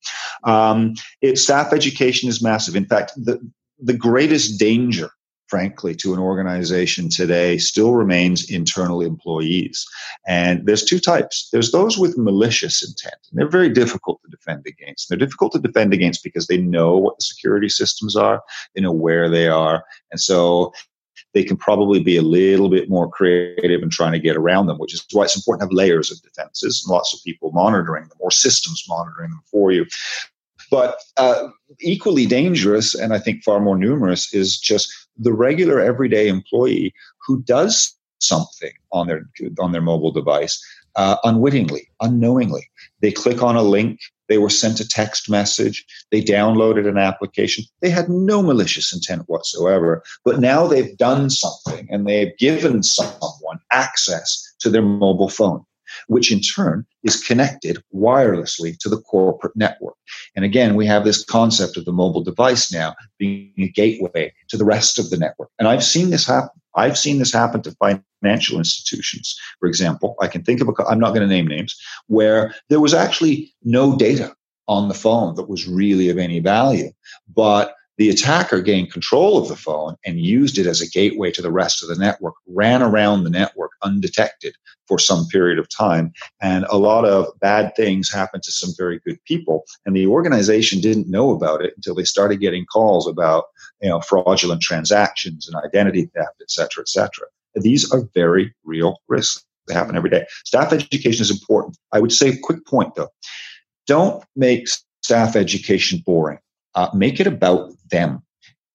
Um, 0.45 0.93
it, 1.21 1.37
staff 1.37 1.73
education 1.73 2.29
is 2.29 2.41
massive. 2.41 2.75
In 2.75 2.85
fact, 2.85 3.11
the, 3.17 3.39
the 3.79 3.93
greatest 3.93 4.57
danger 4.57 5.11
frankly, 5.51 5.93
to 5.93 6.13
an 6.13 6.19
organization 6.19 7.09
today 7.09 7.57
still 7.57 7.93
remains 7.93 8.49
internal 8.49 9.01
employees. 9.01 9.85
And 10.25 10.65
there's 10.65 10.85
two 10.85 10.97
types. 10.97 11.49
There's 11.51 11.73
those 11.73 11.97
with 11.97 12.17
malicious 12.17 12.81
intent, 12.81 13.21
and 13.29 13.37
they're 13.37 13.49
very 13.49 13.67
difficult 13.67 14.21
to 14.23 14.31
defend 14.31 14.65
against. 14.65 15.09
They're 15.09 15.17
difficult 15.17 15.51
to 15.51 15.59
defend 15.59 15.93
against 15.93 16.23
because 16.23 16.47
they 16.47 16.57
know 16.57 16.97
what 16.97 17.17
the 17.17 17.23
security 17.23 17.67
systems 17.67 18.15
are, 18.15 18.41
they 18.73 18.81
know 18.81 18.93
where 18.93 19.29
they 19.29 19.49
are. 19.49 19.83
And 20.11 20.21
so 20.21 20.71
they 21.33 21.43
can 21.43 21.57
probably 21.57 22.01
be 22.01 22.15
a 22.15 22.21
little 22.21 22.69
bit 22.69 22.89
more 22.89 23.09
creative 23.09 23.83
in 23.83 23.89
trying 23.89 24.13
to 24.13 24.19
get 24.19 24.37
around 24.37 24.67
them, 24.67 24.77
which 24.77 24.93
is 24.93 25.05
why 25.11 25.23
it's 25.23 25.35
important 25.35 25.61
to 25.61 25.65
have 25.65 25.77
layers 25.77 26.11
of 26.11 26.21
defenses 26.21 26.83
and 26.83 26.93
lots 26.93 27.13
of 27.13 27.19
people 27.25 27.51
monitoring 27.51 28.07
them 28.07 28.17
or 28.19 28.31
systems 28.31 28.85
monitoring 28.87 29.31
them 29.31 29.43
for 29.51 29.73
you. 29.73 29.85
But 30.72 30.95
uh, 31.17 31.49
equally 31.82 32.26
dangerous, 32.26 32.95
and 32.95 33.13
I 33.13 33.19
think 33.19 33.43
far 33.43 33.59
more 33.59 33.78
numerous, 33.78 34.34
is 34.34 34.57
just 34.57 34.91
the 35.17 35.34
regular 35.34 35.80
everyday 35.80 36.28
employee 36.28 36.93
who 37.28 37.43
does 37.43 37.95
something 38.19 38.72
on 38.91 39.07
their 39.07 39.28
on 39.59 39.74
their 39.74 39.82
mobile 39.82 40.11
device 40.11 40.63
uh, 40.95 41.17
unwittingly, 41.24 41.89
unknowingly. 42.01 42.69
They 43.01 43.11
click 43.11 43.41
on 43.41 43.55
a 43.55 43.63
link. 43.63 43.99
They 44.28 44.38
were 44.38 44.49
sent 44.49 44.80
a 44.80 44.88
text 44.88 45.30
message. 45.30 45.86
They 46.11 46.22
downloaded 46.22 46.88
an 46.88 46.97
application. 46.97 47.65
They 47.82 47.89
had 47.89 48.09
no 48.09 48.41
malicious 48.41 48.93
intent 48.93 49.24
whatsoever. 49.28 50.03
But 50.24 50.39
now 50.39 50.67
they've 50.67 50.97
done 50.97 51.30
something 51.30 51.88
and 51.89 52.07
they've 52.07 52.36
given 52.38 52.84
someone 52.84 53.59
access 53.72 54.53
to 54.59 54.69
their 54.69 54.82
mobile 54.82 55.30
phone 55.30 55.65
which 56.07 56.31
in 56.31 56.41
turn 56.41 56.85
is 57.03 57.21
connected 57.21 57.83
wirelessly 57.93 58.77
to 58.79 58.89
the 58.89 59.01
corporate 59.01 59.55
network. 59.55 59.95
And 60.35 60.45
again, 60.45 60.75
we 60.75 60.85
have 60.85 61.03
this 61.03 61.23
concept 61.23 61.77
of 61.77 61.85
the 61.85 61.91
mobile 61.91 62.23
device 62.23 62.71
now 62.71 62.95
being 63.17 63.53
a 63.57 63.67
gateway 63.67 64.33
to 64.49 64.57
the 64.57 64.65
rest 64.65 64.99
of 64.99 65.09
the 65.09 65.17
network. 65.17 65.49
And 65.59 65.67
I've 65.67 65.83
seen 65.83 66.09
this 66.09 66.25
happen. 66.25 66.61
I've 66.75 66.97
seen 66.97 67.19
this 67.19 67.33
happen 67.33 67.61
to 67.63 67.75
financial 68.21 68.57
institutions. 68.57 69.35
For 69.59 69.67
example, 69.67 70.15
I 70.21 70.27
can 70.27 70.43
think 70.43 70.61
of 70.61 70.69
a, 70.69 70.73
I'm 70.87 70.99
not 70.99 71.09
going 71.09 71.27
to 71.27 71.27
name 71.27 71.47
names, 71.47 71.75
where 72.07 72.55
there 72.69 72.79
was 72.79 72.93
actually 72.93 73.53
no 73.63 73.97
data 73.97 74.33
on 74.67 74.87
the 74.87 74.93
phone 74.93 75.35
that 75.35 75.49
was 75.49 75.67
really 75.67 76.09
of 76.09 76.17
any 76.17 76.39
value. 76.39 76.91
But 77.35 77.75
the 78.01 78.09
attacker 78.09 78.61
gained 78.61 78.91
control 78.91 79.37
of 79.37 79.47
the 79.47 79.55
phone 79.55 79.95
and 80.07 80.19
used 80.19 80.57
it 80.57 80.65
as 80.65 80.81
a 80.81 80.89
gateway 80.89 81.29
to 81.29 81.41
the 81.43 81.51
rest 81.51 81.83
of 81.83 81.87
the 81.87 82.03
network, 82.03 82.33
ran 82.47 82.81
around 82.81 83.23
the 83.23 83.29
network 83.29 83.73
undetected 83.83 84.55
for 84.87 84.97
some 84.97 85.27
period 85.27 85.59
of 85.59 85.69
time. 85.69 86.11
And 86.41 86.65
a 86.71 86.79
lot 86.79 87.05
of 87.05 87.27
bad 87.41 87.75
things 87.75 88.11
happened 88.11 88.41
to 88.41 88.51
some 88.51 88.71
very 88.75 88.99
good 89.05 89.23
people. 89.25 89.65
And 89.85 89.95
the 89.95 90.07
organization 90.07 90.81
didn't 90.81 91.11
know 91.11 91.29
about 91.29 91.63
it 91.63 91.73
until 91.75 91.93
they 91.93 92.03
started 92.03 92.39
getting 92.39 92.65
calls 92.65 93.07
about 93.07 93.43
you 93.83 93.89
know, 93.89 94.01
fraudulent 94.01 94.63
transactions 94.63 95.47
and 95.47 95.63
identity 95.63 96.09
theft, 96.15 96.41
et 96.41 96.49
cetera, 96.49 96.81
et 96.81 96.89
cetera. 96.89 97.27
These 97.53 97.91
are 97.91 98.01
very 98.15 98.51
real 98.63 98.97
risks. 99.09 99.45
They 99.67 99.75
happen 99.75 99.95
every 99.95 100.09
day. 100.09 100.25
Staff 100.43 100.73
education 100.73 101.21
is 101.21 101.29
important. 101.29 101.77
I 101.91 101.99
would 101.99 102.11
say, 102.11 102.29
a 102.29 102.37
quick 102.39 102.65
point 102.65 102.95
though, 102.95 103.09
don't 103.85 104.23
make 104.35 104.67
staff 105.03 105.35
education 105.35 106.01
boring 106.03 106.39
uh, 106.76 106.89
make 106.93 107.19
it 107.19 107.28
about 107.28 107.72
them. 107.89 108.22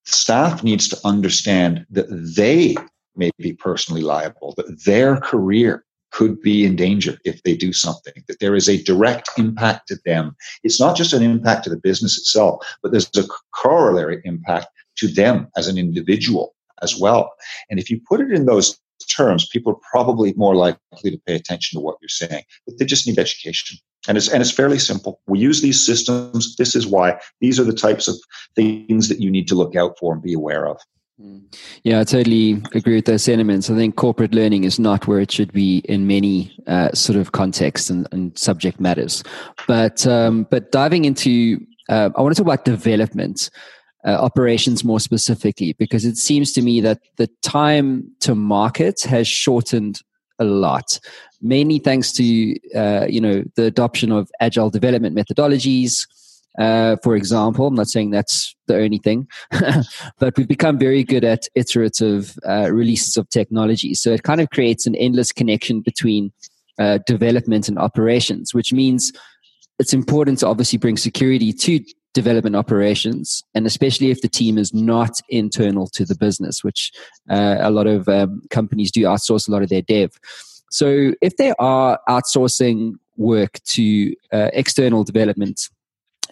Staff 0.05 0.63
needs 0.63 0.87
to 0.89 0.97
understand 1.03 1.85
that 1.89 2.07
they 2.09 2.75
may 3.15 3.31
be 3.37 3.53
personally 3.53 4.01
liable, 4.01 4.53
that 4.57 4.85
their 4.85 5.17
career 5.17 5.83
could 6.11 6.41
be 6.41 6.65
in 6.65 6.75
danger 6.75 7.17
if 7.25 7.43
they 7.43 7.55
do 7.55 7.73
something, 7.73 8.13
that 8.27 8.39
there 8.39 8.55
is 8.55 8.69
a 8.69 8.81
direct 8.83 9.29
impact 9.37 9.87
to 9.87 9.97
them. 10.05 10.35
It's 10.63 10.79
not 10.79 10.95
just 10.95 11.13
an 11.13 11.21
impact 11.21 11.65
to 11.65 11.69
the 11.69 11.77
business 11.77 12.17
itself, 12.17 12.65
but 12.81 12.91
there's 12.91 13.09
a 13.17 13.27
corollary 13.53 14.21
impact 14.23 14.67
to 14.97 15.07
them 15.07 15.47
as 15.57 15.67
an 15.67 15.77
individual 15.77 16.55
as 16.81 16.97
well. 16.97 17.33
And 17.69 17.79
if 17.79 17.89
you 17.89 17.99
put 18.07 18.21
it 18.21 18.31
in 18.31 18.45
those 18.45 18.79
terms, 19.09 19.47
people 19.49 19.73
are 19.73 19.89
probably 19.91 20.33
more 20.35 20.55
likely 20.55 21.11
to 21.11 21.21
pay 21.25 21.35
attention 21.35 21.77
to 21.77 21.83
what 21.83 21.97
you're 22.01 22.09
saying, 22.09 22.43
but 22.65 22.77
they 22.77 22.85
just 22.85 23.07
need 23.07 23.19
education 23.19 23.77
and 24.07 24.17
it's 24.17 24.29
and 24.29 24.41
it's 24.41 24.51
fairly 24.51 24.79
simple. 24.79 25.19
We 25.27 25.39
use 25.39 25.61
these 25.61 25.85
systems. 25.85 26.55
This 26.55 26.75
is 26.75 26.87
why 26.87 27.19
these 27.41 27.59
are 27.59 27.63
the 27.63 27.73
types 27.73 28.07
of 28.07 28.15
things 28.55 29.09
that 29.09 29.19
you 29.19 29.29
need 29.29 29.47
to 29.49 29.55
look 29.55 29.75
out 29.75 29.97
for 29.99 30.13
and 30.13 30.21
be 30.21 30.33
aware 30.33 30.67
of. 30.67 30.77
Mm. 31.21 31.41
Yeah, 31.83 31.99
I 31.99 32.03
totally 32.03 32.61
agree 32.73 32.95
with 32.95 33.05
those 33.05 33.23
sentiments. 33.23 33.69
I 33.69 33.75
think 33.75 33.95
corporate 33.95 34.35
learning 34.35 34.65
is 34.65 34.77
not 34.77 35.07
where 35.07 35.19
it 35.19 35.31
should 35.31 35.51
be 35.51 35.79
in 35.85 36.05
many 36.05 36.55
uh, 36.67 36.91
sort 36.91 37.17
of 37.17 37.31
contexts 37.31 37.89
and, 37.89 38.07
and 38.11 38.37
subject 38.37 38.79
matters. 38.79 39.23
But 39.67 40.05
um, 40.05 40.47
but 40.51 40.71
diving 40.71 41.05
into, 41.05 41.59
uh, 41.89 42.11
I 42.15 42.21
want 42.21 42.35
to 42.35 42.43
talk 42.43 42.53
about 42.53 42.65
development. 42.65 43.49
Uh, 44.05 44.11
operations 44.11 44.85
more 44.85 45.01
specifically 45.01 45.73
because 45.73 46.05
it 46.05 46.15
seems 46.15 46.53
to 46.53 46.61
me 46.61 46.79
that 46.79 46.99
the 47.17 47.27
time 47.41 48.09
to 48.21 48.35
market 48.35 49.01
has 49.03 49.27
shortened 49.27 49.99
a 50.39 50.45
lot 50.45 50.99
mainly 51.41 51.79
thanks 51.79 52.11
to 52.13 52.55
uh, 52.75 53.05
you 53.07 53.21
know 53.21 53.43
the 53.55 53.63
adoption 53.63 54.11
of 54.11 54.29
agile 54.39 54.69
development 54.69 55.15
methodologies. 55.15 56.07
Uh, 56.59 56.95
for 57.03 57.15
example, 57.15 57.67
I'm 57.67 57.75
not 57.75 57.87
saying 57.87 58.09
that's 58.09 58.55
the 58.65 58.77
only 58.77 58.97
thing, 58.97 59.27
but 60.19 60.35
we've 60.35 60.47
become 60.47 60.79
very 60.79 61.03
good 61.03 61.23
at 61.23 61.47
iterative 61.53 62.35
uh, 62.47 62.69
releases 62.71 63.15
of 63.15 63.29
technology. 63.29 63.93
So 63.93 64.11
it 64.11 64.23
kind 64.23 64.41
of 64.41 64.49
creates 64.49 64.87
an 64.87 64.95
endless 64.95 65.31
connection 65.31 65.81
between 65.81 66.31
uh, 66.79 66.97
development 67.05 67.69
and 67.69 67.77
operations, 67.77 68.55
which 68.55 68.73
means 68.73 69.13
it's 69.77 69.93
important 69.93 70.39
to 70.39 70.47
obviously 70.47 70.79
bring 70.79 70.97
security 70.97 71.53
to 71.53 71.79
development 72.21 72.55
operations, 72.55 73.43
and 73.53 73.67
especially 73.67 74.09
if 74.09 74.19
the 74.21 74.33
team 74.41 74.57
is 74.57 74.73
not 74.73 75.13
internal 75.29 75.85
to 75.97 76.03
the 76.03 76.17
business, 76.25 76.63
which 76.63 76.91
uh, 77.29 77.57
a 77.59 77.69
lot 77.77 77.85
of 77.85 78.09
um, 78.09 78.41
companies 78.49 78.91
do 78.91 79.01
outsource 79.01 79.47
a 79.47 79.51
lot 79.51 79.61
of 79.61 79.69
their 79.69 79.83
dev. 79.83 80.09
So 80.71 80.87
if 81.21 81.37
they 81.37 81.53
are 81.59 81.99
outsourcing 82.09 82.93
work 83.17 83.53
to 83.75 84.15
uh, 84.33 84.49
external 84.53 85.03
development 85.03 85.69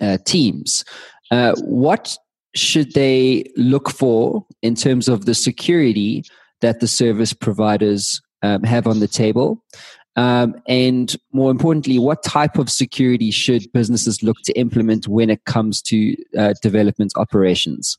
uh, 0.01 0.17
teams, 0.25 0.83
uh, 1.29 1.53
what 1.61 2.17
should 2.55 2.93
they 2.93 3.45
look 3.55 3.87
for 3.89 4.45
in 4.61 4.73
terms 4.75 5.07
of 5.07 5.25
the 5.25 5.35
security 5.35 6.23
that 6.61 6.79
the 6.79 6.87
service 6.87 7.33
providers 7.33 8.21
um, 8.41 8.63
have 8.63 8.87
on 8.87 8.99
the 8.99 9.07
table? 9.23 9.63
Um, 10.15 10.55
and 10.67 11.15
more 11.33 11.51
importantly, 11.51 11.99
what 11.99 12.23
type 12.23 12.57
of 12.57 12.69
security 12.69 13.31
should 13.31 13.71
businesses 13.73 14.23
look 14.23 14.37
to 14.45 14.53
implement 14.53 15.07
when 15.07 15.29
it 15.29 15.43
comes 15.45 15.81
to 15.83 16.15
uh, 16.37 16.53
development 16.61 17.13
operations? 17.17 17.97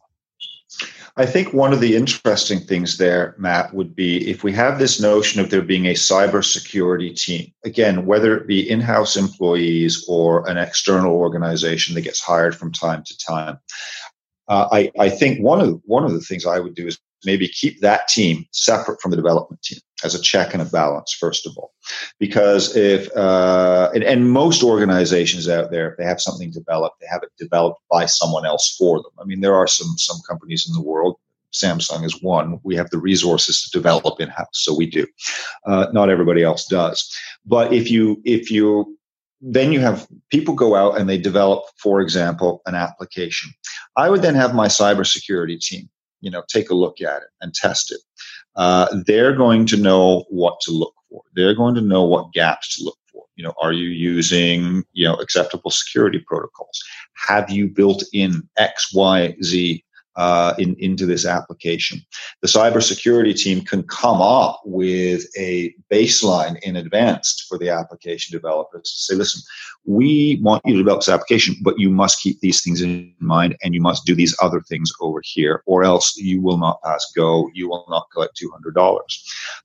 I 1.19 1.25
think 1.25 1.55
one 1.55 1.73
of 1.73 1.81
the 1.81 1.97
interesting 1.97 2.61
things 2.61 2.99
there, 2.99 3.35
Matt, 3.39 3.73
would 3.73 3.97
be 3.97 4.29
if 4.29 4.45
we 4.45 4.53
have 4.53 4.79
this 4.79 5.01
notion 5.01 5.41
of 5.41 5.49
there 5.49 5.63
being 5.63 5.87
a 5.87 5.95
cybersecurity 5.95 7.19
team, 7.19 7.53
again, 7.65 8.05
whether 8.05 8.37
it 8.37 8.47
be 8.47 8.69
in 8.69 8.81
house 8.81 9.17
employees 9.17 10.05
or 10.09 10.47
an 10.49 10.59
external 10.59 11.15
organization 11.15 11.95
that 11.95 12.03
gets 12.03 12.21
hired 12.21 12.55
from 12.55 12.71
time 12.71 13.03
to 13.05 13.17
time. 13.19 13.59
Uh, 14.49 14.69
I, 14.71 14.93
I 14.99 15.09
think 15.09 15.41
one 15.41 15.61
of 15.61 15.81
one 15.85 16.05
of 16.05 16.13
the 16.13 16.21
things 16.21 16.45
I 16.45 16.61
would 16.61 16.75
do 16.75 16.87
is 16.87 16.99
maybe 17.27 17.49
keep 17.49 17.81
that 17.81 18.09
team 18.09 18.47
separate 18.53 19.01
from 19.01 19.11
the 19.11 19.17
development 19.17 19.61
team 19.63 19.79
as 20.05 20.15
a 20.15 20.23
check 20.23 20.53
and 20.53 20.63
a 20.63 20.67
balance, 20.67 21.13
first 21.13 21.47
of 21.47 21.57
all. 21.59 21.73
Because 22.19 22.77
if, 22.77 23.15
uh, 23.17 23.91
and, 23.95 24.05
and, 24.05 24.31
most 24.31 24.63
organizations 24.63 25.49
out 25.49 25.71
there, 25.71 25.91
if 25.91 25.97
they 25.97 26.05
have 26.05 26.21
something 26.21 26.51
developed, 26.51 27.01
they 27.01 27.07
have 27.11 27.23
it 27.23 27.31
developed 27.39 27.81
by 27.91 28.07
someone 28.07 28.47
else 28.47 28.75
for 28.79 28.99
them. 28.99 29.13
I 29.21 29.25
mean, 29.25 29.41
there 29.41 29.55
are 29.55 29.67
some, 29.67 29.95
some 29.97 30.19
companies 30.29 30.67
in 30.69 30.75
the 30.75 30.87
world. 30.87 31.17
Samsung 31.53 32.05
is 32.05 32.23
one. 32.23 32.61
We 32.63 32.77
have 32.77 32.91
the 32.91 32.99
resources 32.99 33.63
to 33.63 33.71
develop 33.71 34.21
in 34.21 34.29
house, 34.29 34.49
so 34.53 34.77
we 34.77 34.87
do. 34.87 35.07
Uh, 35.65 35.87
not 35.93 36.11
everybody 36.11 36.43
else 36.43 36.67
does. 36.67 37.17
But 37.47 37.73
if 37.73 37.91
you, 37.91 38.21
if 38.25 38.51
you, 38.51 38.99
then 39.41 39.73
you 39.73 39.81
have 39.81 40.07
people 40.31 40.55
go 40.55 40.75
out 40.75 40.99
and 40.99 41.09
they 41.09 41.19
develop, 41.19 41.65
for 41.79 42.01
example, 42.01 42.61
an 42.67 42.75
application. 42.75 43.51
I 43.97 44.11
would 44.11 44.23
then 44.23 44.35
have 44.35 44.55
my 44.55 44.67
cybersecurity 44.67 45.59
team 45.61 45.89
you 46.21 46.31
know 46.31 46.43
take 46.49 46.71
a 46.71 46.75
look 46.75 47.01
at 47.01 47.23
it 47.23 47.29
and 47.41 47.55
test 47.55 47.93
it. 47.93 48.01
Uh, 48.57 48.87
they're 49.07 49.35
going 49.35 49.67
to 49.67 49.77
know 49.77 50.25
what 50.31 50.59
to 50.63 50.73
look 50.73 50.95
for. 51.09 51.23
They're 51.35 51.55
going 51.55 51.75
to 51.75 51.81
know 51.81 52.05
what 52.05 52.33
gaps 52.33 52.77
to 52.77 52.85
look 52.85 52.99
for. 53.13 53.25
You 53.37 53.45
know 53.45 53.55
are 53.61 53.73
you 53.73 53.89
using 53.89 54.85
you 54.93 55.07
know 55.07 55.15
acceptable 55.15 55.71
security 55.71 56.23
protocols? 56.27 56.83
Have 57.27 57.51
you 57.51 57.69
built 57.69 58.05
in 58.13 58.49
x 58.57 58.93
y 58.95 59.37
z 59.43 59.85
uh, 60.17 60.55
in, 60.59 60.75
into 60.79 61.07
this 61.07 61.27
application. 61.27 62.01
The 62.43 62.49
cybersecurity 62.49 63.37
team 63.37 63.63
can 63.63 63.83
come 63.85 64.21
up 64.21 64.61
with 64.65 65.25
a 65.39 65.75
baseline 65.93 66.59
in 66.63 66.77
advance 66.77 67.45
for 67.49 67.59
the 67.59 67.71
application 67.71 68.33
developers 68.33 68.83
to 68.83 68.99
say, 68.99 69.15
listen, 69.15 69.43
we 69.85 70.41
want 70.43 70.63
you 70.65 70.73
to 70.73 70.79
develop 70.79 71.01
this 71.01 71.09
application, 71.09 71.55
but 71.63 71.79
you 71.79 71.91
must 71.91 72.21
keep 72.21 72.41
these 72.41 72.63
things 72.63 72.81
in 72.81 73.15
mind 73.21 73.57
and 73.63 73.75
you 73.75 73.81
must 73.81 74.05
do 74.05 74.15
these 74.15 74.37
other 74.43 74.61
things 74.63 74.93
over 75.01 75.21
here, 75.23 75.63
or 75.67 75.85
else 75.85 76.17
you 76.17 76.41
will 76.41 76.59
not 76.59 76.83
pass 76.83 77.13
go. 77.15 77.49
You 77.55 77.69
will 77.69 77.87
not 77.89 78.07
collect 78.13 78.41
$200. 78.41 79.01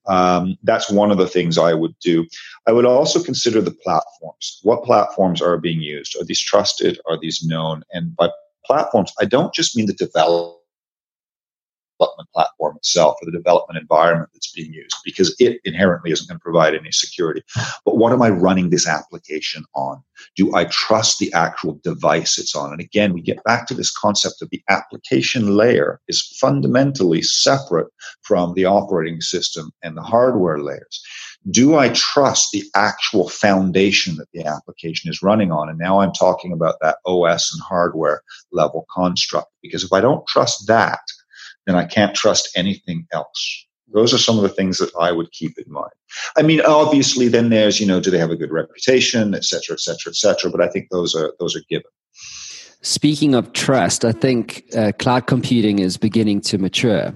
Um, 0.07 0.57
that's 0.63 0.91
one 0.91 1.11
of 1.11 1.17
the 1.17 1.27
things 1.27 1.57
I 1.57 1.73
would 1.73 1.97
do. 1.99 2.27
I 2.67 2.71
would 2.71 2.85
also 2.85 3.23
consider 3.23 3.61
the 3.61 3.71
platforms. 3.71 4.59
What 4.63 4.83
platforms 4.83 5.41
are 5.41 5.57
being 5.57 5.81
used? 5.81 6.15
Are 6.19 6.25
these 6.25 6.41
trusted? 6.41 6.99
Are 7.09 7.17
these 7.17 7.43
known? 7.43 7.83
And 7.91 8.15
by 8.15 8.29
platforms, 8.71 9.11
I 9.19 9.25
don't 9.25 9.53
just 9.53 9.75
mean 9.75 9.87
the 9.87 9.93
development 9.93 10.57
platform 12.33 12.77
itself 12.77 13.17
or 13.21 13.25
the 13.25 13.37
development 13.37 13.77
environment 13.77 14.29
that's 14.33 14.51
being 14.53 14.73
used 14.73 14.95
because 15.03 15.35
it 15.39 15.59
inherently 15.65 16.11
isn't 16.11 16.27
going 16.27 16.39
to 16.39 16.41
provide 16.41 16.73
any 16.73 16.91
security. 16.91 17.43
But 17.83 17.97
what 17.97 18.13
am 18.13 18.21
I 18.21 18.29
running 18.29 18.69
this 18.69 18.87
application 18.87 19.65
on? 19.75 20.01
Do 20.37 20.55
I 20.55 20.65
trust 20.65 21.19
the 21.19 21.31
actual 21.33 21.79
device 21.83 22.37
it's 22.37 22.55
on? 22.55 22.71
And 22.71 22.79
again, 22.79 23.13
we 23.13 23.21
get 23.21 23.43
back 23.43 23.67
to 23.67 23.73
this 23.73 23.91
concept 23.91 24.41
of 24.41 24.49
the 24.51 24.61
application 24.69 25.57
layer 25.57 25.99
is 26.07 26.21
fundamentally 26.39 27.21
separate 27.21 27.87
from 28.21 28.53
the 28.53 28.65
operating 28.65 29.19
system 29.19 29.71
and 29.83 29.97
the 29.97 30.01
hardware 30.01 30.59
layers 30.59 31.03
do 31.49 31.75
I 31.75 31.89
trust 31.89 32.49
the 32.51 32.63
actual 32.75 33.29
foundation 33.29 34.15
that 34.17 34.27
the 34.33 34.45
application 34.45 35.09
is 35.09 35.23
running 35.23 35.51
on? 35.51 35.69
And 35.69 35.79
now 35.79 35.99
I'm 36.01 36.13
talking 36.13 36.53
about 36.53 36.75
that 36.81 36.97
OS 37.05 37.51
and 37.51 37.61
hardware 37.61 38.21
level 38.51 38.85
construct. 38.93 39.47
Because 39.61 39.83
if 39.83 39.91
I 39.91 40.01
don't 40.01 40.25
trust 40.27 40.67
that, 40.67 41.01
then 41.65 41.75
I 41.75 41.85
can't 41.85 42.15
trust 42.15 42.49
anything 42.55 43.07
else. 43.11 43.65
Those 43.93 44.13
are 44.13 44.19
some 44.19 44.37
of 44.37 44.43
the 44.43 44.49
things 44.49 44.77
that 44.77 44.91
I 44.99 45.11
would 45.11 45.31
keep 45.31 45.57
in 45.57 45.71
mind. 45.71 45.91
I 46.37 46.43
mean, 46.43 46.61
obviously, 46.61 47.27
then 47.27 47.49
there's, 47.49 47.79
you 47.79 47.85
know, 47.85 47.99
do 47.99 48.09
they 48.09 48.19
have 48.19 48.31
a 48.31 48.37
good 48.37 48.51
reputation, 48.51 49.33
et 49.33 49.43
cetera, 49.43 49.73
et 49.73 49.81
cetera, 49.81 50.11
et 50.11 50.15
cetera. 50.15 50.49
But 50.49 50.61
I 50.61 50.69
think 50.69 50.87
those 50.91 51.13
are 51.13 51.33
those 51.39 51.55
are 51.55 51.63
given. 51.69 51.91
Speaking 52.83 53.35
of 53.35 53.53
trust, 53.53 54.05
I 54.05 54.11
think 54.11 54.63
uh, 54.75 54.91
cloud 54.97 55.27
computing 55.27 55.79
is 55.79 55.97
beginning 55.97 56.41
to 56.41 56.57
mature. 56.57 57.13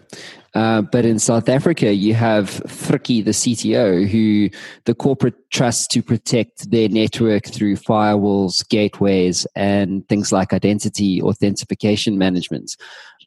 Uh, 0.56 0.82
but 0.82 1.04
in 1.04 1.20
South 1.20 1.50
Africa, 1.50 1.94
you 1.94 2.14
have 2.14 2.50
Frikkie, 2.66 3.24
the 3.24 3.32
CTO, 3.32 4.08
who 4.08 4.50
the 4.86 4.96
corporate 4.96 5.36
trusts 5.52 5.86
to 5.88 6.02
protect 6.02 6.72
their 6.72 6.88
network 6.88 7.46
through 7.46 7.76
firewalls, 7.76 8.68
gateways, 8.70 9.46
and 9.56 10.08
things 10.08 10.32
like 10.32 10.54
identity 10.54 11.22
authentication 11.22 12.18
management. 12.18 12.78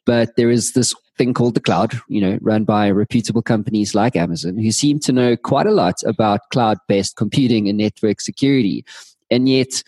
But 0.07 0.37
there 0.37 0.49
is 0.49 0.73
this 0.73 0.95
thing 1.19 1.35
called 1.35 1.53
the 1.53 1.59
cloud, 1.59 1.93
you 2.07 2.19
know, 2.19 2.39
run 2.41 2.63
by 2.63 2.89
reputable 2.89 3.43
companies 3.43 3.93
like 3.93 4.15
Amazon, 4.15 4.57
who 4.57 4.71
seem 4.71 4.99
to 5.01 5.11
know 5.11 5.37
quite 5.37 5.67
a 5.67 5.71
lot 5.71 6.01
about 6.05 6.49
cloud-based 6.51 7.15
computing 7.15 7.69
and 7.69 7.77
network 7.77 8.21
security. 8.21 8.83
And 9.29 9.47
yet, 9.47 9.83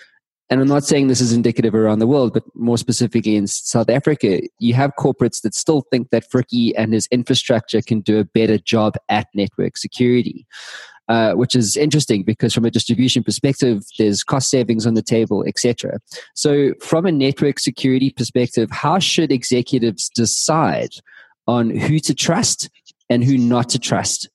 and 0.51 0.59
I'm 0.59 0.67
not 0.67 0.83
saying 0.83 1.07
this 1.07 1.21
is 1.21 1.31
indicative 1.31 1.73
around 1.73 1.99
the 1.99 2.07
world, 2.07 2.33
but 2.33 2.43
more 2.53 2.77
specifically 2.77 3.37
in 3.37 3.47
South 3.47 3.89
Africa, 3.89 4.41
you 4.59 4.73
have 4.73 4.91
corporates 4.99 5.41
that 5.43 5.55
still 5.55 5.85
think 5.89 6.09
that 6.09 6.29
Frikkie 6.29 6.73
and 6.77 6.93
his 6.93 7.07
infrastructure 7.09 7.81
can 7.81 8.01
do 8.01 8.19
a 8.19 8.25
better 8.25 8.57
job 8.57 8.95
at 9.07 9.27
network 9.33 9.77
security. 9.77 10.45
Uh, 11.09 11.33
which 11.33 11.55
is 11.55 11.75
interesting 11.75 12.23
because 12.23 12.53
from 12.53 12.63
a 12.63 12.71
distribution 12.71 13.21
perspective, 13.21 13.83
there's 13.97 14.23
cost 14.23 14.49
savings 14.49 14.85
on 14.85 14.93
the 14.93 15.01
table, 15.01 15.43
etc. 15.45 15.99
So, 16.35 16.73
from 16.79 17.05
a 17.05 17.11
network 17.11 17.59
security 17.59 18.11
perspective, 18.11 18.69
how 18.71 18.99
should 18.99 19.29
executives 19.29 20.09
decide 20.09 20.91
on 21.47 21.69
who 21.69 21.99
to 21.99 22.13
trust 22.13 22.69
and 23.09 23.25
who 23.25 23.37
not 23.37 23.67
to 23.69 23.79
trust 23.79 24.29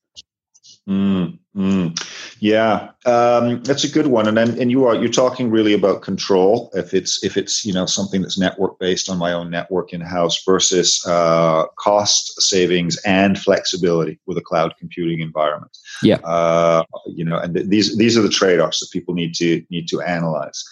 Mm, 0.89 1.39
mm. 1.57 2.07
Yeah, 2.39 2.91
um, 3.07 3.61
that's 3.65 3.83
a 3.83 3.91
good 3.91 4.07
one, 4.07 4.29
and 4.29 4.39
and 4.39 4.71
you 4.71 4.85
are 4.87 4.95
you're 4.95 5.09
talking 5.09 5.51
really 5.51 5.73
about 5.73 6.03
control. 6.03 6.71
If 6.75 6.95
it's 6.95 7.25
if 7.25 7.37
it's 7.37 7.65
you 7.65 7.73
know 7.73 7.87
something 7.87 8.23
that's 8.23 8.39
network 8.39 8.79
based 8.79 9.11
on 9.11 9.19
my 9.19 9.33
own 9.33 9.51
network 9.51 9.93
in 9.93 10.01
house 10.01 10.45
versus 10.45 11.05
uh, 11.05 11.65
cost 11.77 12.41
savings 12.41 12.99
and 12.99 13.37
flexibility 13.37 14.21
with 14.27 14.39
a 14.39 14.43
cloud 14.43 14.75
computing 14.79 15.21
environment. 15.21 15.77
Yeah, 16.05 16.19
uh, 16.19 16.85
you 17.07 17.25
know, 17.25 17.39
and 17.39 17.55
th- 17.55 17.67
these 17.67 17.97
these 17.99 18.17
are 18.17 18.23
the 18.23 18.29
trade 18.29 18.61
offs 18.61 18.79
that 18.79 18.91
people 18.93 19.15
need 19.15 19.35
to 19.37 19.65
need 19.71 19.89
to 19.89 20.01
analyze. 20.03 20.63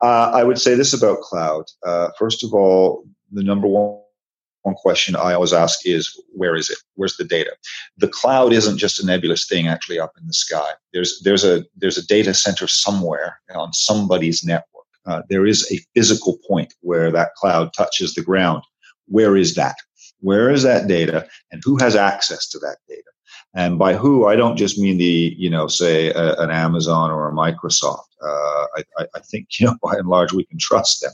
Uh, 0.00 0.30
I 0.32 0.44
would 0.44 0.60
say 0.60 0.76
this 0.76 0.92
about 0.92 1.22
cloud. 1.22 1.64
Uh, 1.84 2.10
first 2.18 2.44
of 2.44 2.54
all, 2.54 3.04
the 3.32 3.42
number 3.42 3.66
one 3.66 3.98
one 4.66 4.74
question 4.74 5.14
I 5.14 5.32
always 5.32 5.52
ask 5.52 5.78
is 5.84 6.20
where 6.32 6.56
is 6.56 6.68
it? 6.68 6.78
Where's 6.96 7.16
the 7.16 7.24
data? 7.24 7.52
The 7.98 8.08
cloud 8.08 8.52
isn't 8.52 8.78
just 8.78 9.00
a 9.00 9.06
nebulous 9.06 9.46
thing 9.46 9.68
actually 9.68 10.00
up 10.00 10.12
in 10.20 10.26
the 10.26 10.32
sky. 10.32 10.70
There's 10.92 11.20
there's 11.22 11.44
a 11.44 11.64
there's 11.76 11.96
a 11.96 12.06
data 12.06 12.34
center 12.34 12.66
somewhere 12.66 13.38
on 13.54 13.72
somebody's 13.72 14.42
network. 14.44 14.88
Uh, 15.06 15.22
there 15.30 15.46
is 15.46 15.70
a 15.70 15.78
physical 15.94 16.38
point 16.48 16.74
where 16.80 17.12
that 17.12 17.34
cloud 17.36 17.72
touches 17.74 18.14
the 18.14 18.22
ground. 18.22 18.64
Where 19.06 19.36
is 19.36 19.54
that? 19.54 19.76
Where 20.20 20.50
is 20.50 20.64
that 20.64 20.88
data, 20.88 21.28
and 21.52 21.62
who 21.64 21.76
has 21.76 21.94
access 21.94 22.48
to 22.48 22.58
that 22.58 22.78
data? 22.88 23.10
And 23.56 23.78
by 23.78 23.94
who, 23.94 24.26
I 24.26 24.36
don't 24.36 24.58
just 24.58 24.78
mean 24.78 24.98
the, 24.98 25.34
you 25.38 25.48
know, 25.48 25.66
say 25.66 26.10
a, 26.10 26.34
an 26.34 26.50
Amazon 26.50 27.10
or 27.10 27.26
a 27.26 27.32
Microsoft. 27.32 28.04
Uh, 28.22 28.66
I, 28.76 29.06
I, 29.14 29.20
think, 29.20 29.48
you 29.58 29.66
know, 29.66 29.76
by 29.82 29.94
and 29.94 30.08
large, 30.08 30.32
we 30.32 30.44
can 30.44 30.58
trust 30.58 31.00
them. 31.00 31.12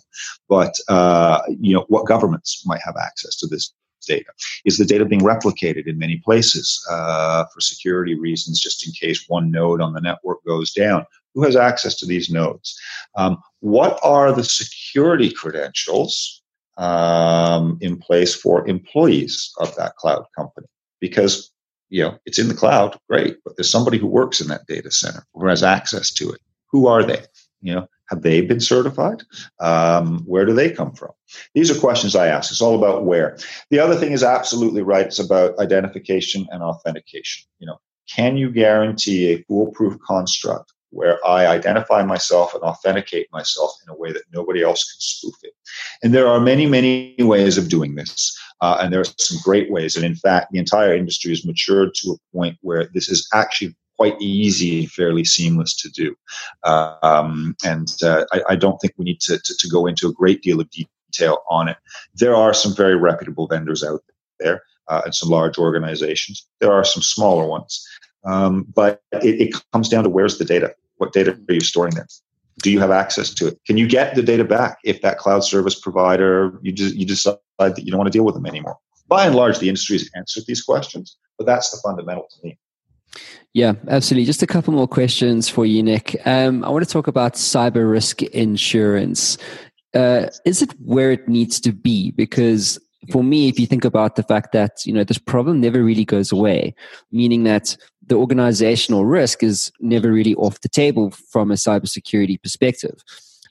But, 0.48 0.74
uh, 0.88 1.40
you 1.48 1.72
know, 1.72 1.86
what 1.88 2.06
governments 2.06 2.64
might 2.66 2.80
have 2.84 2.96
access 3.00 3.36
to 3.36 3.46
this 3.46 3.72
data? 4.06 4.32
Is 4.64 4.76
the 4.76 4.84
data 4.84 5.04
being 5.04 5.20
replicated 5.20 5.86
in 5.86 5.98
many 5.98 6.16
places 6.18 6.84
uh, 6.90 7.44
for 7.54 7.60
security 7.60 8.18
reasons, 8.18 8.60
just 8.60 8.84
in 8.84 8.92
case 8.92 9.24
one 9.28 9.52
node 9.52 9.80
on 9.80 9.92
the 9.92 10.00
network 10.00 10.44
goes 10.44 10.72
down? 10.72 11.06
Who 11.34 11.44
has 11.44 11.54
access 11.54 11.94
to 11.98 12.06
these 12.06 12.28
nodes? 12.28 12.76
Um, 13.16 13.38
what 13.60 14.00
are 14.02 14.32
the 14.32 14.42
security 14.42 15.30
credentials 15.30 16.42
um, 16.76 17.78
in 17.80 17.98
place 17.98 18.34
for 18.34 18.66
employees 18.66 19.52
of 19.60 19.74
that 19.76 19.94
cloud 19.94 20.24
company? 20.36 20.66
Because 21.00 21.51
you 21.92 22.02
know, 22.02 22.18
it's 22.24 22.38
in 22.38 22.48
the 22.48 22.54
cloud, 22.54 22.98
great, 23.06 23.36
but 23.44 23.54
there's 23.54 23.70
somebody 23.70 23.98
who 23.98 24.06
works 24.06 24.40
in 24.40 24.48
that 24.48 24.66
data 24.66 24.90
center 24.90 25.26
who 25.34 25.46
has 25.46 25.62
access 25.62 26.10
to 26.14 26.30
it. 26.32 26.40
Who 26.70 26.86
are 26.86 27.04
they? 27.04 27.22
You 27.60 27.74
know, 27.74 27.86
Have 28.08 28.22
they 28.22 28.40
been 28.40 28.60
certified? 28.60 29.22
Um, 29.60 30.20
where 30.24 30.46
do 30.46 30.54
they 30.54 30.70
come 30.70 30.94
from? 30.94 31.10
These 31.54 31.70
are 31.70 31.78
questions 31.78 32.16
I 32.16 32.28
ask. 32.28 32.50
It's 32.50 32.62
all 32.62 32.78
about 32.78 33.04
where. 33.04 33.36
The 33.70 33.78
other 33.78 33.94
thing 33.94 34.12
is 34.12 34.24
absolutely 34.24 34.80
right. 34.80 35.06
It's 35.06 35.18
about 35.18 35.58
identification 35.58 36.46
and 36.50 36.62
authentication. 36.62 37.44
You 37.58 37.66
know, 37.66 37.76
can 38.08 38.38
you 38.38 38.50
guarantee 38.50 39.30
a 39.30 39.42
foolproof 39.44 39.98
construct 40.06 40.72
where 40.92 41.18
I 41.26 41.46
identify 41.46 42.02
myself 42.02 42.54
and 42.54 42.62
authenticate 42.62 43.28
myself 43.32 43.72
in 43.82 43.92
a 43.92 43.96
way 43.96 44.12
that 44.12 44.22
nobody 44.32 44.62
else 44.62 44.84
can 44.84 45.00
spoof 45.00 45.34
it? 45.42 45.52
And 46.02 46.14
there 46.14 46.28
are 46.28 46.40
many, 46.40 46.66
many 46.66 47.16
ways 47.18 47.58
of 47.58 47.68
doing 47.68 47.94
this. 47.94 48.38
Uh, 48.60 48.78
and 48.80 48.92
there 48.92 49.00
are 49.00 49.14
some 49.18 49.38
great 49.42 49.70
ways. 49.70 49.96
And 49.96 50.04
in 50.04 50.14
fact, 50.14 50.52
the 50.52 50.58
entire 50.58 50.94
industry 50.94 51.32
has 51.32 51.44
matured 51.44 51.94
to 51.96 52.12
a 52.12 52.36
point 52.36 52.58
where 52.60 52.88
this 52.94 53.08
is 53.08 53.28
actually 53.34 53.74
quite 53.96 54.20
easy 54.20 54.80
and 54.80 54.90
fairly 54.90 55.24
seamless 55.24 55.76
to 55.76 55.90
do. 55.90 56.14
Um, 56.64 57.56
and 57.64 57.88
uh, 58.02 58.24
I, 58.32 58.40
I, 58.50 58.56
don't 58.56 58.78
think 58.80 58.94
we 58.96 59.04
need 59.04 59.20
to, 59.20 59.38
to, 59.38 59.54
to, 59.58 59.68
go 59.68 59.86
into 59.86 60.08
a 60.08 60.12
great 60.12 60.42
deal 60.42 60.60
of 60.60 60.68
detail 60.70 61.38
on 61.48 61.68
it. 61.68 61.76
There 62.14 62.34
are 62.34 62.54
some 62.54 62.74
very 62.74 62.96
reputable 62.96 63.46
vendors 63.46 63.84
out 63.84 64.00
there 64.40 64.62
uh, 64.88 65.02
and 65.04 65.14
some 65.14 65.28
large 65.28 65.58
organizations. 65.58 66.46
There 66.60 66.72
are 66.72 66.84
some 66.84 67.02
smaller 67.02 67.46
ones. 67.46 67.86
Um, 68.24 68.66
but 68.74 69.02
it, 69.12 69.48
it 69.48 69.54
comes 69.72 69.88
down 69.88 70.04
to 70.04 70.10
where's 70.10 70.38
the 70.38 70.44
data? 70.44 70.74
What 70.96 71.12
data 71.12 71.38
are 71.48 71.54
you 71.54 71.60
storing 71.60 71.94
there? 71.94 72.06
do 72.60 72.70
you 72.70 72.80
have 72.80 72.90
access 72.90 73.32
to 73.34 73.48
it? 73.48 73.60
Can 73.66 73.76
you 73.76 73.86
get 73.86 74.14
the 74.14 74.22
data 74.22 74.44
back 74.44 74.78
if 74.84 75.02
that 75.02 75.18
cloud 75.18 75.44
service 75.44 75.78
provider 75.78 76.58
you 76.62 76.72
just 76.72 76.94
you 76.94 77.06
decide 77.06 77.38
that 77.58 77.82
you 77.84 77.90
don't 77.90 77.98
want 77.98 78.12
to 78.12 78.16
deal 78.16 78.24
with 78.24 78.34
them 78.34 78.46
anymore? 78.46 78.76
By 79.08 79.26
and 79.26 79.34
large, 79.34 79.58
the 79.58 79.68
industry 79.68 79.98
has 79.98 80.10
answered 80.14 80.44
these 80.46 80.62
questions, 80.62 81.16
but 81.38 81.46
that's 81.46 81.70
the 81.70 81.78
fundamental 81.82 82.26
to 82.30 82.46
me. 82.46 82.58
Yeah, 83.52 83.74
absolutely. 83.88 84.24
Just 84.24 84.42
a 84.42 84.46
couple 84.46 84.72
more 84.72 84.88
questions 84.88 85.48
for 85.48 85.66
you, 85.66 85.82
Nick. 85.82 86.16
Um, 86.24 86.64
I 86.64 86.70
want 86.70 86.84
to 86.86 86.90
talk 86.90 87.06
about 87.06 87.34
cyber 87.34 87.90
risk 87.90 88.22
insurance. 88.22 89.36
Uh, 89.94 90.28
is 90.46 90.62
it 90.62 90.72
where 90.82 91.12
it 91.12 91.28
needs 91.28 91.60
to 91.60 91.72
be? 91.72 92.12
Because 92.12 92.78
for 93.10 93.22
me, 93.22 93.48
if 93.48 93.58
you 93.60 93.66
think 93.66 93.84
about 93.84 94.16
the 94.16 94.22
fact 94.22 94.52
that 94.52 94.86
you 94.86 94.92
know 94.92 95.04
this 95.04 95.18
problem 95.18 95.60
never 95.60 95.82
really 95.82 96.04
goes 96.04 96.32
away, 96.32 96.74
meaning 97.10 97.42
that 97.44 97.76
the 98.12 98.18
organizational 98.18 99.06
risk 99.06 99.42
is 99.42 99.72
never 99.80 100.12
really 100.12 100.34
off 100.34 100.60
the 100.60 100.68
table 100.68 101.10
from 101.30 101.50
a 101.50 101.54
cybersecurity 101.54 102.40
perspective. 102.42 103.02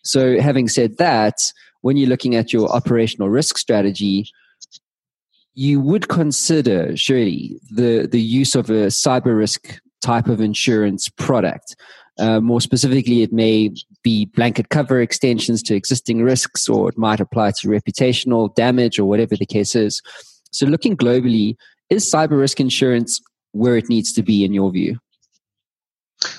So, 0.04 0.40
having 0.40 0.68
said 0.68 0.98
that, 0.98 1.38
when 1.82 1.98
you're 1.98 2.10
looking 2.10 2.36
at 2.36 2.54
your 2.54 2.70
operational 2.70 3.30
risk 3.30 3.58
strategy, 3.58 4.30
you 5.56 5.82
would 5.82 6.10
consider 6.10 6.96
surely 6.96 7.60
the 7.72 8.08
the 8.12 8.22
use 8.22 8.54
of 8.54 8.70
a 8.70 8.92
cyber 8.92 9.36
risk 9.36 9.80
type 10.00 10.28
of 10.28 10.40
insurance 10.40 11.10
product. 11.10 11.76
Uh, 12.20 12.40
more 12.40 12.62
specifically, 12.62 13.24
it 13.24 13.34
may 13.34 13.72
be 14.04 14.26
blanket 14.26 14.70
cover 14.70 15.02
extensions 15.02 15.64
to 15.64 15.74
existing 15.74 16.22
risks, 16.22 16.70
or 16.70 16.90
it 16.90 17.00
might 17.00 17.20
apply 17.20 17.50
to 17.62 17.68
reputational 17.68 18.54
damage, 18.54 19.00
or 19.00 19.06
whatever 19.06 19.36
the 19.36 19.48
case 19.48 19.74
is. 19.74 20.04
So, 20.52 20.68
looking 20.68 20.96
globally, 20.96 21.56
is 21.90 22.10
cyber 22.10 22.40
risk 22.40 22.60
insurance 22.60 23.20
where 23.52 23.78
it 23.78 23.90
needs 23.90 24.14
to 24.14 24.24
be 24.24 24.44
in 24.46 24.54
your 24.54 24.72
view? 24.72 25.00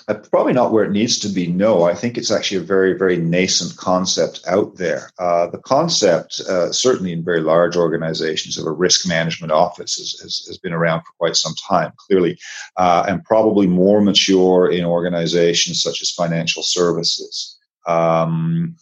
Uh, 0.09 0.15
probably 0.15 0.53
not 0.53 0.73
where 0.73 0.85
it 0.85 0.93
needs 0.93 1.19
to 1.19 1.29
be. 1.29 1.47
No, 1.47 1.83
I 1.85 1.95
think 1.95 2.17
it's 2.17 2.31
actually 2.31 2.59
a 2.59 2.67
very, 2.67 2.97
very 2.97 3.17
nascent 3.17 3.77
concept 3.77 4.41
out 4.47 4.77
there. 4.77 5.11
Uh, 5.19 5.49
the 5.49 5.59
concept, 5.59 6.41
uh, 6.49 6.71
certainly 6.73 7.13
in 7.13 7.25
very 7.25 7.41
large 7.41 7.77
organizations, 7.77 8.57
of 8.59 8.67
a 8.67 8.71
risk 8.71 9.09
management 9.09 9.53
office 9.53 9.97
has, 9.97 10.21
has, 10.21 10.45
has 10.47 10.59
been 10.59 10.73
around 10.73 11.01
for 11.01 11.13
quite 11.19 11.37
some 11.37 11.55
time, 11.69 11.93
clearly, 11.97 12.39
uh, 12.77 13.05
and 13.09 13.25
probably 13.25 13.67
more 13.67 14.01
mature 14.01 14.71
in 14.71 14.85
organizations 14.85 15.83
such 15.83 16.01
as 16.01 16.11
financial 16.11 16.63
services. 16.63 17.59
Um, 17.87 18.77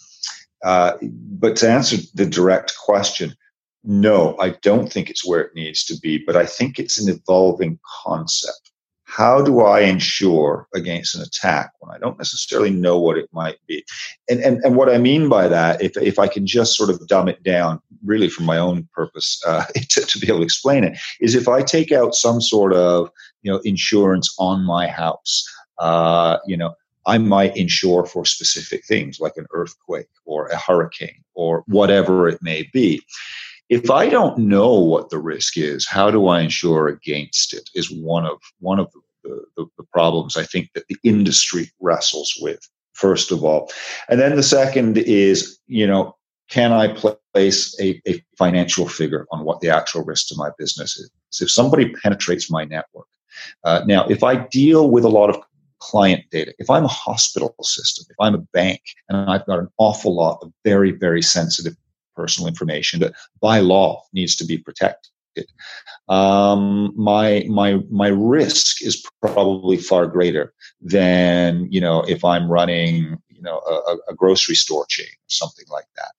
uh, 0.63 0.93
but 1.03 1.57
to 1.57 1.71
answer 1.71 1.97
the 2.15 2.27
direct 2.27 2.75
question, 2.77 3.35
no, 3.85 4.37
I 4.39 4.51
don't 4.63 4.93
think 4.93 5.11
it's 5.11 5.27
where 5.27 5.41
it 5.41 5.55
needs 5.55 5.85
to 5.85 5.99
be, 6.01 6.19
but 6.19 6.37
I 6.37 6.47
think 6.47 6.79
it's 6.79 7.01
an 7.01 7.09
evolving 7.13 7.79
concept 8.05 8.71
how 9.11 9.43
do 9.43 9.61
I 9.61 9.81
ensure 9.81 10.69
against 10.73 11.17
an 11.17 11.23
attack 11.23 11.73
when 11.81 11.95
I 11.95 11.99
don't 11.99 12.17
necessarily 12.17 12.71
know 12.71 12.99
what 12.99 13.19
it 13.19 13.29
might 13.33 13.57
be? 13.67 13.85
And, 14.29 14.41
and, 14.41 14.65
and 14.65 14.77
what 14.77 14.89
I 14.89 14.99
mean 14.99 15.29
by 15.29 15.49
that, 15.49 15.83
if, 15.83 15.97
if 15.97 16.19
I 16.21 16.29
can 16.29 16.47
just 16.47 16.77
sort 16.77 16.91
of 16.91 17.05
dumb 17.09 17.29
it 17.29 17.43
down, 17.43 17.81
really 18.05 18.29
for 18.29 18.45
my 18.45 18.57
own 18.57 18.89
purpose, 18.95 19.43
uh, 19.47 19.65
to, 19.75 20.03
to 20.03 20.19
be 20.19 20.29
able 20.29 20.39
to 20.39 20.45
explain 20.45 20.85
it, 20.85 20.97
is 21.21 21.35
if 21.35 21.49
I 21.49 21.63
take 21.63 21.91
out 21.91 22.15
some 22.15 22.41
sort 22.41 22.73
of 22.73 23.11
you 23.43 23.51
know 23.51 23.59
insurance 23.65 24.33
on 24.39 24.65
my 24.65 24.87
house, 24.87 25.45
uh, 25.79 26.39
you 26.47 26.57
know, 26.57 26.75
I 27.07 27.19
might 27.19 27.57
insure 27.57 28.07
for 28.07 28.25
specific 28.25 28.85
things 28.87 29.19
like 29.19 29.37
an 29.37 29.47
earthquake 29.53 30.09
or 30.25 30.47
a 30.47 30.57
hurricane 30.57 31.25
or 31.35 31.65
whatever 31.67 32.29
it 32.29 32.39
may 32.43 32.69
be 32.73 33.03
if 33.71 33.89
I 33.89 34.09
don't 34.09 34.37
know 34.37 34.75
what 34.75 35.11
the 35.11 35.19
risk 35.19 35.57
is, 35.57 35.87
how 35.89 36.11
do 36.11 36.27
I 36.27 36.41
insure 36.41 36.89
against 36.89 37.55
it? 37.55 37.71
Is 37.75 37.91
one 37.91 38.27
of 38.27 38.39
one 38.59 38.81
of 38.81 38.93
the, 39.23 39.45
the, 39.57 39.67
the, 39.79 39.85
problems 39.93 40.37
I 40.37 40.45
think 40.45 40.71
that 40.75 40.87
the 40.89 40.97
industry 41.05 41.71
wrestles 41.81 42.37
with. 42.41 42.61
First 42.93 43.33
of 43.33 43.45
all, 43.45 43.71
and 44.09 44.21
then 44.21 44.37
the 44.37 44.43
second 44.43 44.99
is, 44.99 45.59
you 45.67 45.87
know, 45.87 46.17
can 46.51 46.73
I 46.73 46.95
place 47.33 47.79
a, 47.81 48.01
a 48.07 48.23
financial 48.37 48.89
figure 48.89 49.27
on 49.31 49.45
what 49.45 49.61
the 49.61 49.71
actual 49.71 50.05
risk 50.05 50.29
to 50.29 50.35
my 50.37 50.51
business 50.59 50.99
is? 50.99 51.11
If 51.41 51.51
somebody 51.51 51.95
penetrates 51.95 52.51
my 52.51 52.65
network, 52.65 53.07
uh, 53.65 53.83
now 53.87 54.07
if 54.09 54.23
I 54.23 54.47
deal 54.49 54.91
with 54.91 55.05
a 55.05 55.09
lot 55.09 55.31
of 55.31 55.41
client 55.81 56.25
data. 56.31 56.55
If 56.59 56.71
I'm 56.71 56.85
a 56.85 56.89
hospital 56.89 57.55
system, 57.63 58.05
if 58.11 58.17
I'm 58.21 58.35
a 58.35 58.47
bank, 58.53 58.83
and 59.09 59.31
I've 59.31 59.47
got 59.47 59.59
an 59.59 59.69
awful 59.79 60.15
lot 60.15 60.39
of 60.43 60.53
very, 60.63 60.93
very 60.93 61.23
sensitive 61.23 61.75
personal 62.21 62.49
information 62.49 63.01
that 63.01 63.15
by 63.41 63.61
law 63.61 64.03
needs 64.13 64.35
to 64.37 64.45
be 64.45 64.59
protected. 64.59 65.47
Um, 66.09 66.93
my 66.97 67.45
my 67.49 67.81
my 67.91 68.09
risk 68.09 68.83
is 68.83 69.05
probably 69.23 69.77
far 69.77 70.07
greater 70.07 70.53
than 70.81 71.69
you 71.71 71.81
know 71.81 72.03
if 72.15 72.25
I'm 72.25 72.51
running 72.51 73.17
you 73.29 73.43
know 73.43 73.59
a, 73.61 74.13
a 74.13 74.15
grocery 74.15 74.57
store 74.57 74.87
chain 74.89 75.07
or 75.07 75.31
something 75.43 75.67
like 75.71 75.91
that. 75.97 76.13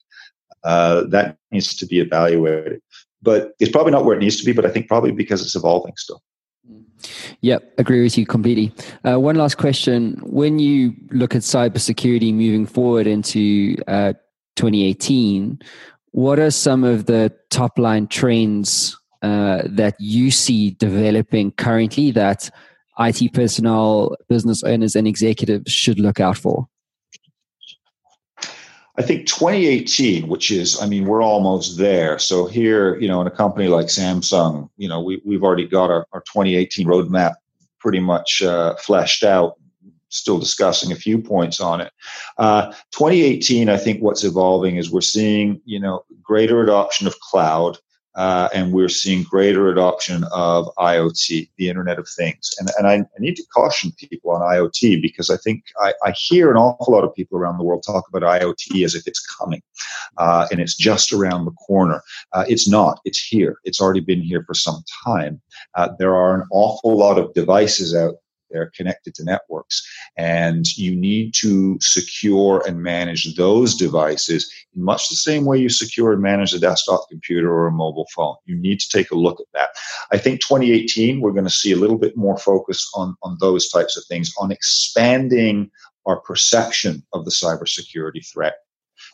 Uh, 0.64 1.04
that 1.08 1.38
needs 1.52 1.76
to 1.76 1.86
be 1.88 2.00
evaluated, 2.00 2.82
but 3.22 3.54
it's 3.60 3.72
probably 3.72 3.92
not 3.92 4.06
where 4.06 4.16
it 4.16 4.20
needs 4.20 4.38
to 4.38 4.46
be. 4.46 4.54
But 4.54 4.66
I 4.66 4.70
think 4.70 4.88
probably 4.88 5.12
because 5.12 5.42
it's 5.42 5.56
evolving 5.56 5.96
still. 5.98 6.22
Yep, 7.42 7.74
agree 7.80 8.04
with 8.04 8.18
you 8.18 8.26
completely. 8.26 8.74
Uh, 9.04 9.20
one 9.20 9.36
last 9.36 9.58
question: 9.58 10.22
When 10.24 10.60
you 10.60 10.94
look 11.12 11.36
at 11.36 11.42
cybersecurity 11.42 12.34
moving 12.34 12.66
forward 12.66 13.08
into 13.08 13.76
uh, 13.88 14.14
2018, 14.56 15.60
what 16.12 16.40
are 16.40 16.52
some 16.52 16.84
of 16.84 17.06
the 17.06 17.34
top 17.50 17.78
line 17.80 18.08
trends 18.08 18.98
uh, 19.22 19.64
that 19.66 19.96
you 20.00 20.32
see 20.32 20.72
developing 20.72 21.52
currently 21.52 22.12
that 22.12 22.50
IT 23.00 23.34
personnel, 23.34 24.16
business 24.28 24.64
owners, 24.64 24.96
and 24.96 25.08
executives 25.08 25.72
should 25.72 26.00
look 26.00 26.20
out 26.20 26.38
for? 26.38 26.68
I 28.98 29.04
think 29.04 29.26
2018, 29.26 30.28
which 30.28 30.52
is, 30.52 30.80
I 30.82 30.86
mean, 30.86 31.06
we're 31.06 31.24
almost 31.24 31.78
there. 31.78 32.20
So 32.20 32.46
here, 32.46 33.00
you 33.00 33.08
know, 33.08 33.22
in 33.22 33.28
a 33.28 33.32
company 33.32 33.68
like 33.68 33.86
Samsung, 33.86 34.70
you 34.78 34.90
know, 34.90 35.02
we, 35.02 35.22
we've 35.26 35.44
already 35.44 35.66
got 35.66 35.90
our, 35.90 36.06
our 36.12 36.22
2018 36.22 36.86
roadmap 36.86 37.36
pretty 37.80 38.00
much 38.00 38.42
uh, 38.42 38.76
fleshed 38.76 39.24
out 39.24 39.56
still 40.12 40.38
discussing 40.38 40.92
a 40.92 40.96
few 40.96 41.18
points 41.20 41.60
on 41.60 41.82
it. 41.82 41.92
Uh, 42.38 42.68
2018, 42.92 43.70
I 43.70 43.78
think 43.78 44.02
what's 44.02 44.24
evolving 44.24 44.76
is 44.76 44.92
we're 44.92 45.02
seeing, 45.02 45.60
you 45.66 45.80
know, 45.80 46.04
greater 46.22 46.62
adoption 46.62 47.08
of 47.08 47.20
cloud. 47.20 47.78
Uh, 48.16 48.50
and 48.54 48.74
we're 48.74 48.90
seeing 48.90 49.24
greater 49.24 49.70
adoption 49.70 50.26
of 50.34 50.68
IoT, 50.78 51.50
the 51.56 51.70
Internet 51.70 51.98
of 51.98 52.10
Things. 52.10 52.52
And, 52.60 52.70
and 52.78 52.86
I, 52.86 52.96
I 52.96 53.20
need 53.20 53.38
to 53.38 53.44
caution 53.56 53.94
people 53.94 54.32
on 54.32 54.42
IoT 54.42 55.02
because 55.02 55.30
I 55.30 55.38
think 55.38 55.64
I, 55.80 55.94
I, 56.04 56.12
hear 56.12 56.52
an 56.52 56.58
awful 56.58 56.94
lot 56.94 57.06
of 57.06 57.16
people 57.16 57.38
around 57.38 57.58
the 57.58 57.64
world 57.64 57.84
talk 57.88 58.04
about 58.10 58.24
IoT 58.24 58.84
as 58.84 58.96
if 58.96 59.08
it's 59.08 59.26
coming 59.26 59.62
uh, 60.18 60.46
and 60.52 60.60
it's 60.60 60.76
just 60.76 61.14
around 61.14 61.46
the 61.46 61.52
corner. 61.52 62.02
Uh, 62.34 62.44
it's 62.50 62.68
not, 62.68 63.00
it's 63.06 63.26
here. 63.26 63.56
It's 63.64 63.80
already 63.80 64.02
been 64.02 64.22
here 64.22 64.44
for 64.44 64.56
some 64.56 64.84
time. 65.06 65.42
Uh, 65.76 65.92
there 65.98 66.14
are 66.14 66.36
an 66.36 66.48
awful 66.52 66.98
lot 66.98 67.18
of 67.18 67.34
devices 67.34 67.96
out 67.96 68.16
they're 68.52 68.72
connected 68.76 69.16
to 69.16 69.24
networks. 69.24 69.82
And 70.18 70.66
you 70.78 70.96
need 70.96 71.34
to 71.36 71.78
secure 71.80 72.64
and 72.68 72.82
manage 72.82 73.36
those 73.36 73.76
devices 73.76 74.52
in 74.76 74.84
much 74.84 75.10
the 75.10 75.16
same 75.16 75.46
way 75.46 75.58
you 75.58 75.70
secure 75.70 76.14
and 76.14 76.22
manage 76.22 76.54
a 76.54 76.60
desktop 76.60 77.08
computer 77.10 77.52
or 77.52 77.68
a 77.68 77.72
mobile 77.72 78.08
phone. 78.16 78.36
You 78.46 78.56
need 78.56 78.80
to 78.80 78.90
take 78.90 79.12
a 79.12 79.16
look 79.16 79.40
at 79.40 79.48
that. 79.54 79.70
I 80.12 80.18
think 80.18 80.42
2018, 80.42 81.22
we're 81.22 81.32
going 81.32 81.46
to 81.46 81.50
see 81.50 81.72
a 81.72 81.78
little 81.78 81.98
bit 81.98 82.18
more 82.18 82.38
focus 82.38 82.90
on, 82.96 83.16
on 83.24 83.38
those 83.40 83.70
types 83.70 83.98
of 83.98 84.04
things, 84.08 84.34
on 84.40 84.52
expanding 84.52 85.72
our 86.06 86.20
perception 86.20 87.04
of 87.14 87.26
the 87.26 87.32
cybersecurity 87.32 88.26
threat 88.32 88.56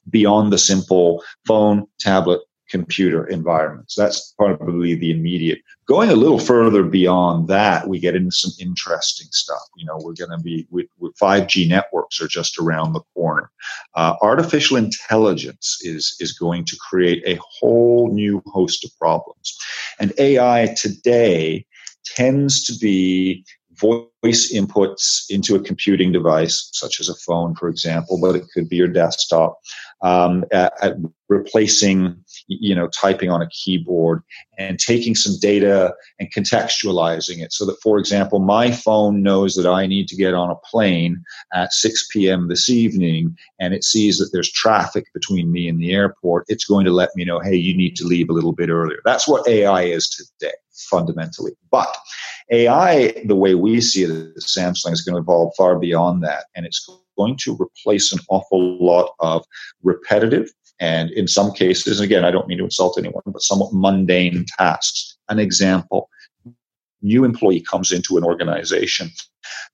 beyond 0.09 0.51
the 0.51 0.57
simple 0.57 1.23
phone, 1.45 1.85
tablet, 1.99 2.41
computer 2.69 3.25
environments. 3.27 3.95
That's 3.95 4.33
probably 4.37 4.95
the 4.95 5.11
immediate. 5.11 5.59
Going 5.87 6.09
a 6.09 6.15
little 6.15 6.39
further 6.39 6.83
beyond 6.83 7.47
that, 7.47 7.87
we 7.87 7.99
get 7.99 8.15
into 8.15 8.31
some 8.31 8.51
interesting 8.59 9.27
stuff. 9.31 9.61
You 9.77 9.85
know, 9.85 9.97
we're 10.01 10.13
going 10.13 10.37
to 10.37 10.43
be 10.43 10.67
with, 10.69 10.87
with 10.99 11.15
5G 11.21 11.67
networks 11.67 12.21
are 12.21 12.27
just 12.27 12.59
around 12.59 12.93
the 12.93 13.01
corner. 13.13 13.49
Uh, 13.95 14.15
artificial 14.21 14.77
intelligence 14.77 15.79
is 15.81 16.15
is 16.19 16.33
going 16.33 16.65
to 16.65 16.77
create 16.89 17.23
a 17.25 17.39
whole 17.41 18.13
new 18.13 18.41
host 18.47 18.83
of 18.83 18.91
problems, 18.99 19.57
and 19.99 20.13
AI 20.17 20.75
today 20.77 21.65
tends 22.15 22.63
to 22.63 22.73
be 22.79 23.43
voice 23.79 24.51
inputs 24.53 25.25
into 25.29 25.55
a 25.55 25.59
computing 25.59 26.11
device, 26.11 26.69
such 26.73 26.99
as 26.99 27.09
a 27.09 27.15
phone, 27.15 27.55
for 27.55 27.69
example, 27.69 28.19
but 28.19 28.35
it 28.35 28.45
could 28.53 28.67
be 28.67 28.75
your 28.75 28.87
desktop, 28.87 29.59
um, 30.01 30.43
at, 30.51 30.73
at 30.81 30.95
replacing, 31.29 32.15
you 32.47 32.73
know, 32.73 32.87
typing 32.87 33.29
on 33.29 33.41
a 33.41 33.49
keyboard 33.49 34.23
and 34.57 34.79
taking 34.79 35.15
some 35.15 35.35
data 35.41 35.93
and 36.19 36.33
contextualizing 36.33 37.43
it 37.43 37.51
so 37.53 37.65
that, 37.65 37.77
for 37.81 37.99
example, 37.99 38.39
my 38.39 38.71
phone 38.71 39.21
knows 39.21 39.55
that 39.55 39.67
I 39.69 39.85
need 39.85 40.07
to 40.07 40.15
get 40.15 40.33
on 40.33 40.49
a 40.49 40.55
plane 40.55 41.23
at 41.53 41.73
6 41.73 42.07
p.m. 42.11 42.47
this 42.47 42.69
evening 42.69 43.35
and 43.59 43.73
it 43.73 43.83
sees 43.83 44.17
that 44.17 44.29
there's 44.31 44.51
traffic 44.51 45.05
between 45.13 45.51
me 45.51 45.67
and 45.67 45.79
the 45.79 45.93
airport. 45.93 46.45
It's 46.47 46.65
going 46.65 46.85
to 46.85 46.91
let 46.91 47.09
me 47.15 47.25
know, 47.25 47.39
hey, 47.39 47.55
you 47.55 47.75
need 47.75 47.95
to 47.97 48.05
leave 48.05 48.29
a 48.29 48.33
little 48.33 48.53
bit 48.53 48.69
earlier. 48.69 48.99
That's 49.05 49.27
what 49.27 49.47
AI 49.47 49.83
is 49.83 50.09
today, 50.09 50.55
fundamentally. 50.89 51.51
But 51.69 51.95
AI, 52.51 53.23
the 53.25 53.35
way 53.35 53.55
we 53.55 53.81
see 53.81 54.03
it 54.03 54.09
at 54.09 54.37
Samsung, 54.37 54.93
is 54.93 55.01
going 55.01 55.15
to 55.15 55.21
evolve 55.21 55.53
far 55.57 55.77
beyond 55.77 56.23
that. 56.23 56.45
And 56.55 56.65
it's 56.65 56.87
going 57.17 57.37
to 57.43 57.57
replace 57.59 58.11
an 58.13 58.19
awful 58.29 58.83
lot 58.83 59.11
of 59.19 59.43
repetitive 59.83 60.49
and 60.79 61.09
in 61.11 61.27
some 61.27 61.51
cases, 61.51 61.99
again, 61.99 62.23
I 62.23 62.31
don't 62.31 62.47
mean 62.47 62.59
to 62.59 62.65
insult 62.65 62.97
anyone, 62.97 63.23
but 63.25 63.41
somewhat 63.41 63.73
mundane 63.73 64.45
tasks. 64.57 65.17
An 65.29 65.39
example, 65.39 66.09
new 67.01 67.23
employee 67.23 67.61
comes 67.61 67.91
into 67.91 68.17
an 68.17 68.23
organization. 68.23 69.09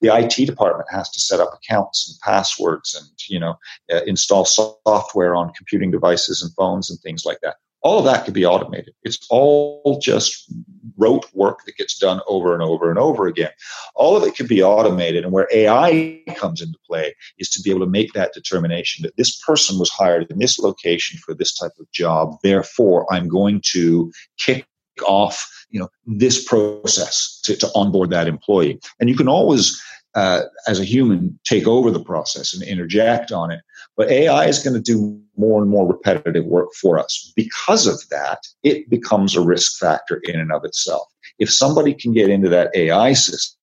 The 0.01 0.15
IT 0.15 0.45
department 0.45 0.89
has 0.91 1.09
to 1.11 1.19
set 1.19 1.39
up 1.39 1.53
accounts 1.53 2.09
and 2.09 2.19
passwords 2.21 2.95
and, 2.95 3.07
you 3.27 3.39
know, 3.39 3.55
uh, 3.91 4.01
install 4.05 4.45
software 4.45 5.35
on 5.35 5.53
computing 5.53 5.91
devices 5.91 6.41
and 6.41 6.53
phones 6.53 6.89
and 6.89 6.99
things 6.99 7.25
like 7.25 7.39
that. 7.41 7.55
All 7.83 7.99
of 7.99 8.05
that 8.05 8.25
could 8.25 8.33
be 8.33 8.45
automated. 8.45 8.93
It's 9.03 9.25
all 9.29 9.99
just 10.01 10.51
rote 10.97 11.25
work 11.33 11.65
that 11.65 11.77
gets 11.77 11.97
done 11.97 12.21
over 12.27 12.53
and 12.53 12.61
over 12.61 12.89
and 12.89 12.99
over 12.99 13.27
again. 13.27 13.51
All 13.95 14.15
of 14.15 14.23
it 14.23 14.35
could 14.35 14.47
be 14.47 14.63
automated. 14.63 15.23
And 15.23 15.33
where 15.33 15.49
AI 15.51 16.21
comes 16.35 16.61
into 16.61 16.77
play 16.87 17.13
is 17.39 17.49
to 17.51 17.61
be 17.61 17.69
able 17.69 17.81
to 17.81 17.91
make 17.91 18.13
that 18.13 18.33
determination 18.33 19.03
that 19.03 19.17
this 19.17 19.35
person 19.41 19.79
was 19.79 19.89
hired 19.89 20.29
in 20.29 20.39
this 20.39 20.59
location 20.59 21.19
for 21.19 21.33
this 21.33 21.53
type 21.53 21.73
of 21.79 21.91
job. 21.91 22.37
Therefore, 22.43 23.11
I'm 23.11 23.27
going 23.27 23.61
to 23.73 24.11
kick 24.37 24.65
off 25.07 25.49
you 25.69 25.79
know 25.79 25.89
this 26.05 26.45
process 26.45 27.41
to, 27.43 27.57
to 27.57 27.67
onboard 27.73 28.11
that 28.11 28.27
employee 28.27 28.79
and 28.99 29.09
you 29.09 29.15
can 29.15 29.27
always 29.27 29.81
uh, 30.15 30.43
as 30.67 30.79
a 30.79 30.85
human 30.85 31.39
take 31.43 31.67
over 31.67 31.91
the 31.91 32.03
process 32.03 32.53
and 32.53 32.63
interject 32.63 33.31
on 33.31 33.51
it 33.51 33.61
but 33.97 34.09
ai 34.09 34.45
is 34.45 34.59
going 34.59 34.75
to 34.75 34.81
do 34.81 35.19
more 35.37 35.61
and 35.61 35.69
more 35.69 35.87
repetitive 35.87 36.45
work 36.45 36.69
for 36.73 36.99
us. 36.99 37.31
Because 37.35 37.87
of 37.87 38.07
that, 38.09 38.47
it 38.63 38.89
becomes 38.89 39.35
a 39.35 39.41
risk 39.41 39.79
factor 39.79 40.21
in 40.23 40.39
and 40.39 40.51
of 40.51 40.63
itself. 40.63 41.07
If 41.39 41.51
somebody 41.51 41.93
can 41.93 42.13
get 42.13 42.29
into 42.29 42.49
that 42.49 42.75
AI 42.75 43.13
system, 43.13 43.59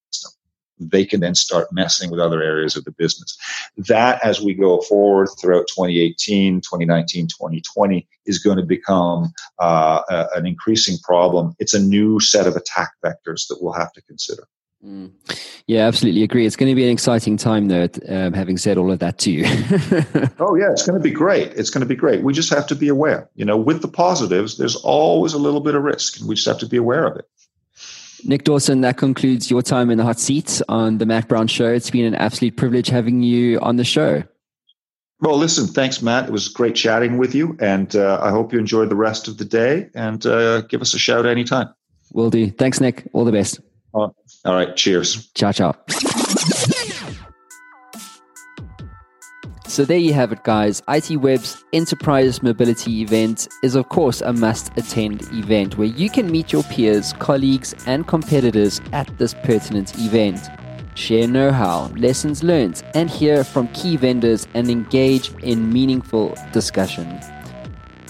they 0.83 1.05
can 1.05 1.21
then 1.21 1.35
start 1.35 1.69
messing 1.73 2.11
with 2.11 2.19
other 2.19 2.43
areas 2.43 2.75
of 2.75 2.85
the 2.85 2.91
business. 2.93 3.37
That, 3.77 4.25
as 4.25 4.41
we 4.41 4.55
go 4.55 4.81
forward 4.81 5.29
throughout 5.39 5.67
2018, 5.69 6.63
2019, 6.63 7.27
2020, 7.27 8.09
is 8.25 8.39
going 8.39 8.57
to 8.57 8.65
become 8.65 9.31
uh, 9.59 10.01
a, 10.09 10.29
an 10.37 10.47
increasing 10.47 10.97
problem. 11.05 11.55
It's 11.59 11.75
a 11.75 11.83
new 11.83 12.19
set 12.19 12.47
of 12.47 12.57
attack 12.57 12.93
vectors 13.05 13.47
that 13.49 13.59
we'll 13.61 13.75
have 13.75 13.93
to 13.93 14.03
consider. 14.03 14.49
Mm. 14.85 15.13
Yeah, 15.67 15.87
absolutely 15.87 16.23
agree. 16.23 16.47
It's 16.47 16.57
going 16.57 16.71
to 16.71 16.75
be 16.75 16.85
an 16.85 16.91
exciting 16.91 17.37
time, 17.37 17.69
though. 17.69 17.89
Um, 18.09 18.33
having 18.33 18.57
said 18.57 18.79
all 18.79 18.91
of 18.91 18.99
that 19.01 19.19
to 19.19 19.31
you. 19.31 19.45
oh 20.39 20.55
yeah, 20.55 20.71
it's 20.71 20.87
going 20.87 20.99
to 20.99 21.03
be 21.03 21.11
great. 21.11 21.49
It's 21.49 21.71
going 21.71 21.83
to 21.83 21.87
be 21.87 21.95
great. 21.95 22.23
We 22.23 22.33
just 22.33 22.51
have 22.51 22.67
to 22.69 22.75
be 22.75 22.89
aware. 22.89 23.29
You 23.35 23.45
know, 23.45 23.57
with 23.57 23.83
the 23.83 23.89
positives, 23.89 24.57
there's 24.57 24.77
always 24.77 25.33
a 25.35 25.39
little 25.39 25.61
bit 25.61 25.75
of 25.75 25.83
risk, 25.83 26.19
and 26.19 26.29
we 26.29 26.35
just 26.35 26.49
have 26.49 26.59
to 26.59 26.67
be 26.67 26.77
aware 26.77 27.07
of 27.07 27.17
it. 27.17 27.29
Nick 28.25 28.45
Dawson, 28.45 28.81
that 28.83 28.97
concludes 28.97 29.51
your 29.51 29.63
time 29.63 29.91
in 29.91 29.99
the 29.99 30.05
hot 30.05 30.19
seat 30.19 30.61
on 30.69 30.99
the 30.99 31.07
Matt 31.07 31.29
Brown 31.29 31.47
Show. 31.47 31.69
It's 31.69 31.91
been 31.91 32.05
an 32.05 32.15
absolute 32.15 32.57
privilege 32.57 32.89
having 32.89 33.23
you 33.23 33.59
on 33.61 33.77
the 33.77 33.85
show. 33.85 34.23
Well, 35.21 35.37
listen, 35.37 35.67
thanks, 35.67 36.01
Matt. 36.01 36.29
It 36.29 36.33
was 36.33 36.49
great 36.49 36.75
chatting 36.75 37.19
with 37.19 37.35
you, 37.35 37.57
and 37.61 37.95
uh, 37.95 38.19
I 38.23 38.31
hope 38.31 38.53
you 38.53 38.59
enjoy 38.59 38.87
the 38.87 38.97
rest 38.97 39.29
of 39.29 39.37
the 39.37 39.45
day. 39.45 39.91
And 39.95 40.25
uh, 40.25 40.63
give 40.63 40.81
us 40.81 40.95
a 40.95 40.99
shout 40.99 41.27
anytime. 41.27 41.69
Will 42.13 42.31
do. 42.31 42.51
Thanks, 42.51 42.81
Nick. 42.81 43.07
All 43.13 43.25
the 43.25 43.33
best. 43.33 43.61
All 43.93 44.15
right. 44.45 44.75
Cheers. 44.77 45.31
Ciao, 45.35 45.53
ciao. 45.53 45.75
So 49.67 49.85
there 49.85 49.99
you 49.99 50.13
have 50.15 50.33
it, 50.33 50.43
guys. 50.43 50.81
ITWeb's 50.89 51.65
Enterprise 51.73 52.43
Mobility 52.43 53.03
event 53.03 53.47
is, 53.63 53.77
of 53.77 53.89
course, 53.89 54.21
a 54.21 54.33
must 54.33 54.77
attend 54.77 55.23
event 55.33 55.79
where 55.79 55.87
you 55.87 56.11
can 56.11 56.29
meet 56.29 56.53
your 56.53 56.65
peers, 56.65 57.13
colleagues, 57.21 57.73
and 57.87 58.05
competitors 58.09 58.81
at 58.93 59.17
this 59.17 59.33
pertinent 59.45 59.97
event. 60.01 60.41
Share 60.95 61.29
know 61.29 61.53
how, 61.53 61.87
lessons 61.97 62.43
learned, 62.43 62.83
and 62.95 63.09
hear 63.09 63.45
from 63.45 63.69
key 63.69 63.97
vendors 63.97 64.49
and 64.55 64.69
engage 64.69 65.33
in 65.45 65.73
meaningful 65.73 66.37
discussion. 66.53 67.07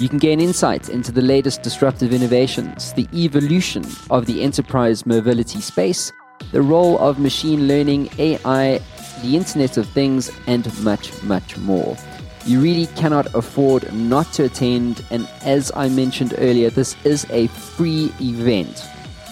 You 0.00 0.08
can 0.08 0.16
gain 0.16 0.40
insight 0.40 0.88
into 0.88 1.12
the 1.12 1.20
latest 1.20 1.60
disruptive 1.60 2.14
innovations, 2.14 2.94
the 2.94 3.06
evolution 3.12 3.84
of 4.08 4.24
the 4.24 4.42
enterprise 4.42 5.04
mobility 5.04 5.60
space, 5.60 6.10
the 6.52 6.62
role 6.62 6.98
of 7.00 7.18
machine 7.18 7.68
learning, 7.68 8.08
AI, 8.16 8.80
the 9.20 9.36
Internet 9.36 9.76
of 9.76 9.86
Things, 9.90 10.30
and 10.46 10.66
much, 10.82 11.22
much 11.22 11.58
more. 11.58 11.98
You 12.46 12.62
really 12.62 12.86
cannot 12.96 13.26
afford 13.34 13.92
not 13.92 14.32
to 14.32 14.44
attend, 14.44 15.04
and 15.10 15.28
as 15.42 15.70
I 15.76 15.90
mentioned 15.90 16.32
earlier, 16.38 16.70
this 16.70 16.96
is 17.04 17.26
a 17.28 17.48
free 17.48 18.10
event. 18.22 18.82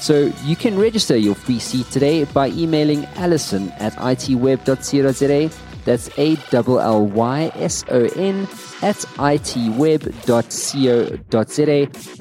So 0.02 0.30
you 0.44 0.54
can 0.54 0.78
register 0.78 1.16
your 1.16 1.34
free 1.34 1.60
seat 1.60 1.86
today 1.86 2.24
by 2.24 2.48
emailing 2.50 3.06
allyson 3.16 3.70
at 3.78 3.94
itweb.co.za. 3.94 5.67
That's 5.88 6.10
A 6.18 6.36
L 6.52 6.78
L 6.78 7.06
Y 7.06 7.50
S 7.54 7.82
O 7.88 8.04
N 8.04 8.42
at 8.82 8.96
itweb.co.za 9.16 10.12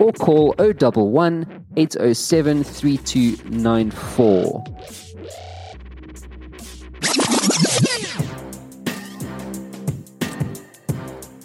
or 0.01 0.13
call 0.13 0.55
011 0.57 1.65
807 1.75 2.63
3294. 2.63 4.63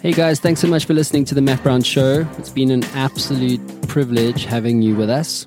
Hey 0.01 0.13
guys, 0.13 0.39
thanks 0.39 0.61
so 0.61 0.69
much 0.69 0.85
for 0.85 0.93
listening 0.93 1.25
to 1.25 1.35
the 1.35 1.41
Matt 1.41 1.61
Brown 1.61 1.81
Show. 1.81 2.25
It's 2.37 2.49
been 2.49 2.71
an 2.71 2.85
absolute 2.93 3.59
privilege 3.89 4.45
having 4.45 4.81
you 4.81 4.95
with 4.95 5.09
us. 5.09 5.45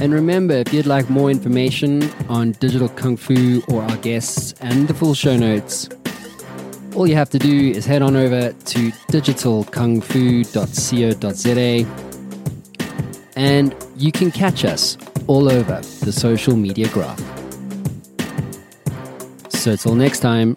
And 0.00 0.14
remember, 0.14 0.54
if 0.54 0.72
you'd 0.72 0.86
like 0.86 1.10
more 1.10 1.28
information 1.30 2.08
on 2.28 2.52
Digital 2.52 2.88
Kung 2.88 3.16
Fu 3.16 3.62
or 3.68 3.82
our 3.82 3.96
guests 3.96 4.54
and 4.60 4.86
the 4.86 4.94
full 4.94 5.14
show 5.14 5.36
notes, 5.36 5.88
all 6.94 7.04
you 7.06 7.16
have 7.16 7.30
to 7.30 7.38
do 7.38 7.70
is 7.70 7.84
head 7.84 8.02
on 8.02 8.14
over 8.16 8.52
to 8.52 8.90
digitalkungfu.co.za 9.10 11.86
and 13.36 13.74
you 13.96 14.10
can 14.10 14.32
catch 14.32 14.64
us 14.64 14.96
all 15.26 15.48
over 15.48 15.80
the 16.04 16.12
social 16.12 16.56
media 16.56 16.88
graph. 16.88 17.20
So, 19.48 19.76
till 19.76 19.94
next 19.94 20.20
time, 20.20 20.56